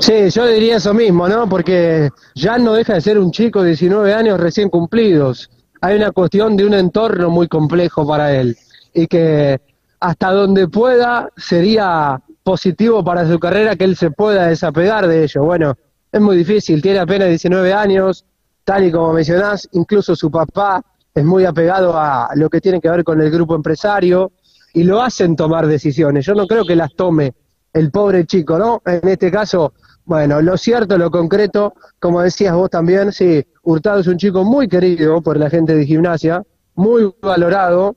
Sí, 0.00 0.30
yo 0.30 0.46
diría 0.46 0.76
eso 0.76 0.94
mismo, 0.94 1.28
¿no? 1.28 1.48
Porque 1.48 2.10
ya 2.34 2.58
no 2.58 2.72
deja 2.72 2.94
de 2.94 3.00
ser 3.00 3.18
un 3.18 3.30
chico 3.30 3.62
de 3.62 3.68
19 3.68 4.14
años 4.14 4.40
recién 4.40 4.70
cumplidos. 4.70 5.50
Hay 5.80 5.96
una 5.96 6.12
cuestión 6.12 6.56
de 6.56 6.64
un 6.64 6.74
entorno 6.74 7.30
muy 7.30 7.48
complejo 7.48 8.06
para 8.06 8.34
él 8.34 8.56
y 8.94 9.06
que 9.06 9.60
hasta 10.00 10.32
donde 10.32 10.68
pueda 10.68 11.28
sería 11.36 12.20
positivo 12.42 13.04
para 13.04 13.28
su 13.28 13.38
carrera 13.38 13.76
que 13.76 13.84
él 13.84 13.96
se 13.96 14.10
pueda 14.10 14.46
desapegar 14.46 15.06
de 15.06 15.24
ello. 15.24 15.44
Bueno, 15.44 15.74
es 16.10 16.20
muy 16.20 16.36
difícil, 16.36 16.80
tiene 16.80 17.00
apenas 17.00 17.28
19 17.28 17.72
años, 17.72 18.24
tal 18.64 18.84
y 18.84 18.92
como 18.92 19.12
mencionás, 19.12 19.68
incluso 19.72 20.16
su 20.16 20.30
papá 20.30 20.82
es 21.14 21.24
muy 21.24 21.44
apegado 21.44 21.98
a 21.98 22.30
lo 22.34 22.48
que 22.48 22.60
tiene 22.60 22.80
que 22.80 22.88
ver 22.88 23.04
con 23.04 23.20
el 23.20 23.30
grupo 23.30 23.54
empresario 23.54 24.32
y 24.72 24.84
lo 24.84 25.02
hacen 25.02 25.36
tomar 25.36 25.66
decisiones. 25.66 26.24
Yo 26.24 26.34
no 26.34 26.46
creo 26.46 26.64
que 26.64 26.76
las 26.76 26.94
tome 26.94 27.34
el 27.76 27.90
pobre 27.90 28.24
chico, 28.24 28.58
¿no? 28.58 28.82
En 28.86 29.06
este 29.06 29.30
caso, 29.30 29.74
bueno, 30.06 30.40
lo 30.40 30.56
cierto, 30.56 30.96
lo 30.96 31.10
concreto, 31.10 31.74
como 32.00 32.22
decías 32.22 32.54
vos 32.54 32.70
también, 32.70 33.12
sí, 33.12 33.44
Hurtado 33.62 34.00
es 34.00 34.06
un 34.06 34.16
chico 34.16 34.44
muy 34.44 34.66
querido 34.66 35.20
por 35.20 35.36
la 35.36 35.50
gente 35.50 35.74
de 35.74 35.84
gimnasia, 35.84 36.42
muy 36.74 37.12
valorado. 37.20 37.96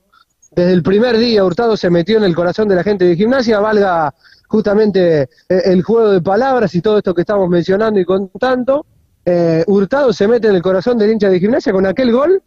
Desde 0.50 0.72
el 0.72 0.82
primer 0.82 1.16
día 1.16 1.44
Hurtado 1.44 1.78
se 1.78 1.88
metió 1.88 2.18
en 2.18 2.24
el 2.24 2.34
corazón 2.34 2.68
de 2.68 2.74
la 2.74 2.82
gente 2.82 3.06
de 3.06 3.16
gimnasia, 3.16 3.58
valga 3.58 4.14
justamente 4.48 5.22
eh, 5.22 5.28
el 5.48 5.82
juego 5.82 6.10
de 6.10 6.20
palabras 6.20 6.74
y 6.74 6.82
todo 6.82 6.98
esto 6.98 7.14
que 7.14 7.22
estamos 7.22 7.48
mencionando 7.48 7.98
y 7.98 8.04
contando. 8.04 8.84
Eh, 9.24 9.64
Hurtado 9.66 10.12
se 10.12 10.28
mete 10.28 10.48
en 10.48 10.56
el 10.56 10.62
corazón 10.62 10.98
del 10.98 11.12
hincha 11.12 11.30
de 11.30 11.40
gimnasia 11.40 11.72
con 11.72 11.86
aquel 11.86 12.12
gol 12.12 12.42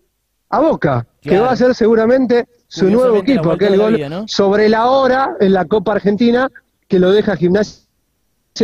a 0.50 0.60
Boca, 0.60 1.08
que 1.19 1.39
va 1.39 1.52
a 1.52 1.56
ser 1.56 1.74
seguramente 1.74 2.48
su 2.67 2.91
nuevo 2.91 3.17
equipo, 3.17 3.52
aquel 3.52 3.76
gol 3.76 4.28
sobre 4.28 4.70
la 4.70 4.86
hora 4.86 5.36
en 5.39 5.51
la 5.53 5.66
Copa 5.66 5.93
Argentina 5.93 6.47
que 6.94 7.00
lo 7.00 7.12
deja 7.12 7.36
Gimnasia 7.36 7.82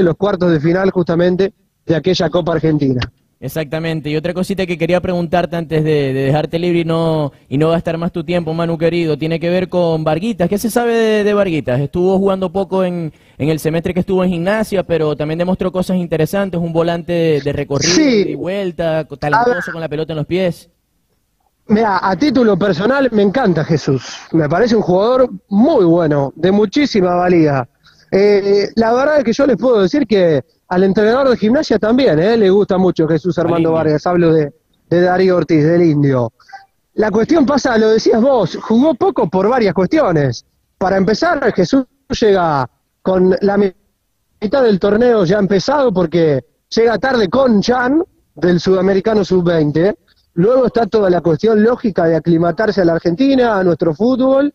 los 0.04 0.16
cuartos 0.16 0.52
de 0.52 0.60
final 0.60 0.92
justamente 0.92 1.52
de 1.84 1.96
aquella 1.96 2.30
Copa 2.30 2.54
Argentina. 2.54 3.02
Exactamente. 3.40 4.08
Y 4.12 4.16
otra 4.18 4.36
cosita 4.36 4.68
que 4.68 4.78
quería 4.78 5.02
preguntarte 5.02 5.56
antes 5.56 5.84
de, 5.84 6.14
de 6.14 6.26
dejarte 6.26 6.60
libre 6.60 6.82
y 6.82 6.86
no, 6.86 7.32
y 7.48 7.58
no 7.58 7.72
gastar 7.72 7.98
más 7.98 8.12
tu 8.12 8.24
tiempo, 8.24 8.54
Manu 8.54 8.78
querido, 8.78 9.18
tiene 9.18 9.40
que 9.40 9.50
ver 9.50 9.68
con 9.68 10.04
Varguitas. 10.04 10.48
¿Qué 10.48 10.60
se 10.60 10.70
sabe 10.70 10.94
de, 10.94 11.24
de 11.24 11.34
Varguitas? 11.34 11.80
Estuvo 11.80 12.20
jugando 12.20 12.52
poco 12.52 12.84
en, 12.84 13.12
en 13.40 13.50
el 13.50 13.60
semestre 13.60 13.96
que 13.96 14.02
estuvo 14.02 14.24
en 14.24 14.30
gimnasia, 14.30 14.84
pero 14.84 15.16
también 15.16 15.40
demostró 15.40 15.72
cosas 15.72 15.98
interesantes, 15.98 16.62
un 16.62 16.72
volante 16.72 17.12
de, 17.12 17.42
de 17.42 17.52
recorrido 17.54 17.92
Sí. 17.96 18.26
y 18.28 18.36
vuelta, 18.36 19.06
talentoso 19.06 19.72
con 19.72 19.82
la 19.82 19.90
pelota 19.90 20.14
en 20.14 20.18
los 20.18 20.28
pies. 20.28 20.70
Mira, 21.66 22.00
a 22.02 22.16
título 22.16 22.58
personal 22.58 23.10
me 23.12 23.22
encanta 23.22 23.64
Jesús. 23.64 24.04
Me 24.34 24.48
parece 24.50 24.76
un 24.76 24.82
jugador 24.84 25.30
muy 25.50 25.86
bueno, 25.86 26.32
de 26.36 26.52
muchísima 26.52 27.16
valía. 27.16 27.68
Eh, 28.12 28.70
la 28.76 28.94
verdad 28.94 29.18
es 29.20 29.24
que 29.24 29.34
yo 29.34 29.46
les 29.46 29.58
puedo 29.58 29.82
decir 29.82 30.08
que 30.08 30.44
al 30.68 30.84
entrenador 30.84 31.30
de 31.30 31.38
gimnasia 31.38 31.78
también 31.80 32.20
eh, 32.20 32.38
le 32.38 32.50
gusta 32.50 32.78
mucho 32.78 33.08
Jesús 33.08 33.38
Armando. 33.38 33.72
Vargas. 33.74 34.06
Hablo 34.08 34.34
de, 34.34 34.54
de 34.90 35.02
Darío 35.02 35.38
Ortiz, 35.38 35.64
del 35.64 35.84
indio. 35.84 36.32
La 36.96 37.12
cuestión 37.12 37.46
pasa, 37.46 37.78
lo 37.78 37.90
decías 37.90 38.22
vos, 38.22 38.58
jugó 38.62 38.94
poco 38.96 39.30
por 39.30 39.48
varias 39.48 39.74
cuestiones. 39.74 40.46
Para 40.78 40.98
empezar, 40.98 41.54
Jesús 41.54 41.86
llega 42.20 42.70
con 43.02 43.36
la 43.42 43.58
mi- 43.58 43.72
mitad 44.42 44.64
del 44.64 44.80
torneo 44.80 45.24
ya 45.26 45.38
empezado 45.38 45.94
porque 45.94 46.44
llega 46.70 46.98
tarde 46.98 47.30
con 47.30 47.62
Chan 47.62 48.04
del 48.36 48.60
Sudamericano 48.60 49.24
Sub-20. 49.24 49.96
Luego 50.34 50.66
está 50.68 50.88
toda 50.88 51.10
la 51.10 51.22
cuestión 51.22 51.64
lógica 51.64 52.06
de 52.06 52.16
aclimatarse 52.16 52.82
a 52.82 52.86
la 52.86 52.94
Argentina, 52.94 53.58
a 53.58 53.64
nuestro 53.64 53.94
fútbol. 53.94 54.54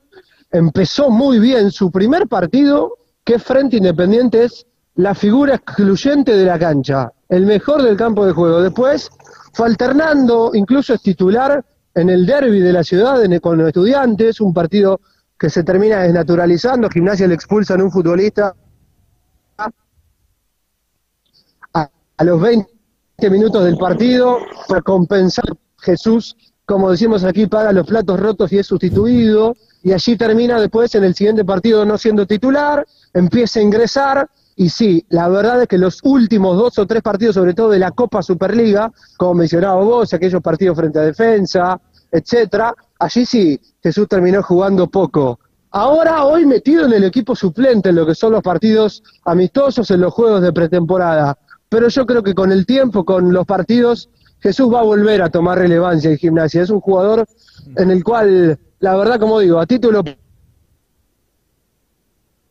Empezó 0.51 1.11
muy 1.11 1.39
bien 1.39 1.71
su 1.71 1.91
primer 1.91 2.27
partido, 2.29 2.97
que 3.25 3.39
frente 3.39 3.77
Independiente, 3.79 4.45
es 4.45 4.67
la 4.97 5.15
figura 5.15 5.57
excluyente 5.57 6.37
de 6.37 6.45
la 6.45 6.59
cancha, 6.59 7.11
el 7.29 7.47
mejor 7.47 7.83
del 7.83 7.97
campo 7.97 8.25
de 8.27 8.33
juego. 8.33 8.63
Después 8.63 9.11
fue 9.53 9.67
alternando, 9.67 10.51
incluso 10.55 10.95
es 10.95 11.03
titular 11.03 11.65
en 11.95 12.11
el 12.11 12.27
derby 12.27 12.61
de 12.61 12.73
la 12.73 12.85
ciudad 12.85 13.25
en- 13.25 13.41
con 13.41 13.59
los 13.59 13.69
estudiantes, 13.69 14.41
un 14.41 14.53
partido 14.53 15.01
que 15.39 15.51
se 15.51 15.65
termina 15.65 16.01
desnaturalizando, 16.03 16.89
Gimnasia 16.89 17.27
le 17.27 17.35
expulsan 17.35 17.81
a 17.81 17.85
un 17.85 17.91
futbolista 17.91 18.55
a, 19.59 19.71
a 22.17 22.25
los 22.25 22.41
20 22.41 22.69
minutos 23.31 23.65
del 23.65 23.77
partido 23.77 24.39
para 24.69 24.83
compensar 24.83 25.45
Jesús, 25.79 26.37
como 26.67 26.91
decimos 26.91 27.25
aquí, 27.25 27.47
paga 27.47 27.73
los 27.73 27.87
platos 27.87 28.19
rotos 28.19 28.53
y 28.53 28.59
es 28.59 28.67
sustituido, 28.67 29.57
y 29.83 29.93
allí 29.93 30.17
termina 30.17 30.61
después 30.61 30.95
en 30.95 31.05
el 31.05 31.15
siguiente 31.15 31.45
partido 31.45 31.85
no 31.85 31.99
siendo 31.99 32.27
titular, 32.27 32.87
empieza 33.13 33.61
a 33.61 33.63
ingresar, 33.63 34.29
y 34.57 34.69
sí, 34.69 35.05
la 35.09 35.29
verdad 35.29 35.63
es 35.63 35.69
que 35.69 35.79
los 35.79 36.01
últimos 36.05 36.57
dos 36.57 36.79
o 36.79 36.87
tres 36.87 37.03
partidos, 37.03 37.35
sobre 37.35 37.55
todo 37.55 37.71
de 37.71 37.79
la 37.79 37.91
Copa 37.91 38.23
Superliga, 38.23 38.93
como 39.17 39.35
mencionaba 39.35 39.83
vos, 39.83 40.15
aquellos 40.15 40.41
partidos 40.41 40.77
frente 40.77 40.99
a 40.99 41.03
defensa, 41.03 41.81
etcétera, 42.11 42.75
allí 42.99 43.27
sí, 43.27 43.61
Jesús 43.83 44.09
terminó 44.09 44.43
jugando 44.43 44.87
poco. 44.87 45.41
Ahora, 45.73 46.25
hoy 46.25 46.47
metido 46.47 46.87
en 46.87 46.93
el 46.93 47.03
equipo 47.03 47.35
suplente, 47.35 47.89
en 47.89 47.97
lo 47.97 48.07
que 48.07 48.15
son 48.15 48.31
los 48.31 48.43
partidos 48.43 49.03
amistosos, 49.25 49.91
en 49.91 50.03
los 50.03 50.15
juegos 50.15 50.41
de 50.41 50.53
pretemporada. 50.53 51.37
Pero 51.69 51.89
yo 51.89 52.07
creo 52.07 52.23
que 52.23 52.33
con 52.33 52.53
el 52.53 52.65
tiempo, 52.65 53.05
con 53.05 53.33
los 53.33 53.45
partidos, 53.45 54.09
Jesús 54.45 54.71
va 54.71 54.81
a 54.81 54.83
volver 54.83 55.23
a 55.23 55.31
tomar 55.31 55.57
relevancia 55.59 56.11
en 56.11 56.19
gimnasia. 56.19 56.61
Es 56.61 56.69
un 56.69 56.81
jugador 56.83 57.25
en 57.77 57.91
el 57.91 58.05
cual, 58.05 58.59
la 58.79 58.95
verdad, 58.95 59.19
como 59.19 59.41
digo, 59.41 59.59
a 59.59 59.65
título 59.65 60.05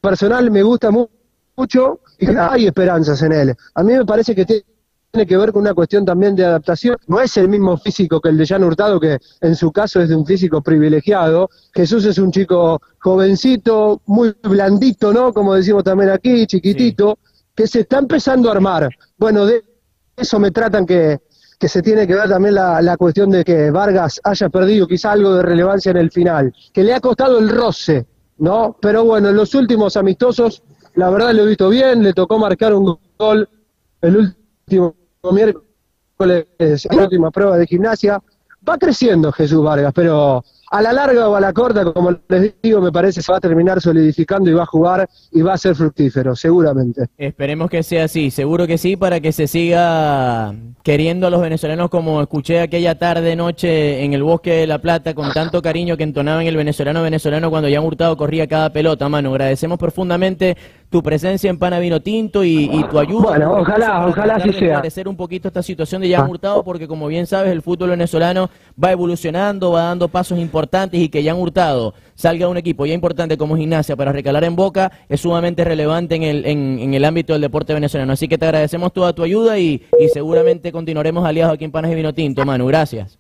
personal 0.02 0.50
me 0.50 0.64
gusta 0.64 0.90
mu- 0.90 1.08
mucho 1.56 2.00
y 2.18 2.28
hay 2.36 2.66
esperanzas 2.66 3.22
en 3.22 3.32
él. 3.32 3.56
A 3.76 3.84
mí 3.84 3.94
me 3.94 4.06
parece 4.06 4.34
que 4.34 4.44
tiene 4.44 5.28
que 5.28 5.38
ver 5.38 5.52
con 5.52 5.62
una 5.62 5.76
cuestión 5.76 6.04
también 6.04 6.36
de 6.36 6.44
adaptación. 6.44 6.98
No 7.06 7.22
es 7.22 7.38
el 7.38 7.48
mismo 7.48 7.78
físico 7.78 8.20
que 8.20 8.30
el 8.30 8.38
de 8.40 8.48
Jan 8.48 8.64
Hurtado, 8.64 9.00
que 9.00 9.20
en 9.42 9.56
su 9.56 9.72
caso 9.72 10.02
es 10.02 10.10
de 10.10 10.16
un 10.16 10.26
físico 10.26 10.64
privilegiado. 10.64 11.48
Jesús 11.76 12.06
es 12.06 12.18
un 12.18 12.32
chico 12.32 12.82
jovencito, 13.02 14.02
muy 14.08 14.34
blandito, 14.42 15.14
¿no? 15.14 15.32
Como 15.32 15.54
decimos 15.54 15.84
también 15.84 16.10
aquí, 16.10 16.48
chiquitito, 16.48 17.20
que 17.54 17.68
se 17.68 17.82
está 17.82 18.00
empezando 18.00 18.50
a 18.50 18.54
armar. 18.54 18.90
Bueno, 19.16 19.46
de 19.46 19.64
eso 20.18 20.40
me 20.40 20.50
tratan 20.50 20.88
que, 20.88 21.20
que 21.64 21.70
se 21.70 21.82
tiene 21.82 22.06
que 22.06 22.14
ver 22.14 22.28
también 22.28 22.56
la, 22.56 22.82
la 22.82 22.98
cuestión 22.98 23.30
de 23.30 23.46
que 23.46 23.72
Vargas 23.72 24.20
haya 24.26 24.50
perdido 24.50 24.86
quizá 24.86 25.14
algo 25.14 25.36
de 25.36 25.44
relevancia 25.44 25.92
en 25.92 25.96
el 25.96 26.12
final, 26.12 26.54
que 26.74 26.84
le 26.84 26.94
ha 26.94 27.00
costado 27.00 27.40
el 27.40 27.48
roce, 27.48 28.06
¿no? 28.40 28.76
Pero 28.82 29.06
bueno, 29.06 29.30
en 29.30 29.38
los 29.38 29.56
últimos 29.56 29.96
amistosos, 29.96 30.62
la 30.96 31.10
verdad 31.10 31.32
lo 31.32 31.44
he 31.44 31.48
visto 31.48 31.70
bien, 31.70 32.04
le 32.04 32.12
tocó 32.12 32.38
marcar 32.38 32.74
un 32.74 33.00
gol 33.18 33.48
el 34.02 34.18
último 34.18 34.94
miércoles, 35.32 36.86
la 36.92 37.04
última 37.04 37.32
prueba 37.32 37.58
de 37.58 37.66
gimnasia. 37.66 38.22
Va 38.68 38.78
creciendo 38.78 39.32
Jesús 39.32 39.64
Vargas, 39.64 39.94
pero 39.96 40.44
a 40.74 40.82
la 40.82 40.92
larga 40.92 41.30
o 41.30 41.36
a 41.36 41.40
la 41.40 41.54
corta, 41.54 41.86
como 41.94 42.18
les 42.28 42.56
digo, 42.64 42.82
me 42.82 42.92
parece 42.92 43.22
se 43.22 43.32
va 43.32 43.38
a 43.38 43.42
terminar 43.42 43.80
solidificando 43.80 44.50
y 44.50 44.54
va 44.54 44.64
a 44.64 44.66
jugar 44.66 45.08
y 45.32 45.44
va 45.44 45.54
a 45.54 45.58
ser 45.58 45.76
fructífero, 45.76 46.36
seguramente. 46.36 47.06
Esperemos 47.16 47.70
que 47.70 47.84
sea 47.84 48.06
así, 48.06 48.32
seguro 48.32 48.66
que 48.66 48.80
sí, 48.80 48.98
para 48.98 49.20
que 49.20 49.32
se 49.32 49.46
siga 49.46 50.52
queriendo 50.82 51.28
a 51.28 51.30
los 51.30 51.42
venezolanos 51.42 51.92
como 51.92 52.24
escuché 52.24 52.60
aquella 52.60 52.98
tarde, 52.98 53.36
noche 53.36 54.04
en 54.04 54.14
el 54.14 54.24
bosque 54.24 54.52
de 54.52 54.66
La 54.66 54.80
Plata, 54.80 55.14
con 55.14 55.32
tanto 55.32 55.62
cariño 55.62 55.96
que 55.96 56.04
entonaban 56.04 56.48
el 56.48 56.58
venezolano 56.58 57.04
venezolano 57.04 57.52
cuando 57.52 57.70
ya 57.70 57.80
Hurtado 57.80 58.18
corría 58.18 58.48
cada 58.48 58.72
pelota, 58.72 59.08
mano. 59.10 59.30
Agradecemos 59.30 59.78
profundamente 59.78 60.58
tu 60.94 61.02
presencia 61.02 61.50
en 61.50 61.58
Pana 61.58 61.80
Vino 61.80 62.04
Tinto 62.04 62.44
y, 62.44 62.70
y 62.72 62.84
tu 62.84 63.00
ayuda. 63.00 63.30
Bueno, 63.30 63.58
ojalá, 63.62 64.06
ojalá 64.06 64.36
así 64.36 64.54
sea. 64.54 64.74
esclarecer 64.76 65.08
un 65.08 65.18
poquito 65.18 65.48
esta 65.48 65.64
situación 65.64 66.04
de 66.04 66.14
Jan 66.14 66.30
Hurtado, 66.30 66.64
porque 66.64 66.88
como 66.88 67.08
bien 67.08 67.26
sabes, 67.26 67.52
el 67.52 67.64
fútbol 67.64 67.90
venezolano 67.90 68.52
va 68.82 68.92
evolucionando, 68.92 69.72
va 69.72 69.86
dando 69.86 70.08
pasos 70.08 70.38
importantes 70.38 71.02
y 71.02 71.10
que 71.10 71.24
Jan 71.24 71.40
Hurtado 71.40 71.96
salga 72.14 72.48
un 72.48 72.58
equipo 72.58 72.86
ya 72.86 72.94
importante 72.94 73.40
como 73.40 73.58
Gimnasia 73.58 73.96
para 73.96 74.12
recalar 74.12 74.44
en 74.44 74.56
Boca 74.56 74.92
es 75.10 75.20
sumamente 75.22 75.64
relevante 75.64 76.14
en 76.14 76.22
el, 76.22 76.46
en, 76.46 76.78
en 76.78 76.94
el 76.94 77.06
ámbito 77.06 77.34
del 77.34 77.42
deporte 77.42 77.74
venezolano. 77.74 78.14
Así 78.14 78.28
que 78.28 78.38
te 78.38 78.46
agradecemos 78.46 78.94
toda 78.94 79.14
tu 79.14 79.24
ayuda 79.24 79.58
y, 79.58 79.82
y 80.00 80.10
seguramente 80.10 80.72
continuaremos 80.72 81.26
aliados 81.26 81.56
aquí 81.56 81.66
en 81.66 81.72
Panas 81.72 81.92
y 81.92 81.96
Vino 81.96 82.14
Tinto, 82.14 82.46
Manu. 82.46 82.68
Gracias. 82.68 83.18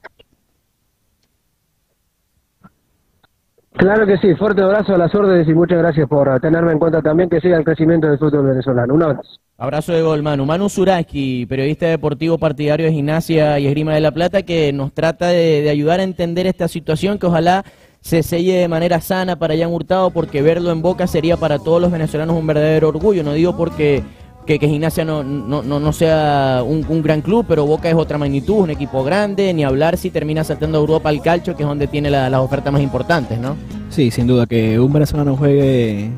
Claro 3.74 4.05
que 4.05 4.17
sí, 4.17 4.36
fuerte 4.36 4.61
abrazo 4.61 4.93
a 4.93 4.97
las 4.97 5.13
órdenes 5.15 5.47
y 5.47 5.53
muchas 5.53 5.80
gracias 5.80 6.07
por 6.07 6.39
tenerme 6.39 6.71
en 6.71 6.80
cuenta 6.80 7.01
también 7.01 7.30
que 7.30 7.41
siga 7.41 7.57
el 7.57 7.63
crecimiento 7.63 8.07
del 8.07 8.19
fútbol 8.19 8.45
venezolano. 8.45 8.93
Un 8.93 9.03
abrazo. 9.03 9.30
Abrazo 9.57 9.93
de 9.93 10.01
gol, 10.01 10.24
Manu. 10.24 10.45
Manu 10.45 10.69
Zuraski, 10.69 11.45
periodista 11.47 11.88
deportivo 11.88 12.38
partidario 12.38 12.86
de 12.86 12.91
gimnasia 12.91 13.59
y 13.59 13.67
esgrima 13.67 13.93
de 13.93 14.01
la 14.01 14.11
Plata, 14.11 14.43
que 14.43 14.74
nos 14.74 14.93
trata 14.93 15.28
de, 15.28 15.61
de 15.61 15.69
ayudar 15.69 15.99
a 15.99 16.03
entender 16.03 16.47
esta 16.47 16.67
situación 16.67 17.17
que 17.17 17.28
ojalá 17.28 17.63
se 18.01 18.21
selle 18.21 18.53
de 18.55 18.67
manera 18.67 18.99
sana 18.99 19.38
para 19.38 19.57
Jan 19.57 19.71
Hurtado, 19.71 20.11
porque 20.11 20.41
verlo 20.41 20.71
en 20.71 20.82
Boca 20.82 21.07
sería 21.07 21.38
para 21.38 21.59
todos 21.59 21.82
los 21.82 21.91
venezolanos 21.91 22.36
un 22.36 22.45
verdadero 22.45 22.89
orgullo. 22.89 23.24
No 23.24 23.34
digo 23.34 23.55
porque 23.55 24.03
que, 24.46 24.60
que 24.60 24.68
Gimnasia 24.68 25.06
no, 25.06 25.24
no, 25.24 25.62
no, 25.64 25.80
no 25.80 25.94
sea 25.94 26.62
un, 26.66 26.86
un 26.88 27.02
gran 27.02 27.22
club, 27.22 27.46
pero 27.48 27.66
Boca 27.66 27.89
es 27.89 27.96
otra 27.96 28.18
magnitud, 28.18 28.56
un 28.60 28.70
equipo 28.70 29.04
grande, 29.04 29.54
ni 29.54 29.64
hablar 29.64 29.98
si 29.98 30.10
termina 30.10 30.44
saltando 30.44 30.78
a 30.78 30.82
Europa 30.82 31.10
al 31.10 31.22
calcho, 31.22 31.56
que 31.56 31.64
es 31.64 31.70
donde 31.70 31.88
tiene 31.88 32.10
la- 32.10 32.30
las 32.30 32.41
ofertas 32.41 32.72
más 32.74 32.82
importantes, 32.82 33.39
¿no? 33.39 33.56
Sí, 33.89 34.12
sin 34.12 34.28
duda 34.28 34.46
que 34.46 34.80
un 34.80 34.91
venezolano 34.91 35.36
juegue 35.38 36.10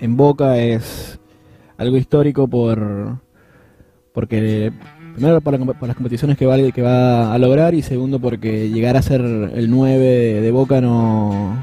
en 0.00 0.16
Boca 0.16 0.56
es 0.58 1.18
algo 1.76 1.96
histórico 1.96 2.46
por 2.48 3.18
porque 4.12 4.72
primero 5.14 5.40
por, 5.40 5.58
las 5.86 5.96
competiciones 5.96 6.36
que 6.38 6.46
va, 6.46 6.56
que 6.72 6.82
va 6.82 7.32
a 7.34 7.38
lograr 7.38 7.74
y 7.74 7.82
segundo 7.82 8.18
porque 8.20 8.68
llegar 8.70 8.96
a 8.96 9.02
ser 9.02 9.20
el 9.20 9.70
9 9.70 9.98
de, 9.98 10.40
de 10.40 10.50
Boca 10.52 10.80
no 10.80 11.56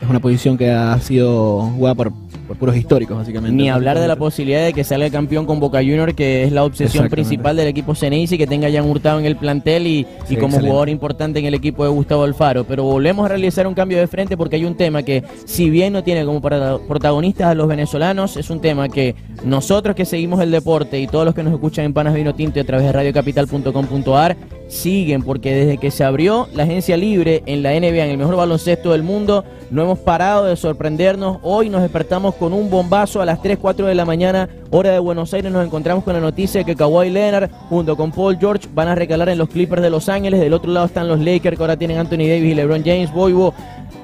es 0.00 0.08
una 0.08 0.20
posición 0.20 0.56
que 0.56 0.70
ha 0.70 0.98
sido 1.00 1.60
jugada 1.76 1.94
por, 1.94 2.12
por 2.48 2.56
puros 2.56 2.76
históricos 2.76 3.16
básicamente. 3.16 3.54
Ni 3.54 3.68
hablar 3.68 3.98
de 4.00 4.08
la 4.08 4.16
posibilidad 4.16 4.64
de 4.64 4.72
que 4.72 4.82
salga 4.82 5.10
campeón 5.10 5.46
con 5.46 5.60
Boca 5.60 5.78
Junior, 5.78 6.14
que 6.14 6.44
es 6.44 6.50
la 6.50 6.64
obsesión 6.64 7.08
principal 7.08 7.54
del 7.56 7.68
equipo 7.68 7.94
Ceneice, 7.94 8.38
que 8.38 8.46
tenga 8.46 8.68
ya 8.70 8.82
Hurtado 8.82 9.18
en 9.18 9.26
el 9.26 9.36
plantel 9.36 9.86
y, 9.86 10.06
y 10.30 10.36
como 10.36 10.46
excelente. 10.46 10.60
jugador 10.60 10.88
importante 10.88 11.38
en 11.38 11.44
el 11.44 11.52
equipo 11.52 11.84
de 11.84 11.90
Gustavo 11.90 12.24
Alfaro. 12.24 12.64
Pero 12.64 12.84
volvemos 12.84 13.26
a 13.26 13.28
realizar 13.28 13.66
un 13.66 13.74
cambio 13.74 13.98
de 13.98 14.06
frente 14.06 14.36
porque 14.36 14.56
hay 14.56 14.64
un 14.64 14.76
tema 14.76 15.02
que, 15.02 15.22
si 15.44 15.68
bien 15.68 15.92
no 15.92 16.02
tiene 16.02 16.24
como 16.24 16.40
protagonistas 16.40 17.48
a 17.48 17.54
los 17.54 17.68
venezolanos, 17.68 18.36
es 18.38 18.48
un 18.48 18.60
tema 18.60 18.88
que 18.88 19.14
nosotros 19.44 19.94
que 19.94 20.06
seguimos 20.06 20.40
el 20.40 20.50
deporte 20.50 20.98
y 20.98 21.06
todos 21.06 21.26
los 21.26 21.34
que 21.34 21.42
nos 21.42 21.52
escuchan 21.52 21.84
en 21.84 21.92
Panas 21.92 22.14
Vino 22.14 22.34
Tinto 22.34 22.58
y 22.58 22.62
a 22.62 22.64
través 22.64 22.86
de 22.86 22.92
radiocapital.com.ar 22.92 24.36
siguen, 24.68 25.22
porque 25.22 25.54
desde 25.54 25.78
que 25.78 25.90
se 25.90 26.04
abrió 26.04 26.48
la 26.54 26.62
agencia 26.62 26.96
libre 26.96 27.42
en 27.46 27.62
la 27.62 27.70
NBA, 27.70 28.04
en 28.04 28.10
el 28.10 28.18
mejor 28.18 28.36
baloncesto 28.36 28.92
del 28.92 29.02
mundo, 29.02 29.44
no 29.70 29.82
hemos 29.82 29.98
parado 29.98 30.44
de 30.44 30.56
sorprendernos. 30.56 31.38
Hoy 31.42 31.68
nos 31.68 31.82
despertamos 31.82 32.34
con 32.34 32.52
un 32.52 32.70
bombazo 32.70 33.20
a 33.20 33.24
las 33.24 33.42
3, 33.42 33.58
4 33.58 33.86
de 33.86 33.94
la 33.94 34.04
mañana, 34.04 34.48
hora 34.70 34.90
de 34.90 34.98
Buenos 34.98 35.34
Aires. 35.34 35.50
Nos 35.50 35.66
encontramos 35.66 36.04
con 36.04 36.14
la 36.14 36.20
noticia 36.20 36.60
de 36.60 36.64
que 36.64 36.76
Kawhi 36.76 37.10
Leonard 37.10 37.50
junto 37.68 37.96
con 37.96 38.12
Paul 38.12 38.38
George 38.38 38.68
van 38.74 38.88
a 38.88 38.94
recalar 38.94 39.28
en 39.28 39.38
los 39.38 39.48
Clippers 39.48 39.82
de 39.82 39.90
Los 39.90 40.08
Ángeles. 40.08 40.40
Del 40.40 40.52
otro 40.52 40.70
lado 40.70 40.86
están 40.86 41.08
los 41.08 41.20
Lakers, 41.20 41.56
que 41.56 41.62
ahora 41.62 41.76
tienen 41.76 41.98
Anthony 41.98 42.28
Davis 42.28 42.52
y 42.52 42.54
LeBron 42.54 42.82
James. 42.84 43.12
Boivo, 43.12 43.54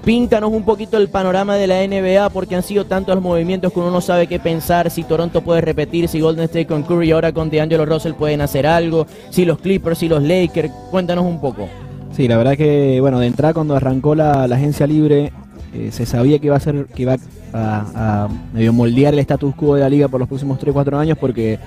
Píntanos 0.05 0.53
un 0.53 0.65
poquito 0.65 0.99
el 0.99 1.09
panorama 1.09 1.57
de 1.57 1.67
la 1.67 1.83
NBA 1.87 2.29
porque 2.29 2.55
han 2.55 2.63
sido 2.63 2.85
tantos 2.85 3.15
los 3.15 3.25
movimientos 3.25 3.73
que 3.73 3.81
uno 3.81 3.91
no 3.91 4.03
sabe 4.03 4.27
qué 4.27 4.39
pensar, 4.39 4.91
si 4.91 5.03
Toronto 5.03 5.41
puede 5.41 5.63
repetir, 5.63 6.09
si 6.09 6.21
Golden 6.21 6.45
State 6.45 6.67
con 6.67 6.83
Curry 6.83 7.11
ahora 7.13 7.33
con 7.33 7.49
DeAngelo 7.49 7.87
Russell 7.87 8.13
pueden 8.13 8.43
hacer 8.43 8.67
algo, 8.67 9.07
si 9.31 9.47
los 9.47 9.59
Clippers, 9.61 9.99
si 9.99 10.09
los 10.09 10.23
Lakers, 10.23 10.71
cuéntanos 10.91 11.25
un 11.25 11.41
poco. 11.41 11.69
Sí, 12.15 12.29
la 12.29 12.37
verdad 12.37 12.55
que, 12.55 13.01
bueno, 13.01 13.19
de 13.19 13.29
entrada 13.29 13.55
cuando 13.55 13.75
arrancó 13.75 14.15
la, 14.15 14.45
agencia 14.45 14.87
libre, 14.87 15.33
eh, 15.73 15.89
se 15.91 16.05
sabía 16.05 16.39
que 16.39 16.47
iba 16.49 16.57
a 16.57 16.61
ser, 16.61 16.85
que 16.95 17.03
iba 17.03 17.17
a, 17.55 18.29
medio 18.53 18.75
moldear 18.75 19.15
el 19.15 19.21
status 19.21 19.55
quo 19.55 19.75
de 19.75 19.81
la 19.81 19.89
liga 19.89 20.09
por 20.09 20.21
los 20.21 20.29
próximos 20.29 20.61
3-4 20.61 20.99
años 20.99 21.17
porque 21.19 21.59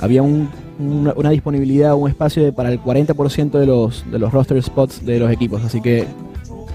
había 0.00 0.22
un- 0.22 0.48
una, 0.78 1.12
una 1.14 1.28
disponibilidad, 1.30 1.94
un 1.94 2.08
espacio 2.08 2.50
para 2.54 2.72
el 2.72 2.80
40% 2.80 3.50
de 3.58 3.66
los, 3.66 4.10
de 4.10 4.18
los 4.18 4.32
roster 4.32 4.60
spots 4.62 5.04
de 5.04 5.18
los 5.18 5.30
equipos. 5.30 5.62
Así 5.64 5.82
que 5.82 6.06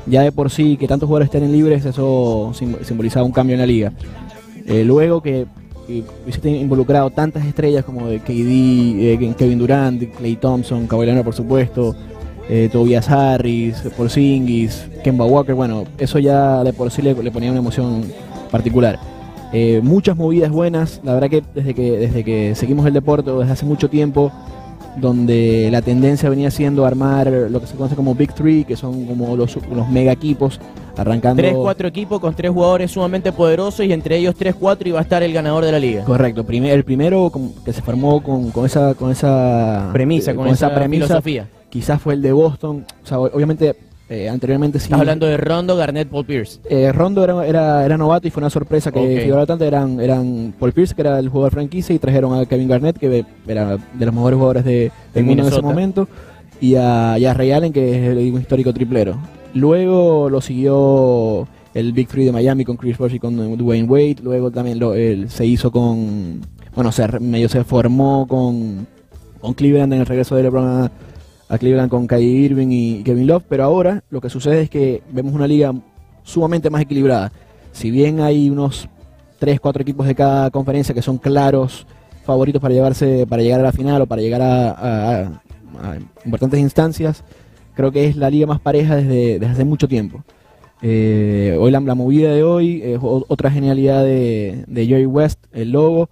ya 0.10 0.22
de 0.22 0.32
por 0.32 0.50
sí 0.50 0.78
que 0.78 0.88
tantos 0.88 1.08
jugadores 1.08 1.28
estén 1.34 1.52
libres, 1.52 1.86
eso 1.86 2.52
sim- 2.54 2.78
simbolizaba 2.84 3.26
un 3.26 3.32
cambio 3.32 3.54
en 3.56 3.60
la 3.60 3.66
liga. 3.68 3.92
Eh, 4.66 4.84
luego 4.84 5.22
que, 5.22 5.46
que 5.88 6.04
hubiese 6.24 6.50
involucrado 6.50 7.10
tantas 7.10 7.46
estrellas 7.46 7.86
como 7.86 8.08
de 8.08 8.20
KD, 8.20 9.14
eh, 9.24 9.36
Kevin 9.38 9.60
Durant, 9.60 10.04
Clay 10.16 10.36
Thompson, 10.36 10.88
Kawhi 10.88 11.06
Leonard 11.06 11.24
por 11.26 11.34
supuesto, 11.36 11.96
eh, 12.50 12.70
Tobias 12.72 13.10
Harris, 13.10 13.78
Porzingis, 13.96 14.88
Kemba 15.04 15.26
Walker, 15.26 15.56
bueno, 15.56 15.84
eso 15.98 16.20
ya 16.20 16.64
de 16.64 16.74
por 16.74 16.92
sí 16.92 17.02
le, 17.02 17.14
le 17.14 17.32
ponía 17.32 17.50
una 17.52 17.60
emoción 17.60 18.04
particular. 18.52 19.00
Muchas 19.82 20.18
movidas 20.18 20.52
buenas, 20.52 21.00
la 21.04 21.14
verdad 21.14 21.30
que 21.30 21.42
desde 21.56 21.74
que 21.74 21.92
desde 21.98 22.24
que 22.26 22.54
seguimos 22.54 22.86
el 22.86 22.94
deporte 22.94 23.32
desde 23.32 23.54
hace 23.54 23.66
mucho 23.66 23.90
tiempo, 23.90 24.30
donde 25.00 25.70
la 25.72 25.82
tendencia 25.82 26.30
venía 26.30 26.52
siendo 26.52 26.86
armar 26.86 27.28
lo 27.28 27.60
que 27.62 27.68
se 27.68 27.76
conoce 27.76 27.96
como 27.96 28.16
Big 28.16 28.34
Three, 28.34 28.64
que 28.66 28.76
son 28.76 29.06
como 29.06 29.36
los, 29.36 29.56
los 29.74 29.88
mega 29.90 30.12
equipos, 30.12 30.60
arrancando... 30.96 31.42
Tres, 31.42 31.54
cuatro 31.56 31.88
equipos 31.88 32.20
con 32.20 32.34
tres 32.34 32.52
jugadores 32.52 32.92
sumamente 32.92 33.32
poderosos 33.32 33.86
y 33.86 33.94
entre 33.94 34.18
ellos 34.18 34.36
tres, 34.38 34.56
cuatro 34.56 34.90
iba 34.90 35.00
a 35.00 35.04
estar 35.04 35.22
el 35.24 35.34
ganador 35.34 35.64
de 35.66 35.72
la 35.72 35.80
liga. 35.80 36.04
Correcto, 36.04 36.44
primer- 36.44 36.74
el 36.74 36.84
primero 36.84 37.32
que 37.64 37.74
se 37.74 37.82
formó 37.82 38.22
con, 38.22 38.52
con 38.52 38.66
esa 38.66 38.94
con 38.96 39.12
esa 39.12 39.90
Premisa, 39.94 40.32
eh, 40.32 40.36
con, 40.36 40.48
esa, 40.48 40.70
filosofía. 40.70 41.48
quizás 41.70 42.02
fue 42.02 42.14
el 42.16 42.22
de 42.22 42.32
Boston, 42.32 42.86
o 43.04 43.08
sea, 43.08 43.20
obviamente 43.20 43.76
eh, 44.10 44.30
anteriormente 44.30 44.80
sí. 44.80 44.86
Estás 44.86 45.00
hablando 45.00 45.26
de 45.26 45.38
Rondo, 45.38 45.76
Garnett, 45.76 46.08
Paul 46.08 46.26
Pierce. 46.26 46.60
Eh, 46.70 46.92
Rondo 46.92 47.24
era, 47.24 47.46
era, 47.46 47.86
era 47.86 47.98
novato 47.98 48.28
y 48.28 48.32
fue 48.32 48.42
una 48.42 48.50
sorpresa 48.50 48.92
que 48.92 49.00
Ok. 49.00 49.22
figuró 49.22 49.38
bastante. 49.38 49.68
Eran, 49.68 50.00
eran 50.00 50.54
Paul 50.60 50.72
Pierce, 50.74 50.96
que 50.96 51.02
era 51.02 51.20
el 51.20 51.30
jugador 51.30 51.52
franquicia, 51.54 51.94
y 51.96 52.00
trajeron 52.00 52.40
a 52.40 52.46
Kevin 52.46 52.68
Garnett, 52.68 52.98
que 52.98 53.26
era 53.48 53.78
de 53.78 54.06
los 54.06 54.14
mejores 54.14 54.38
jugadores 54.38 54.66
de, 54.66 54.92
del 55.14 55.24
mundo 55.26 55.44
en 55.44 55.50
ese 55.50 55.62
momento, 55.62 56.08
y 56.62 56.76
a, 56.76 57.18
y 57.20 57.26
a 57.26 57.34
Ray 57.34 57.52
Allen, 57.52 57.74
que 57.74 58.12
es 58.12 58.34
un 58.34 58.40
histórico 58.40 58.74
triplero. 58.74 59.18
Luego 59.54 60.30
lo 60.30 60.40
siguió 60.42 61.48
el 61.74 61.94
Big 61.94 62.08
Three 62.08 62.26
de 62.26 62.32
Miami 62.32 62.64
con 62.66 62.78
Chris 62.78 62.98
Bosh 62.98 63.16
y 63.16 63.20
con 63.20 63.58
Dwayne 63.58 63.88
Wade. 63.88 64.18
Luego 64.24 64.52
también 64.52 64.80
lo, 64.80 64.94
él 64.94 65.30
se 65.30 65.46
hizo 65.46 65.72
con. 65.72 66.42
Bueno, 66.76 66.92
se, 66.92 67.08
medio 67.20 67.50
se 67.50 67.64
formó 67.64 68.28
con, 68.28 68.86
con 69.42 69.54
Cleveland 69.54 69.94
en 69.94 70.00
el 70.02 70.06
regreso 70.06 70.36
de 70.36 70.44
LeBron 70.44 70.68
a, 70.84 70.92
a 71.50 71.58
Cleveland 71.58 71.90
con 71.90 72.08
Kyrie 72.08 72.46
Irving 72.46 72.68
y 72.72 73.04
Kevin 73.04 73.28
Love. 73.28 73.44
Pero 73.48 73.64
ahora 73.64 74.04
lo 74.10 74.22
que 74.22 74.30
sucede 74.30 74.62
es 74.62 74.70
que 74.70 75.02
vemos 75.12 75.34
una 75.34 75.48
liga 75.48 75.74
sumamente 76.24 76.70
más 76.70 76.82
equilibrada. 76.82 77.32
Si 77.72 77.92
bien 77.92 78.22
hay 78.22 78.50
unos 78.50 78.90
3, 79.40 79.60
4 79.60 79.82
equipos 79.82 80.08
de 80.08 80.16
cada 80.16 80.50
conferencia 80.52 80.94
que 80.94 81.02
son 81.02 81.18
claros 81.18 81.86
favoritos 82.26 82.62
para 82.62 82.74
llevarse 82.74 83.26
para 83.28 83.42
llegar 83.42 83.62
a 83.62 83.64
la 83.64 83.72
final 83.72 84.02
o 84.02 84.06
para 84.06 84.22
llegar 84.22 84.42
a, 84.42 85.42
importantes 86.26 86.60
instancias, 86.60 87.24
creo 87.76 87.92
que 87.92 88.08
es 88.08 88.16
la 88.16 88.30
liga 88.30 88.48
más 88.48 88.60
pareja 88.60 88.96
desde, 88.96 89.40
desde 89.40 89.54
hace 89.54 89.66
mucho 89.66 89.88
tiempo. 89.88 90.24
Eh, 90.82 91.58
hoy 91.60 91.72
la, 91.72 91.80
movida 91.80 92.32
de 92.32 92.44
hoy 92.44 92.82
es 92.84 93.00
otra 93.02 93.50
genialidad 93.50 94.04
de, 94.04 94.64
de 94.68 94.86
Jerry 94.86 95.06
West, 95.06 95.40
el 95.54 95.72
logo, 95.72 96.10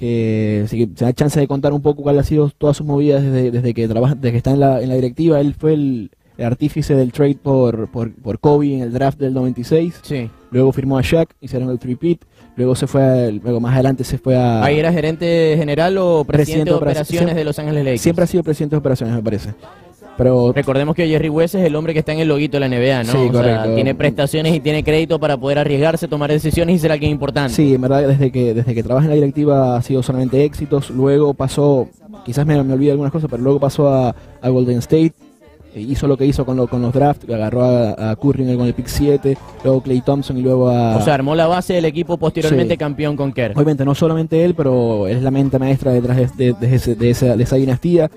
que 0.00 0.64
si 0.68 0.90
se 0.96 1.04
da 1.04 1.12
chance 1.12 1.38
de 1.38 1.46
contar 1.46 1.74
un 1.74 1.82
poco 1.82 2.02
cuál 2.02 2.18
ha 2.18 2.24
sido 2.24 2.48
todas 2.56 2.74
sus 2.78 2.86
movidas 2.86 3.22
desde, 3.22 3.50
desde 3.50 3.74
que 3.74 3.86
trabaja, 3.86 4.14
desde 4.14 4.32
que 4.32 4.38
está 4.38 4.52
en 4.52 4.60
la, 4.60 4.80
en 4.82 4.88
la 4.88 4.94
directiva. 4.94 5.38
Él 5.40 5.54
fue 5.54 5.74
el, 5.74 6.10
el 6.38 6.44
artífice 6.46 6.94
del 6.94 7.12
trade 7.12 7.36
por, 7.42 7.88
por, 7.90 8.10
por 8.14 8.38
Kobe 8.40 8.74
en 8.76 8.80
el 8.80 8.92
draft 8.94 9.18
del 9.20 9.34
96. 9.34 10.00
Sí. 10.02 10.30
Luego 10.50 10.72
firmó 10.72 10.96
a 10.96 11.02
Shaq, 11.02 11.34
hicieron 11.42 11.68
el 11.68 11.78
three-peat. 11.78 12.20
Luego 12.56 12.74
se 12.74 12.86
fue, 12.86 13.02
a- 13.02 13.30
luego 13.30 13.60
más 13.60 13.74
adelante 13.74 14.02
se 14.04 14.16
fue 14.16 14.36
a... 14.36 14.64
Ahí 14.64 14.78
era 14.78 14.90
gerente 14.92 15.54
general 15.58 15.96
o 15.98 16.24
presidente, 16.24 16.32
Presidente 16.32 16.70
de 16.70 16.76
operaciones. 16.76 17.00
operaciones 17.06 17.18
Siempre- 17.20 17.38
de 17.38 17.44
Los 17.44 17.58
Ángeles 17.58 17.84
Lakers. 17.84 18.00
Siempre 18.00 18.24
ha 18.24 18.26
sido 18.26 18.42
presidente 18.42 18.74
de 18.74 18.78
operaciones, 18.78 19.14
me 19.14 19.22
parece. 19.22 19.50
Pero 20.16 20.52
Recordemos 20.52 20.94
que 20.94 21.08
Jerry 21.08 21.28
West 21.30 21.54
es 21.54 21.64
el 21.64 21.74
hombre 21.74 21.92
que 21.94 22.00
está 22.00 22.12
en 22.12 22.18
el 22.20 22.28
loguito 22.28 22.58
de 22.58 22.60
la 22.60 22.68
NBA, 22.68 23.04
¿no? 23.04 23.12
Sí, 23.12 23.18
O 23.18 23.22
sea, 23.22 23.32
correcto. 23.32 23.74
tiene 23.74 23.94
prestaciones 23.94 24.54
y 24.54 24.60
tiene 24.60 24.84
crédito 24.84 25.18
para 25.18 25.36
poder 25.38 25.58
arriesgarse, 25.58 26.08
tomar 26.08 26.30
decisiones 26.30 26.76
y 26.76 26.78
ser 26.78 26.92
alguien 26.92 27.10
importante. 27.12 27.54
Sí, 27.54 27.74
en 27.74 27.80
verdad, 27.80 28.06
desde 28.06 28.30
que, 28.30 28.52
desde 28.52 28.74
que 28.74 28.82
trabaja 28.82 29.04
en 29.06 29.10
la 29.10 29.14
directiva 29.16 29.76
ha 29.76 29.82
sido 29.82 30.02
solamente 30.02 30.44
éxitos. 30.44 30.90
Luego 30.90 31.32
pasó, 31.32 31.88
quizás 32.26 32.44
me, 32.44 32.62
me 32.62 32.74
olvide 32.74 32.90
algunas 32.90 33.12
cosas, 33.12 33.30
pero 33.30 33.42
luego 33.42 33.58
pasó 33.60 33.88
a, 33.88 34.14
a 34.42 34.48
Golden 34.50 34.78
State. 34.78 35.12
e 35.74 35.80
hizo 35.80 36.06
lo 36.06 36.16
que 36.18 36.26
hizo 36.26 36.44
con, 36.44 36.56
lo- 36.56 36.66
con 36.66 36.82
los 36.82 36.92
drafts, 36.92 37.24
agarró 37.32 37.62
a, 37.62 38.10
a 38.10 38.16
Curry 38.16 38.42
en 38.42 38.48
el- 38.50 38.56
con 38.58 38.66
el 38.66 38.74
pick 38.74 38.88
7, 38.88 39.38
luego 39.64 39.80
Clay 39.82 40.00
Thompson 40.02 40.36
y 40.36 40.42
luego 40.42 40.68
a... 40.68 40.96
O 40.96 41.00
sea, 41.00 41.14
armó 41.14 41.34
la 41.36 41.46
base 41.46 41.72
del 41.74 41.84
equipo 41.86 42.18
posteriormente 42.18 42.74
Sí. 42.74 42.78
campeón 42.78 43.16
con 43.16 43.32
Kerr. 43.32 43.52
Obviamente 43.54 43.84
no 43.86 43.94
solamente 43.94 44.44
él, 44.44 44.54
pero 44.54 45.06
él 45.06 45.18
es 45.18 45.22
la 45.22 45.30
mente 45.30 45.58
maestra 45.58 45.92
detrás 45.92 46.16
de, 46.36 46.52
de- 46.52 46.52
de 46.60 46.74
ese- 46.74 46.94
de 46.96 47.10
esa, 47.10 47.36
de 47.36 47.42
esa 47.44 47.56
dinastía. 47.56 48.10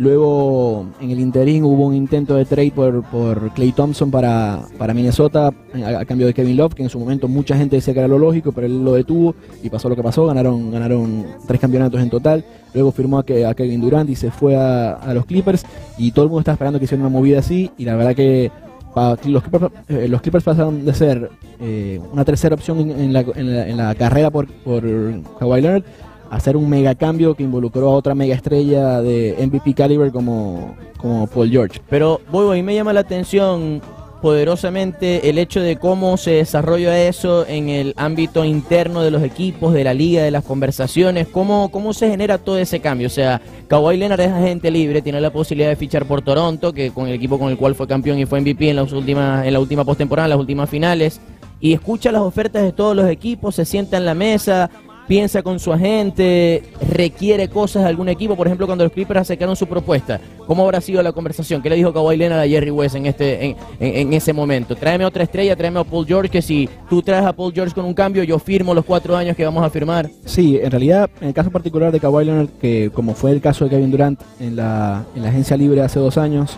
Luego, 0.00 0.86
en 0.98 1.10
el 1.10 1.20
interín 1.20 1.62
hubo 1.62 1.84
un 1.86 1.94
intento 1.94 2.34
de 2.34 2.46
trade 2.46 2.70
por, 2.74 3.02
por 3.04 3.52
Clay 3.52 3.70
Thompson 3.72 4.10
para, 4.10 4.60
para 4.78 4.94
Minnesota 4.94 5.52
a, 5.74 5.98
a 6.00 6.04
cambio 6.06 6.26
de 6.26 6.32
Kevin 6.32 6.56
Love, 6.56 6.72
que 6.72 6.82
en 6.82 6.88
su 6.88 6.98
momento 6.98 7.28
mucha 7.28 7.54
gente 7.54 7.76
decía 7.76 7.92
que 7.92 8.00
era 8.00 8.08
lo 8.08 8.18
lógico, 8.18 8.50
pero 8.50 8.66
él 8.66 8.82
lo 8.82 8.94
detuvo 8.94 9.34
y 9.62 9.68
pasó 9.68 9.90
lo 9.90 9.96
que 9.96 10.02
pasó. 10.02 10.24
Ganaron, 10.24 10.70
ganaron 10.70 11.26
tres 11.46 11.60
campeonatos 11.60 12.00
en 12.00 12.08
total. 12.08 12.42
Luego 12.72 12.92
firmó 12.92 13.18
a, 13.18 13.24
a 13.50 13.54
Kevin 13.54 13.82
Durant 13.82 14.08
y 14.08 14.16
se 14.16 14.30
fue 14.30 14.56
a, 14.56 14.92
a 14.94 15.12
los 15.12 15.26
Clippers. 15.26 15.66
Y 15.98 16.12
todo 16.12 16.24
el 16.24 16.28
mundo 16.30 16.40
estaba 16.40 16.54
esperando 16.54 16.78
que 16.78 16.86
hicieran 16.86 17.04
una 17.04 17.14
movida 17.14 17.40
así. 17.40 17.70
Y 17.76 17.84
la 17.84 17.94
verdad 17.94 18.14
que 18.14 18.50
los, 19.26 19.42
Clippers, 19.42 19.72
eh, 19.90 20.08
los 20.08 20.22
Clippers 20.22 20.44
pasaron 20.44 20.82
de 20.82 20.94
ser 20.94 21.30
eh, 21.60 22.00
una 22.10 22.24
tercera 22.24 22.54
opción 22.54 22.90
en, 22.90 23.12
la, 23.12 23.20
en 23.20 23.54
la- 23.54 23.68
en 23.68 23.76
la 23.76 23.94
carrera 23.94 24.30
por, 24.30 24.46
por 24.48 24.82
Kawhi 25.38 25.60
Leonard 25.60 25.84
hacer 26.30 26.56
un 26.56 26.68
mega 26.68 26.94
cambio 26.94 27.34
que 27.34 27.42
involucró 27.42 27.90
a 27.90 27.94
otra 27.94 28.14
mega 28.14 28.34
estrella 28.34 29.00
de 29.00 29.36
MVP 29.38 29.74
caliber 29.74 30.12
como, 30.12 30.76
como 30.96 31.26
Paul 31.26 31.50
George. 31.50 31.80
Pero, 31.88 32.20
Bobo, 32.30 32.52
ahí 32.52 32.62
me 32.62 32.74
llama 32.74 32.92
la 32.92 33.00
atención 33.00 33.82
poderosamente 34.20 35.30
el 35.30 35.38
hecho 35.38 35.60
de 35.60 35.76
cómo 35.76 36.16
se 36.16 36.32
desarrolla 36.32 37.00
eso 37.08 37.46
en 37.46 37.68
el 37.68 37.94
ámbito 37.96 38.44
interno 38.44 39.02
de 39.02 39.10
los 39.10 39.22
equipos, 39.22 39.72
de 39.72 39.84
la 39.84 39.94
liga, 39.94 40.22
de 40.22 40.30
las 40.30 40.44
conversaciones, 40.44 41.26
cómo, 41.28 41.70
cómo 41.70 41.92
se 41.92 42.10
genera 42.10 42.38
todo 42.38 42.58
ese 42.58 42.80
cambio. 42.80 43.06
O 43.06 43.10
sea, 43.10 43.40
Kawhi 43.68 43.96
Leonard 43.96 44.20
es 44.20 44.30
agente 44.30 44.70
libre, 44.70 45.02
tiene 45.02 45.20
la 45.20 45.30
posibilidad 45.30 45.70
de 45.70 45.76
fichar 45.76 46.04
por 46.06 46.22
Toronto, 46.22 46.72
que 46.72 46.90
con 46.90 47.08
el 47.08 47.14
equipo 47.14 47.38
con 47.38 47.50
el 47.50 47.56
cual 47.56 47.74
fue 47.74 47.86
campeón 47.88 48.18
y 48.18 48.26
fue 48.26 48.40
MVP 48.40 48.70
en, 48.70 48.76
las 48.76 48.92
últimas, 48.92 49.46
en 49.46 49.52
la 49.52 49.60
última 49.60 49.84
postemporada, 49.84 50.26
en 50.26 50.30
las 50.30 50.40
últimas 50.40 50.68
finales, 50.68 51.20
y 51.58 51.72
escucha 51.72 52.12
las 52.12 52.22
ofertas 52.22 52.62
de 52.62 52.72
todos 52.72 52.94
los 52.94 53.08
equipos, 53.08 53.54
se 53.54 53.64
sienta 53.64 53.96
en 53.96 54.04
la 54.04 54.14
mesa, 54.14 54.70
piensa 55.10 55.42
con 55.42 55.58
su 55.58 55.72
agente, 55.72 56.62
requiere 56.88 57.48
cosas 57.48 57.82
de 57.82 57.88
algún 57.88 58.08
equipo. 58.08 58.36
Por 58.36 58.46
ejemplo, 58.46 58.64
cuando 58.66 58.84
los 58.84 58.92
Clippers 58.92 59.26
sacaron 59.26 59.56
su 59.56 59.66
propuesta, 59.66 60.20
¿cómo 60.46 60.62
habrá 60.62 60.80
sido 60.80 61.02
la 61.02 61.10
conversación? 61.10 61.60
¿Qué 61.60 61.68
le 61.68 61.74
dijo 61.74 61.92
Kawhi 61.92 62.16
Leonard 62.16 62.38
a 62.38 62.46
Jerry 62.46 62.70
West 62.70 62.94
en, 62.94 63.06
este, 63.06 63.44
en, 63.44 63.56
en- 63.80 63.96
en 63.96 64.12
ese 64.12 64.32
momento? 64.32 64.76
Tráeme 64.76 65.04
otra 65.04 65.24
estrella, 65.24 65.56
tráeme 65.56 65.80
a 65.80 65.84
Paul 65.84 66.06
George, 66.06 66.30
que 66.30 66.40
si 66.40 66.68
tú 66.88 67.02
traes 67.02 67.24
a 67.26 67.32
Paul 67.32 67.52
George 67.52 67.74
con 67.74 67.86
un 67.86 67.92
cambio, 67.94 68.22
yo 68.22 68.38
firmo 68.38 68.72
los 68.72 68.84
cuatro 68.84 69.16
años 69.16 69.34
que 69.36 69.44
vamos 69.44 69.64
a 69.64 69.68
firmar. 69.70 70.08
Sí, 70.24 70.60
en 70.62 70.70
realidad, 70.70 71.10
en 71.20 71.26
el 71.26 71.34
caso 71.34 71.50
particular 71.50 71.90
de 71.90 71.98
Kawhi 71.98 72.26
Leonard, 72.26 72.48
que 72.60 72.90
como 72.94 73.14
fue 73.14 73.32
el 73.32 73.40
caso 73.40 73.64
de 73.64 73.70
Kevin 73.70 73.90
Durant 73.90 74.20
en 74.38 74.54
la, 74.54 75.04
en 75.16 75.22
la 75.24 75.30
agencia 75.30 75.56
libre 75.56 75.80
hace 75.82 75.98
dos 75.98 76.18
años, 76.18 76.56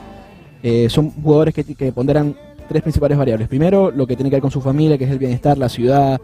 eh, 0.63 0.89
son 0.91 1.11
jugadores 1.11 1.55
que, 1.55 1.65
que 1.65 1.91
ponderan 1.91 2.37
tres 2.69 2.83
principales 2.83 3.17
variables. 3.17 3.49
Primero, 3.49 3.91
lo 3.91 4.07
que 4.07 4.15
tiene 4.15 4.29
que 4.29 4.37
ver 4.37 4.43
con 4.43 4.51
su 4.51 4.61
familia, 4.61 4.99
que 4.99 5.05
es 5.05 5.11
el 5.11 5.19
bienestar, 5.19 5.57
la 5.57 5.71
ciudad, 5.71 6.21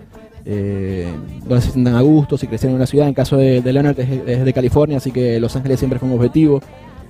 eh, 0.50 1.06
donde 1.44 1.60
se 1.60 1.72
sientan 1.72 1.94
a 1.94 2.00
gusto, 2.00 2.38
si 2.38 2.46
crecieron 2.46 2.72
en 2.72 2.76
una 2.76 2.86
ciudad. 2.86 3.06
En 3.06 3.12
caso 3.14 3.36
de, 3.36 3.60
de 3.60 3.72
Leonard 3.72 4.00
es, 4.00 4.08
es 4.26 4.44
de 4.44 4.52
California, 4.54 4.96
así 4.96 5.10
que 5.12 5.38
Los 5.38 5.54
Ángeles 5.54 5.78
siempre 5.78 5.98
fue 5.98 6.08
un 6.08 6.14
objetivo. 6.14 6.60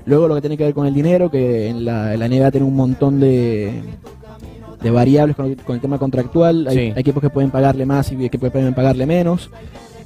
Luego 0.06 0.26
lo 0.26 0.34
que 0.34 0.40
tiene 0.40 0.56
que 0.56 0.64
ver 0.64 0.74
con 0.74 0.86
el 0.86 0.94
dinero, 0.94 1.30
que 1.30 1.68
en 1.68 1.84
la, 1.84 2.14
en 2.14 2.20
la 2.20 2.28
NBA 2.28 2.50
tiene 2.50 2.66
un 2.66 2.74
montón 2.74 3.20
de, 3.20 3.80
de 4.82 4.90
variables 4.90 5.36
con, 5.36 5.46
el- 5.46 5.56
con 5.56 5.74
el 5.76 5.80
tema 5.80 5.98
contractual. 5.98 6.66
Hay, 6.68 6.74
Sí. 6.76 6.80
hay 6.94 7.00
equipos 7.00 7.22
que 7.22 7.30
pueden 7.30 7.50
pagarle 7.50 7.86
más 7.86 8.10
y 8.10 8.24
equipos 8.24 8.48
que 8.48 8.52
pueden 8.58 8.74
pagarle 8.74 9.06
menos. 9.06 9.50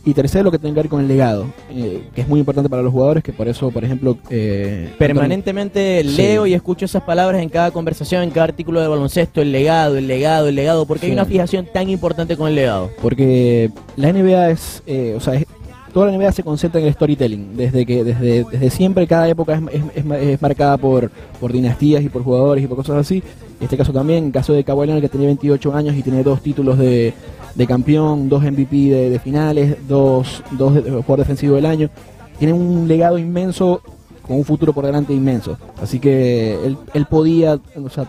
Y 0.04 0.14
tercero, 0.14 0.42
lo 0.44 0.50
que 0.50 0.58
tiene 0.58 0.74
que 0.74 0.80
ver 0.80 0.88
con 0.88 1.00
el 1.00 1.06
legado, 1.06 1.46
eh, 1.70 2.02
que 2.12 2.22
es 2.22 2.28
muy 2.28 2.40
importante 2.40 2.68
para 2.68 2.82
los 2.82 2.90
jugadores, 2.90 3.22
que 3.22 3.32
por 3.32 3.46
eso, 3.46 3.70
por 3.70 3.84
ejemplo... 3.84 4.18
eh, 4.30 4.92
Permanentemente 4.98 6.02
Sí. 6.02 6.16
leo 6.16 6.46
y 6.46 6.54
escucho 6.54 6.84
esas 6.86 7.02
palabras 7.04 7.40
en 7.40 7.48
cada 7.48 7.70
conversación, 7.70 8.24
en 8.24 8.30
cada 8.30 8.44
artículo 8.44 8.80
de 8.80 8.88
baloncesto, 8.88 9.40
el 9.40 9.52
legado, 9.52 9.96
el 9.96 10.08
legado, 10.08 10.48
el 10.48 10.56
legado, 10.56 10.86
porque 10.86 11.06
hay 11.06 11.12
Sí. 11.12 11.14
una 11.14 11.24
fijación 11.24 11.68
tan 11.72 11.88
importante 11.88 12.36
con 12.36 12.48
el 12.48 12.56
legado. 12.56 12.90
Porque 13.00 13.70
la 13.96 14.08
NBA 14.08 14.50
es, 14.50 14.82
eh, 14.88 15.14
o 15.16 15.20
sea, 15.20 15.34
es- 15.34 15.46
toda 15.94 16.06
la 16.06 16.12
NBA 16.16 16.32
se 16.32 16.42
concentra 16.42 16.80
en 16.80 16.88
el 16.88 16.94
storytelling. 16.94 17.56
Desde 17.56 17.86
que 17.86 18.02
desde, 18.02 18.44
desde 18.50 18.70
siempre, 18.70 19.06
cada 19.06 19.28
época 19.28 19.54
es, 19.54 19.62
es- 19.80 19.96
es 19.98 20.04
ma- 20.04 20.18
es 20.18 20.42
marcada 20.42 20.78
por, 20.78 21.12
por 21.38 21.52
dinastías 21.52 22.02
y 22.02 22.08
por 22.08 22.24
jugadores 22.24 22.64
y 22.64 22.66
por 22.66 22.76
cosas 22.78 22.96
así. 22.96 23.22
Este 23.60 23.76
caso 23.76 23.92
también, 23.92 24.24
en 24.24 24.30
caso 24.32 24.52
de 24.52 24.64
Kawhi 24.64 24.86
Leonard, 24.86 25.02
que 25.02 25.08
tenía 25.08 25.26
28 25.28 25.72
años 25.74 25.94
y 25.94 26.02
tiene 26.02 26.24
dos 26.24 26.40
títulos 26.42 26.76
de, 26.78 27.14
de 27.54 27.66
campeón, 27.66 28.28
dos 28.28 28.42
MVP 28.42 28.76
de, 28.76 29.10
de 29.10 29.18
finales, 29.18 29.76
dos, 29.88 30.42
dos 30.52 30.74
de- 30.74 30.82
jugador 30.82 31.18
defensivo 31.18 31.56
del 31.56 31.66
año. 31.66 31.90
Tiene 32.38 32.54
un 32.54 32.88
legado 32.88 33.18
inmenso 33.18 33.80
con 34.26 34.36
un 34.36 34.44
futuro 34.44 34.72
por 34.72 34.86
delante 34.86 35.12
inmenso. 35.12 35.56
Así 35.80 35.98
que 35.98 36.54
él, 36.64 36.76
él 36.94 37.06
podía, 37.06 37.58
o 37.76 37.88
sea, 37.90 38.06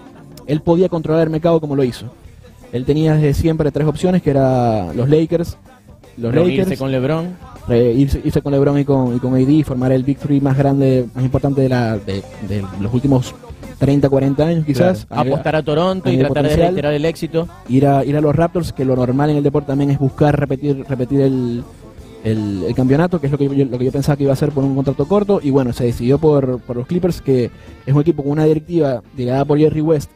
él 0.47 0.61
podía 0.61 0.89
controlar 0.89 1.23
el 1.23 1.29
mercado 1.29 1.59
como 1.59 1.75
lo 1.75 1.83
hizo. 1.83 2.05
Él 2.71 2.85
tenía 2.85 3.13
desde 3.15 3.33
siempre 3.33 3.71
tres 3.71 3.87
opciones, 3.87 4.21
que 4.21 4.29
era 4.31 4.93
los 4.93 5.07
Lakers, 5.09 5.57
los 6.17 6.33
Lakers, 6.49 6.79
con 6.79 6.91
LeBron. 6.91 7.27
eh, 7.69 7.93
irse, 7.95 8.21
irse 8.23 8.41
con 8.41 8.51
LeBron 8.51 8.79
y 8.79 8.85
con, 8.85 9.15
y 9.15 9.19
con 9.19 9.35
AD, 9.35 9.63
formar 9.63 9.91
el 9.91 10.03
Big 10.03 10.17
Three 10.17 10.41
más 10.41 10.57
grande, 10.57 11.05
más 11.13 11.23
importante 11.23 11.61
de, 11.61 11.69
la, 11.69 11.97
de, 11.97 12.23
de 12.47 12.63
los 12.81 12.93
últimos 12.93 13.33
30, 13.85 14.09
40 14.09 14.45
años 14.47 14.65
quizás. 14.65 15.05
A 15.09 15.17
nivel- 15.23 15.33
Apostar 15.33 15.55
a 15.57 15.63
Toronto 15.63 16.09
a 16.09 16.11
y 16.13 16.17
tratar 16.17 16.43
de 16.43 16.49
reiterar 16.67 16.93
el 16.93 17.05
éxito. 17.05 17.47
ir 17.69 17.85
a, 17.85 18.03
ir 18.05 18.15
a 18.15 18.21
los 18.21 18.35
Raptors, 18.35 18.71
que 18.73 18.85
lo 18.85 18.95
normal 18.95 19.29
en 19.31 19.37
el 19.37 19.43
deporte 19.43 19.67
también 19.67 19.89
es 19.91 19.99
buscar 19.99 20.39
repetir, 20.39 20.85
repetir 20.87 21.21
el, 21.21 21.63
el- 22.23 22.63
el 22.67 22.73
campeonato, 22.75 23.19
que 23.19 23.27
es 23.27 23.31
lo 23.31 23.37
que, 23.37 23.45
yo, 23.53 23.65
lo 23.65 23.77
que 23.77 23.85
yo 23.85 23.91
pensaba 23.91 24.15
que 24.15 24.23
iba 24.23 24.31
a 24.31 24.33
hacer 24.33 24.51
por 24.51 24.63
un 24.63 24.75
contrato 24.75 25.05
corto, 25.07 25.39
y 25.43 25.49
bueno, 25.49 25.73
se 25.73 25.83
decidió 25.85 26.17
por, 26.17 26.59
por 26.61 26.77
los 26.77 26.87
Clippers, 26.87 27.21
que 27.21 27.51
es 27.85 27.93
un 27.93 27.99
equipo 28.01 28.23
con 28.23 28.31
una 28.31 28.45
directiva 28.45 29.01
liderada 29.17 29.43
por 29.45 29.57
Jerry 29.59 29.81
West, 29.81 30.09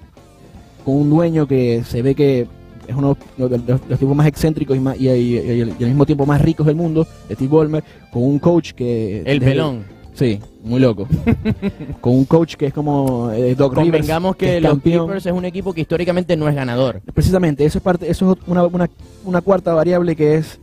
con 0.86 0.96
un 0.96 1.10
dueño 1.10 1.48
que 1.48 1.84
se 1.86 2.02
ve 2.02 2.16
que 2.16 2.48
es 2.88 2.96
uno 2.96 3.18
de 3.38 3.60
los, 3.90 4.00
tipos 4.00 4.16
más 4.16 4.28
excéntricos 4.28 4.78
y, 4.78 4.80
más- 4.80 4.98
y- 4.98 5.10
y- 5.10 5.38
y 5.78 5.84
al 5.84 5.90
mismo 5.90 6.06
tiempo 6.06 6.26
más 6.26 6.42
ricos 6.42 6.66
del 6.66 6.78
mundo, 6.78 7.06
Steve 7.30 7.54
Ballmer, 7.54 7.84
con 8.14 8.24
un 8.24 8.40
coach 8.40 8.72
que... 8.72 9.24
El 9.26 9.42
pelón. 9.42 9.84
Sí, 10.14 10.40
muy 10.68 10.80
loco. 10.80 11.08
con 12.02 12.14
un 12.14 12.26
coach 12.26 12.56
que 12.56 12.68
es 12.68 12.74
como 12.74 13.32
eh, 13.32 13.56
Doc 13.56 13.74
Rivers. 13.74 13.92
Convengamos 13.92 14.36
que 14.36 14.58
es 14.58 14.64
los 14.64 14.72
campeón. 14.72 15.06
Clippers 15.06 15.26
es 15.26 15.34
un 15.34 15.46
equipo 15.46 15.74
que 15.74 15.82
históricamente 15.82 16.36
no 16.36 16.48
es 16.48 16.56
ganador. 16.56 17.02
Precisamente, 17.14 17.66
eso 17.66 17.78
es 17.80 17.84
parte, 17.84 18.10
eso 18.10 18.34
es 18.34 18.38
una, 18.48 18.66
una, 18.66 18.90
una 19.26 19.42
cuarta 19.42 19.74
variable 19.74 20.16
que 20.16 20.36
es 20.36 20.60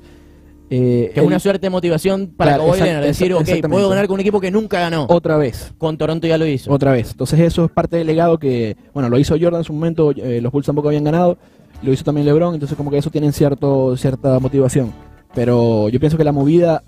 eh, 0.71 1.11
Que 1.15 1.21
es 1.21 1.27
una 1.27 1.39
suerte 1.39 1.67
de 1.67 1.71
motivación 1.71 2.33
para 2.37 2.57
Claro, 2.57 2.75
Leonard. 2.75 3.05
Decir, 3.05 3.35
ok, 3.35 3.49
puedo 3.69 3.89
ganar 3.89 4.07
con 4.07 4.15
un 4.15 4.21
equipo 4.21 4.41
que 4.41 4.51
nunca 4.51 4.81
ganó. 4.81 5.07
otra 5.09 5.37
vez, 5.37 5.73
Con 5.79 5.99
Toronto 5.99 6.27
ya 6.27 6.39
lo 6.39 6.47
hizo. 6.47 6.73
otra 6.73 6.93
vez. 6.93 7.11
Entonces 7.13 7.39
eso 7.41 7.67
es 7.67 7.71
parte 7.71 7.97
del 7.97 8.07
legado 8.07 8.39
que, 8.39 8.77
bueno, 8.93 9.09
lo 9.09 9.19
hizo 9.19 9.37
Jordan 9.39 9.61
en 9.61 9.65
su 9.65 9.73
momento, 9.73 10.13
eh, 10.13 10.41
los 10.41 10.51
Bulls 10.51 10.67
tampoco 10.67 10.89
habían 10.89 11.05
ganado, 11.05 11.37
lo 11.83 11.93
hizo 11.93 12.03
también 12.03 12.27
LeBron, 12.27 12.55
entonces 12.55 12.77
como 12.77 12.91
que 12.91 12.99
eso 12.99 13.11
tienen 13.11 13.33
cierto 13.33 13.97
cierta 13.97 14.39
motivación. 14.41 14.93
Pero 15.35 15.89
yo 15.89 15.99
pienso 15.99 16.17
que 16.17 16.25
la 16.25 16.33
movida, 16.33 16.83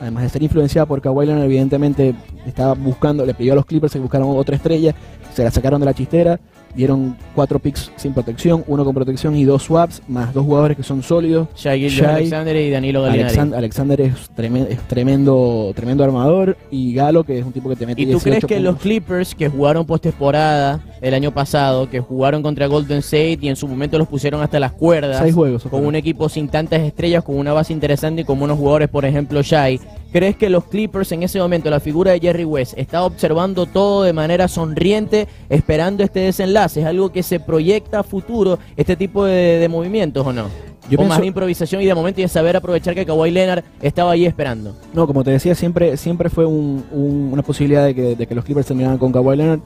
además 0.00 0.24
de 0.24 0.28
ser 0.28 0.42
influenciada 0.42 0.86
por 0.86 1.00
Kawhi 1.00 1.26
Leonard, 1.26 1.44
evidentemente 1.44 2.14
estaba 2.44 2.74
buscando, 2.74 3.24
le 3.24 3.34
pidió 3.34 3.52
a 3.52 3.56
los 3.56 3.66
Clippers 3.66 3.92
que 3.92 4.00
buscaran 4.00 4.26
otra 4.28 4.56
estrella, 4.56 4.94
se 5.32 5.44
la 5.44 5.50
sacaron 5.50 5.80
de 5.80 5.86
la 5.86 5.94
chistera, 5.94 6.40
dieron 6.74 7.16
cuatro 7.34 7.58
picks 7.58 7.90
sin 7.96 8.12
protección, 8.12 8.64
uno 8.66 8.84
con 8.84 8.94
protección 8.94 9.36
y 9.36 9.44
dos 9.44 9.62
swaps, 9.64 10.02
más 10.08 10.34
dos 10.34 10.44
jugadores 10.44 10.76
que 10.76 10.82
son 10.82 11.02
sólidos. 11.02 11.48
Shai 11.56 11.88
Shai, 11.88 12.06
Alexander 12.16 12.56
y 12.56 12.70
Danilo 12.70 13.02
Gallinari. 13.02 13.22
Alexander, 13.28 13.58
Alexander 13.58 14.00
es, 14.00 14.12
tremen- 14.36 14.66
es 14.68 14.80
tremendo 14.88 15.72
tremendo 15.74 16.04
armador 16.04 16.56
y 16.70 16.94
Galo 16.94 17.24
que 17.24 17.38
es 17.38 17.44
un 17.44 17.52
tipo 17.52 17.68
que 17.68 17.76
te 17.76 17.86
mete 17.86 18.02
¿Y 18.02 18.04
tú 18.06 18.10
18 18.18 18.24
crees 18.24 18.44
que 18.46 18.60
los. 18.60 18.76
Clippers 18.78 19.34
que 19.34 19.48
jugaron 19.48 19.86
postemporada 19.86 20.80
el 21.00 21.14
año 21.14 21.30
pasado, 21.32 21.88
que 21.88 22.00
jugaron 22.00 22.42
contra 22.42 22.66
Golden 22.66 22.98
State 22.98 23.38
y 23.42 23.48
en 23.48 23.56
su 23.56 23.66
momento 23.68 23.98
los 23.98 24.08
pusieron 24.08 24.42
hasta 24.42 24.58
las 24.60 24.72
cuerdas, 24.72 25.18
seis 25.20 25.34
juegos 25.34 25.62
con 25.64 25.84
un 25.86 25.94
equipo 25.94 26.28
sin 26.28 26.48
tantas 26.48 26.80
estrellas, 26.82 27.22
con 27.24 27.36
una 27.38 27.52
base 27.52 27.72
interesante 27.72 28.22
y 28.22 28.24
con 28.24 28.40
unos 28.42 28.58
jugadores, 28.58 28.88
por 28.88 29.04
ejemplo, 29.04 29.42
Shai, 29.42 29.80
¿crees 30.14 30.36
que 30.36 30.48
los 30.48 30.64
Clippers 30.64 31.10
en 31.12 31.24
ese 31.24 31.38
momento, 31.40 31.68
la 31.68 31.80
figura 31.80 32.12
de 32.12 32.20
Jerry 32.20 32.44
West, 32.44 32.72
está 32.78 33.02
observando 33.04 33.66
todo 33.66 34.04
de 34.04 34.12
manera 34.14 34.46
sonriente, 34.48 35.26
esperando 35.50 36.04
este 36.04 36.20
desenlace? 36.20 36.80
¿Es 36.80 36.86
algo 36.86 37.10
que 37.10 37.22
se 37.24 37.40
proyecta 37.40 37.98
a 37.98 38.02
futuro, 38.04 38.58
este 38.76 38.94
tipo 38.96 39.24
de, 39.24 39.58
de 39.58 39.68
movimientos 39.68 40.24
o 40.26 40.32
no? 40.32 40.44
Yo 40.88 40.98
o 40.98 41.02
más 41.02 41.08
pienso- 41.08 41.20
de 41.22 41.26
improvisación 41.26 41.82
y 41.82 41.86
de 41.86 41.94
momento 41.94 42.20
y 42.20 42.24
de 42.24 42.28
saber 42.28 42.56
aprovechar 42.56 42.94
que 42.94 43.04
Kawhi 43.04 43.30
Leonard 43.32 43.64
estaba 43.82 44.12
ahí 44.12 44.24
esperando. 44.24 44.76
No, 44.92 45.06
como 45.06 45.24
te 45.24 45.30
decía, 45.32 45.54
siempre 45.54 45.96
siempre 45.96 46.30
fue 46.30 46.44
un- 46.46 46.84
un- 46.92 47.30
una 47.32 47.42
posibilidad 47.42 47.84
de 47.84 47.94
que, 47.94 48.14
de 48.16 48.26
que 48.26 48.34
los 48.34 48.44
Clippers 48.44 48.66
terminaran 48.68 48.98
con 48.98 49.10
Kawhi 49.10 49.36
Leonard. 49.36 49.60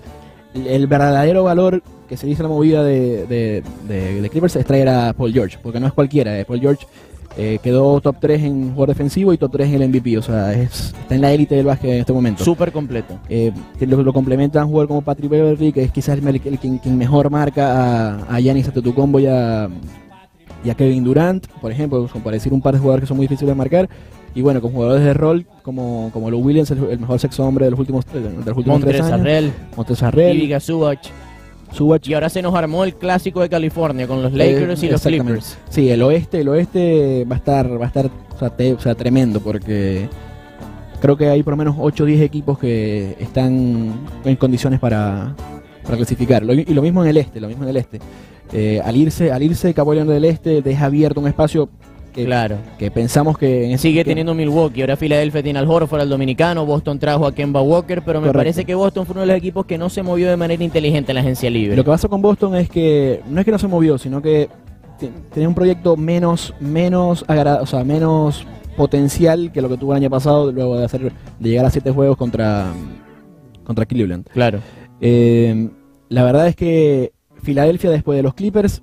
El, 0.55 0.67
el 0.67 0.87
verdadero 0.87 1.45
valor 1.45 1.83
que 2.09 2.17
se 2.17 2.27
dice 2.27 2.41
en 2.43 2.49
la 2.49 2.55
movida 2.55 2.83
de, 2.83 3.27
de- 3.27 3.63
de- 3.87 4.23
de 4.23 4.31
Clippers 4.31 4.57
es 4.57 4.65
traer 4.65 4.89
a 4.89 5.13
Paul 5.13 5.31
George, 5.33 5.59
porque 5.63 5.79
no 5.79 5.87
es 5.87 5.93
cualquiera. 5.93 6.39
eh. 6.39 6.45
Paul 6.47 6.61
George 6.61 6.87
eh, 7.39 7.59
quedó 7.63 8.01
top 8.01 8.17
3 8.21 8.43
en 8.43 8.65
jugador 8.73 8.89
defensivo 8.89 9.33
y 9.33 9.39
top 9.39 9.53
3 9.53 9.69
en 9.69 9.75
el 9.77 9.89
MVP, 9.89 10.19
o 10.19 10.23
sea, 10.23 10.53
es- 10.53 10.93
está 11.01 11.15
en 11.15 11.21
la 11.23 11.33
élite 11.33 11.55
del 11.55 11.67
básquet 11.67 11.91
en 11.93 12.01
este 12.01 12.13
momento. 12.13 12.45
Súper 12.45 12.73
completo. 12.73 13.19
Eh, 13.29 13.53
lo, 13.81 14.03
lo 14.03 14.13
complementan 14.13 14.65
un 14.65 14.71
jugador 14.71 14.89
como 14.89 15.03
Patrick 15.03 15.31
Beverly, 15.31 15.73
que 15.73 15.85
es 15.85 15.93
quizás 15.93 16.19
el, 16.19 16.27
el- 16.27 16.41
el 16.45 16.59
quien, 16.59 16.79
quien 16.79 16.99
mejor 16.99 17.31
marca 17.31 18.19
a, 18.27 18.37
a 18.37 18.41
Giannis 18.41 18.67
Antetokounmpo 18.69 19.21
y 19.21 19.27
a, 19.27 19.69
y 20.65 20.71
a 20.71 20.75
Kevin 20.75 21.05
Durant, 21.05 21.47
por 21.61 21.71
ejemplo, 21.71 22.09
son 22.09 22.21
para 22.23 22.35
decir 22.35 22.53
un 22.53 22.61
par 22.61 22.75
de 22.75 22.81
jugadores 22.81 23.03
que 23.05 23.07
son 23.09 23.17
muy 23.17 23.25
difíciles 23.25 23.49
de 23.51 23.55
marcar. 23.55 23.89
Y 24.35 24.43
bueno, 24.43 24.61
con 24.61 24.73
jugadores 24.73 25.05
de 25.05 25.15
rol 25.15 25.47
como, 25.63 26.11
como 26.13 26.31
Lou 26.31 26.41
Williams, 26.41 26.71
el, 26.73 26.79
el 26.91 26.99
mejor 26.99 27.19
sexo 27.19 27.45
hombre 27.45 27.65
de 27.65 27.71
los 27.71 27.81
últimos, 27.81 28.05
de 28.13 28.21
los 28.21 28.57
últimos 28.57 28.81
tres 28.91 29.01
años. 29.13 29.21
Montrezl 29.77 30.05
Harrell, 30.05 30.37
Y 32.05 32.15
ahora 32.15 32.29
se 32.29 32.43
nos 32.43 32.55
armó 32.55 32.85
el 32.85 32.95
clásico 32.95 33.41
de 33.41 33.49
California 33.49 34.07
con 34.07 34.23
los 34.23 34.33
Lakers 34.33 34.83
Eh, 34.83 34.87
y 34.87 34.91
los. 34.91 35.03
Clippers. 35.03 35.59
Sí, 35.69 35.91
el 35.91 36.03
oeste, 36.03 36.41
el 36.41 36.49
oeste 36.49 37.25
va 37.31 37.37
a 37.37 37.39
estar, 37.39 37.81
va 37.81 37.85
a 37.85 37.89
estar 37.89 38.07
o 38.07 38.39
sea, 38.39 38.51
te- 38.51 38.73
o 38.73 38.81
sea, 38.81 38.95
tremendo 38.95 39.41
porque 39.41 40.09
creo 41.01 41.17
que 41.17 41.29
hay 41.29 41.43
por 41.43 41.53
lo 41.53 41.57
menos 41.59 41.77
8 41.79 42.05
o 42.05 42.07
10 42.07 42.21
equipos 42.23 42.59
que 42.59 43.17
están 43.21 43.93
en 44.25 44.37
condiciones 44.37 44.81
para, 44.81 45.35
para 45.85 45.97
clasificar. 45.97 46.43
Lo- 46.45 46.53
y 46.55 46.65
lo 46.65 46.83
mismo 46.83 47.03
en 47.05 47.11
el 47.11 47.17
este, 47.19 47.41
lo 47.41 47.49
mismo 47.49 47.65
en 47.65 47.71
el 47.71 47.77
este. 47.77 48.01
Eh, 48.53 48.81
al 48.85 48.97
irse, 48.97 49.31
al 49.31 49.43
irse 49.43 49.75
Kawhi 49.75 49.97
Leonard 49.97 50.15
del 50.15 50.25
este, 50.25 50.63
deja 50.63 50.87
abierto 50.87 51.21
un 51.21 51.29
espacio 51.29 51.69
que, 52.19 52.27
Claro. 52.27 52.57
que 52.79 52.91
pensamos 52.91 53.39
que 53.39 53.65
en 53.67 53.71
ese- 53.73 53.83
Sigue 53.89 54.01
que- 54.01 54.11
teniendo 54.11 54.35
Milwaukee. 54.35 54.81
Ahora 54.83 54.97
Filadelfia 54.97 55.43
tiene 55.43 55.59
al 55.59 55.69
Horford, 55.69 56.01
al 56.01 56.09
dominicano. 56.09 56.67
Boston 56.67 56.99
trajo 56.99 57.27
a 57.27 57.35
Kemba 57.35 57.63
Walker. 57.63 58.03
Pero 58.05 58.21
me 58.21 58.27
Correcto. 58.27 58.39
parece 58.39 58.65
que 58.65 58.75
Boston 58.75 59.07
fue 59.07 59.13
uno 59.13 59.21
de 59.23 59.27
los 59.29 59.37
equipos 59.37 59.67
que 59.67 59.79
no 59.79 59.89
se 59.89 60.03
movió 60.03 60.29
de 60.29 60.37
manera 60.37 60.63
inteligente 60.63 61.13
en 61.13 61.15
la 61.17 61.21
agencia 61.23 61.49
libre. 61.51 61.77
Lo 61.77 61.85
que 61.85 61.91
pasa 61.91 62.09
con 62.09 62.21
Boston 62.23 62.57
es 62.57 62.69
que 62.69 63.21
no 63.29 63.41
es 63.41 63.45
que 63.45 63.53
no 63.53 63.59
se 63.59 63.69
movió, 63.69 63.99
sino 63.99 64.21
que 64.23 64.49
te- 64.99 65.11
tenía 65.33 65.49
un 65.49 65.55
proyecto 65.55 65.97
menos, 65.97 66.53
menos, 66.61 67.25
o 67.29 67.67
sea, 67.67 67.85
menos 67.85 68.47
potencial 68.77 69.51
que 69.53 69.61
lo 69.63 69.69
que 69.69 69.77
tuvo 69.77 69.93
el 69.93 69.99
año 69.99 70.11
pasado, 70.11 70.53
luego 70.53 70.77
de 70.79 70.85
hacer, 70.85 71.13
de 71.39 71.49
llegar 71.49 71.67
a 71.67 71.71
siete 71.71 71.91
juegos 71.91 72.17
contra, 72.17 72.67
contra 73.65 73.87
Cleveland. 73.87 74.27
Claro. 74.33 74.61
Eh, 75.01 75.69
la 76.09 76.25
verdad 76.25 76.49
es 76.49 76.57
que 76.57 77.13
Filadelfia 77.43 77.91
después 77.91 78.17
de 78.17 78.23
los 78.23 78.35
Clippers 78.35 78.83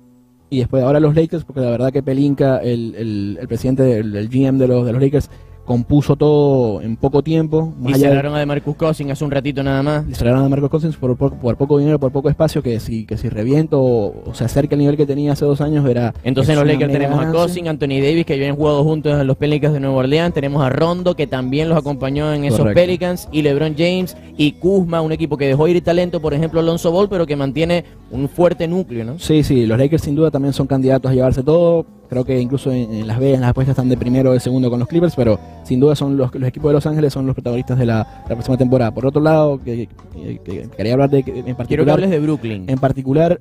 y 0.50 0.58
después 0.58 0.82
ahora 0.82 1.00
los 1.00 1.14
Lakers, 1.14 1.44
porque 1.44 1.60
la 1.60 1.70
verdad 1.70 1.92
que 1.92 2.02
Pelinka, 2.02 2.58
el, 2.58 2.94
el- 2.94 3.38
el 3.40 3.48
presidente 3.48 3.82
del, 3.82 4.28
GM 4.28 4.58
de 4.58 4.68
los, 4.68 4.86
de 4.86 4.92
los 4.92 5.02
Lakers, 5.02 5.30
compuso 5.66 6.16
todo 6.16 6.80
en 6.80 6.96
poco 6.96 7.22
tiempo. 7.22 7.74
Y 7.84 7.88
allá 7.88 7.96
de- 7.96 8.14
cerraron 8.14 8.34
a 8.34 8.38
DeMarcus 8.38 8.76
Cousins 8.76 9.10
hace 9.10 9.24
un 9.24 9.30
ratito 9.30 9.62
nada 9.62 9.82
más. 9.82 10.06
le 10.06 10.14
cerraron 10.14 10.44
a 10.44 10.48
Marcos 10.48 10.70
Cousins 10.70 10.96
por, 10.96 11.16
por, 11.16 11.34
por 11.34 11.56
poco 11.56 11.78
dinero, 11.78 11.98
por 11.98 12.12
poco 12.12 12.30
espacio, 12.30 12.62
que 12.62 12.80
si, 12.80 13.04
que 13.04 13.16
si 13.18 13.28
reviento 13.28 13.80
o, 13.82 14.30
o 14.30 14.34
se 14.34 14.44
acerca 14.44 14.74
al 14.74 14.78
nivel 14.78 14.96
que 14.96 15.04
tenía 15.04 15.32
hace 15.32 15.44
dos 15.44 15.60
años 15.60 15.86
era... 15.88 16.14
Entonces 16.24 16.54
es 16.54 16.58
en 16.60 16.64
los 16.66 16.72
Lakers 16.74 16.92
tenemos 16.92 17.24
a. 17.24 17.32
Cousins, 17.32 17.68
Anthony 17.68 18.00
Davis, 18.00 18.24
que 18.24 18.34
habían 18.34 18.56
jugado 18.56 18.82
juntos 18.84 19.20
en 19.20 19.26
los 19.26 19.36
Pelicans 19.36 19.74
de 19.74 19.80
Nueva 19.80 19.96
Orleans. 19.96 20.32
Tenemos 20.32 20.62
a 20.64 20.70
Rondo, 20.70 21.14
que 21.16 21.26
también 21.26 21.68
los 21.68 21.76
acompañó 21.76 22.32
en 22.32 22.44
esos 22.44 22.60
Correcto. 22.60 22.80
Pelicans. 22.80 23.28
Y 23.32 23.42
LeBron 23.42 23.74
James 23.76 24.16
y 24.38 24.52
Kuzma, 24.52 25.00
un 25.00 25.12
equipo 25.12 25.36
que 25.36 25.46
dejó 25.46 25.66
ir 25.68 25.82
talento, 25.82 26.20
por 26.20 26.32
ejemplo, 26.32 26.60
Alonso 26.60 26.92
Ball, 26.92 27.08
pero 27.08 27.26
que 27.26 27.36
mantiene 27.36 27.84
un 28.10 28.28
fuerte 28.28 28.68
núcleo, 28.68 29.04
¿no? 29.04 29.18
Sí, 29.18 29.42
sí, 29.42 29.66
los 29.66 29.78
Lakers 29.78 30.02
sin 30.02 30.14
duda 30.14 30.30
también 30.30 30.52
son 30.52 30.66
candidatos 30.66 31.10
a 31.10 31.14
llevarse 31.14 31.42
todo. 31.42 31.84
Creo 32.08 32.24
que 32.24 32.40
incluso 32.40 32.70
en, 32.72 32.92
en 32.92 33.06
Las 33.06 33.18
Vegas 33.18 33.40
las 33.40 33.50
apuestas 33.50 33.72
están 33.74 33.88
de 33.88 33.96
primero 33.96 34.30
o 34.30 34.32
de 34.32 34.40
segundo 34.40 34.70
con 34.70 34.78
los 34.78 34.88
Clippers, 34.88 35.14
pero 35.16 35.38
sin 35.64 35.80
duda 35.80 35.94
son 35.96 36.16
los, 36.16 36.34
los 36.34 36.48
equipos 36.48 36.70
de 36.70 36.74
Los 36.74 36.86
Ángeles 36.86 37.12
son 37.12 37.26
los 37.26 37.34
protagonistas 37.34 37.78
de 37.78 37.86
la, 37.86 38.22
la 38.28 38.34
próxima 38.34 38.56
temporada. 38.56 38.92
Por 38.92 39.06
otro 39.06 39.20
lado, 39.22 39.58
que, 39.62 39.88
que- 40.14 40.38
que 40.44 40.68
quería 40.76 40.92
hablar 40.94 41.10
de 41.10 41.22
Quiero 41.22 41.84
que 41.84 41.90
hables 41.90 42.10
de 42.10 42.18
Brooklyn. 42.20 42.64
en 42.68 42.78
particular 42.78 43.40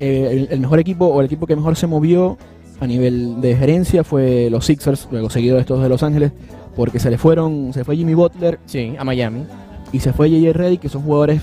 eh, 0.00 0.28
el, 0.32 0.48
el 0.50 0.60
mejor 0.60 0.78
equipo 0.80 1.06
o 1.06 1.20
el 1.20 1.26
equipo 1.26 1.46
que 1.46 1.54
mejor 1.56 1.76
se 1.76 1.86
movió 1.86 2.36
a 2.80 2.86
nivel 2.86 3.40
de 3.40 3.54
gerencia 3.56 4.02
fue 4.04 4.48
los 4.50 4.64
Sixers, 4.66 5.08
luego 5.10 5.30
seguido 5.30 5.54
de 5.54 5.60
estos 5.60 5.80
de 5.82 5.88
Los 5.88 6.02
Ángeles, 6.02 6.32
porque 6.74 6.98
se 6.98 7.08
le 7.10 7.18
fueron, 7.18 7.72
se 7.72 7.84
fue 7.84 7.96
Jimmy 7.96 8.14
Butler 8.14 8.58
Sí, 8.66 8.94
a 8.98 9.04
Miami. 9.04 9.44
y 9.92 10.00
se 10.00 10.12
fue 10.12 10.28
JJ 10.28 10.52
Reddick, 10.52 10.80
que 10.80 10.88
son 10.88 11.02
jugadores 11.02 11.42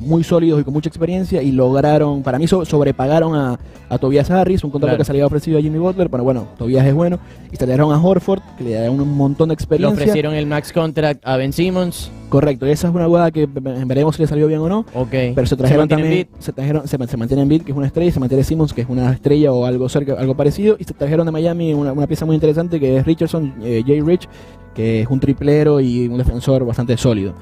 muy 0.00 0.24
sólidos 0.24 0.60
y 0.60 0.64
con 0.64 0.72
mucha 0.74 0.88
experiencia 0.88 1.42
y 1.42 1.52
lograron, 1.52 2.22
para 2.22 2.38
mí 2.38 2.46
so- 2.48 2.64
sobrepagaron 2.64 3.34
a, 3.34 3.58
a 3.88 3.98
Tobias 3.98 4.30
Harris, 4.30 4.64
un 4.64 4.70
contrato 4.70 4.90
Claro. 4.92 4.98
que 4.98 5.04
se 5.04 5.12
le 5.12 5.18
había 5.18 5.26
ofrecido 5.26 5.58
a 5.58 5.62
Jimmy 5.62 5.78
Butler, 5.78 6.10
pero 6.10 6.24
bueno, 6.24 6.46
Tobias 6.58 6.86
es 6.86 6.94
bueno, 6.94 7.18
y 7.52 7.56
se 7.56 7.66
le 7.66 7.72
dieron 7.72 7.92
a 7.92 8.02
Horford, 8.02 8.40
que 8.58 8.64
le 8.64 8.72
da 8.74 8.90
un 8.90 9.16
montón 9.16 9.48
de 9.48 9.52
Le 9.52 9.54
experiencia. 9.54 9.94
ofrecieron 10.02 10.34
el 10.34 10.46
max 10.46 10.72
contract 10.72 11.20
a 11.26 11.36
Ben 11.36 11.52
Simmons. 11.52 12.10
Correcto, 12.30 12.66
y 12.66 12.70
esa 12.70 12.88
es 12.88 12.94
una 12.94 13.06
jugada 13.06 13.30
que 13.32 13.46
ve- 13.46 13.84
veremos 13.84 14.14
si 14.16 14.22
le 14.22 14.28
salió 14.28 14.46
bien 14.46 14.60
o 14.60 14.68
no. 14.68 14.80
Ok. 14.94 15.08
Pero 15.10 15.46
se 15.46 15.56
trajeron 15.56 15.82
mantiene 15.88 16.02
también, 16.02 16.28
se 16.38 16.52
trajeron, 16.52 16.86
se, 16.88 16.96
se 17.08 17.16
mantiene 17.16 17.42
Embiid, 17.42 17.62
que 17.62 17.72
es 17.72 17.76
una 17.76 17.86
estrella, 17.88 18.08
y 18.08 18.12
se 18.12 18.20
mantiene 18.20 18.44
Simmons, 18.44 18.72
que 18.72 18.82
es 18.82 18.88
una 18.88 19.12
estrella 19.12 19.52
o 19.52 19.64
algo 19.66 19.88
cerca, 19.88 20.14
algo 20.18 20.36
parecido, 20.36 20.76
y 20.78 20.84
se 20.84 20.94
trajeron 20.94 21.26
de 21.26 21.32
Miami 21.32 21.74
una, 21.74 21.92
una 21.92 22.06
pieza 22.06 22.24
muy 22.26 22.34
interesante 22.36 22.78
que 22.78 22.96
es 22.98 23.04
Richardson, 23.04 23.54
eh, 23.62 23.82
Jay 23.84 24.00
Rich, 24.00 24.28
que 24.74 25.00
es 25.02 25.08
un 25.08 25.18
triplero 25.18 25.80
y 25.80 26.06
un 26.06 26.18
defensor 26.18 26.64
bastante 26.64 26.96
sólido. 26.96 27.32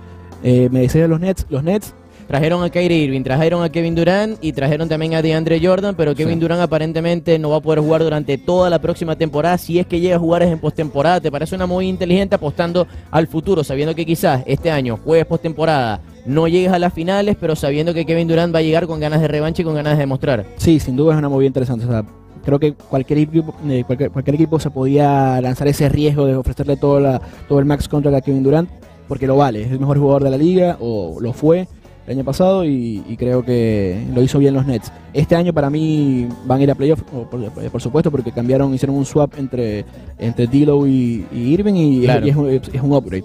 Eh, 0.43 0.69
me 0.73 0.81
decía 0.81 1.07
los 1.07 1.21
Nets, 1.21 1.45
los 1.51 1.63
Nets, 1.63 1.95
Trajeron 2.29 2.63
a 2.63 2.69
Kyrie 2.69 3.05
Irving, 3.05 3.23
trajeron 3.23 3.63
a 3.63 3.71
Kevin 3.71 3.95
Durant 3.95 4.39
y 4.43 4.53
trajeron 4.53 4.87
también 4.87 5.15
a 5.15 5.23
DeAndre 5.23 5.59
Jordan, 5.67 5.95
pero 5.97 6.15
Kevin 6.15 6.35
Sí. 6.35 6.41
Durant 6.41 6.61
aparentemente 6.61 7.39
no 7.39 7.49
va 7.49 7.57
a 7.57 7.61
poder 7.61 7.81
jugar 7.81 8.03
durante 8.05 8.37
toda 8.37 8.69
la 8.69 8.79
próxima 8.79 9.17
temporada. 9.17 9.57
Si 9.57 9.79
es 9.79 9.87
que 9.87 9.99
llega 9.99 10.17
a 10.17 10.19
jugar 10.19 10.43
es 10.43 10.53
en 10.53 10.59
postemporada. 10.59 11.23
¿Te 11.23 11.33
parece 11.33 11.55
una 11.55 11.67
muy 11.67 11.89
inteligente 11.89 12.35
apostando 12.35 12.87
al 13.11 13.29
futuro, 13.29 13.65
sabiendo 13.65 13.95
que 13.95 14.05
quizás 14.05 14.43
este 14.45 14.71
año 14.71 14.99
juegues 15.03 15.25
postemporada, 15.25 16.03
no 16.27 16.47
llegues 16.49 16.71
a 16.71 16.79
las 16.79 16.93
finales, 16.93 17.35
pero 17.41 17.57
sabiendo 17.57 17.95
que 17.95 18.05
Kevin 18.05 18.29
Durant 18.29 18.55
va 18.55 18.59
a 18.59 18.63
llegar 18.63 18.87
con 18.87 19.01
ganas 19.01 19.23
de 19.23 19.29
revancha 19.29 19.63
y 19.63 19.65
con 19.65 19.75
ganas 19.75 19.95
de 19.95 20.01
demostrar? 20.01 20.45
sí, 20.59 20.79
sin 20.81 20.97
duda 20.97 21.15
es 21.15 21.19
una 21.19 21.31
movida 21.31 21.47
interesante. 21.47 21.87
O 21.87 21.89
sea, 21.89 22.05
creo 22.45 22.59
que 22.59 22.75
cualquier 22.75 23.21
equipo, 23.21 23.55
eh, 23.67 23.85
cualquier, 23.87 24.11
cualquier 24.11 24.35
equipo 24.35 24.61
se 24.61 24.71
podía 24.71 25.41
lanzar 25.41 25.67
ese 25.69 25.89
riesgo 25.89 26.27
de 26.27 26.37
ofrecerle 26.37 26.77
todo, 26.77 27.01
la, 27.01 27.23
todo 27.49 27.59
el 27.59 27.65
max 27.65 27.89
contract 27.89 28.19
a 28.19 28.21
Kevin 28.21 28.43
Durant, 28.43 28.69
porque 29.09 29.27
lo 29.27 29.39
vale, 29.39 29.63
es 29.63 29.73
el 29.73 29.81
mejor 29.81 29.99
jugador 29.99 30.25
de 30.25 30.31
la 30.31 30.37
liga, 30.37 30.77
o 30.81 31.17
lo 31.19 31.33
fue 31.33 31.67
el 32.09 32.17
año 32.17 32.25
pasado, 32.25 32.65
y, 32.65 33.03
y 33.09 33.17
creo 33.17 33.45
que 33.45 34.03
lo 34.15 34.23
hizo 34.23 34.39
bien 34.39 34.55
los 34.55 34.65
Nets. 34.67 34.91
Este 35.13 35.37
año 35.37 35.53
para 35.53 35.69
mí 35.69 36.27
van 36.47 36.61
a 36.61 36.63
ir 36.63 36.71
a 36.71 36.75
playoff, 36.75 37.03
o 37.15 37.25
por, 37.29 37.51
por 37.51 37.83
supuesto, 37.83 38.11
porque 38.11 38.33
cambiaron, 38.33 38.73
hicieron 38.75 38.97
un 38.97 39.05
swap 39.05 39.39
entre, 39.39 39.85
entre 40.19 40.47
D'Lo 40.47 40.87
y, 40.87 41.27
y 41.33 41.39
Irving, 41.53 41.75
y, 41.75 41.99
es- 41.99 42.05
Claro. 42.05 42.27
y 42.27 42.31
es, 42.31 42.37
un, 42.37 42.49
es 42.51 42.83
un 42.83 42.93
upgrade. 42.93 43.25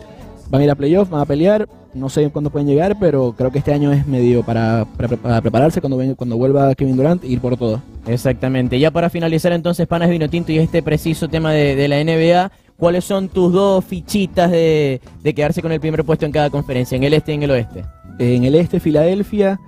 Van 0.50 0.62
a 0.62 0.66
ir 0.66 0.70
a 0.72 0.76
playoff, 0.76 1.10
van 1.10 1.22
a 1.22 1.26
pelear, 1.26 1.68
no 1.94 2.10
sé 2.10 2.30
cuándo 2.30 2.50
pueden 2.50 2.68
llegar, 2.68 2.98
pero 3.00 3.34
creo 3.38 3.52
que 3.52 3.60
este 3.60 3.74
año 3.74 3.92
es 3.94 4.06
medio 4.06 4.44
para, 4.44 4.86
para- 4.98 5.16
para 5.16 5.42
prepararse 5.42 5.80
cuando, 5.80 5.96
ven- 5.98 6.16
cuando 6.16 6.36
vuelva 6.38 6.76
Kevin 6.76 6.98
Durant 6.98 7.24
e 7.24 7.28
ir 7.28 7.40
por 7.40 7.56
todo. 7.58 7.82
Exactamente. 8.06 8.78
Ya 8.80 8.92
para 8.92 9.10
finalizar 9.10 9.52
entonces, 9.54 9.88
Panas 9.88 10.10
Vino 10.10 10.30
Tinto 10.30 10.52
y 10.52 10.58
este 10.60 10.84
preciso 10.84 11.28
tema 11.30 11.54
de, 11.54 11.76
de 11.76 11.88
la 11.88 12.04
NBA, 12.04 12.52
¿cuáles 12.78 13.06
son 13.06 13.30
tus 13.30 13.54
dos 13.54 13.84
fichitas 13.86 14.52
de, 14.52 15.00
de 15.24 15.34
quedarse 15.34 15.62
con 15.62 15.72
el 15.72 15.80
primer 15.80 16.04
puesto 16.04 16.26
en 16.26 16.32
cada 16.34 16.50
conferencia, 16.50 16.96
en 16.98 17.04
el 17.04 17.14
este 17.14 17.32
y 17.32 17.36
en 17.36 17.44
el 17.44 17.52
oeste? 17.52 17.84
En 18.20 18.43
el 18.43 18.55
este, 18.55 18.80
Filadelfia, 18.80 19.59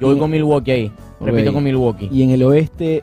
Yo 0.00 0.08
voy 0.08 0.18
con 0.18 0.30
Milwaukee 0.30 0.70
ahí. 0.70 0.92
Repito 1.20 1.52
con 1.52 1.62
Milwaukee. 1.64 2.08
y 2.10 2.22
en 2.22 2.30
el 2.30 2.42
oeste 2.42 3.02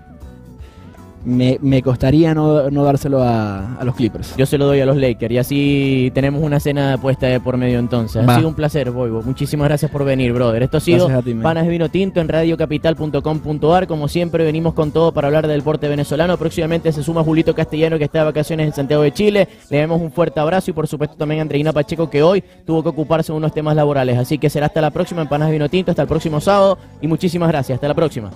me, 1.25 1.57
me 1.61 1.81
costaría 1.81 2.33
no, 2.33 2.69
no 2.69 2.83
dárselo 2.83 3.23
a, 3.23 3.75
a 3.75 3.83
los 3.83 3.95
Clippers. 3.95 4.35
Yo 4.37 4.45
se 4.45 4.57
lo 4.57 4.65
doy 4.65 4.79
a 4.81 4.85
los 4.85 4.97
Lakers 4.97 5.33
y 5.33 5.37
así 5.37 6.11
tenemos 6.13 6.43
una 6.43 6.59
cena 6.59 6.97
puesta 7.01 7.27
de 7.27 7.39
por 7.39 7.57
medio 7.57 7.79
entonces. 7.79 8.27
Ha 8.27 8.35
sido 8.37 8.47
un 8.47 8.55
placer, 8.55 8.91
Boivo. 8.91 9.21
Muchísimas 9.23 9.67
gracias 9.67 9.91
por 9.91 10.03
venir, 10.05 10.33
brother. 10.33 10.63
Esto 10.63 10.77
ha 10.77 10.79
sido 10.79 11.07
ti. 11.21 11.33
Panas 11.33 11.65
de 11.65 11.69
Vino 11.69 11.89
Tinto 11.89 12.21
en 12.21 12.27
radiocapital.com.ar. 12.27 13.87
Como 13.87 14.07
siempre, 14.07 14.43
venimos 14.43 14.73
con 14.73 14.91
todo 14.91 15.11
para 15.11 15.27
hablar 15.27 15.47
del 15.47 15.59
deporte 15.59 15.87
venezolano. 15.87 16.37
Próximamente 16.37 16.91
se 16.91 17.03
suma 17.03 17.23
Julito 17.23 17.53
Castellano, 17.53 17.97
que 17.97 18.05
está 18.05 18.19
de 18.19 18.25
vacaciones 18.25 18.67
en 18.67 18.73
Santiago 18.73 19.03
de 19.03 19.11
Chile. 19.11 19.47
Le 19.69 19.79
damos 19.79 20.01
un 20.01 20.11
fuerte 20.11 20.39
abrazo 20.39 20.71
y, 20.71 20.73
por 20.73 20.87
supuesto, 20.87 21.15
también 21.17 21.39
a 21.39 21.41
Andreina 21.43 21.73
Pacheco, 21.73 22.09
que 22.09 22.23
hoy 22.23 22.43
tuvo 22.65 22.83
que 22.83 22.89
ocuparse 22.89 23.31
de 23.31 23.37
unos 23.37 23.53
temas 23.53 23.75
laborales. 23.75 24.17
Así 24.17 24.37
que 24.37 24.49
será 24.49 24.67
hasta 24.67 24.81
la 24.81 24.91
próxima 24.91 25.21
en 25.21 25.27
Panas 25.27 25.47
de 25.49 25.53
Vino 25.53 25.69
Tinto, 25.69 25.91
hasta 25.91 26.01
el 26.03 26.07
próximo 26.07 26.39
sábado. 26.39 26.77
Y 27.01 27.07
muchísimas 27.07 27.49
gracias. 27.49 27.75
Hasta 27.75 27.87
la 27.87 27.95
próxima. 27.95 28.29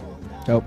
Chao. 0.45 0.63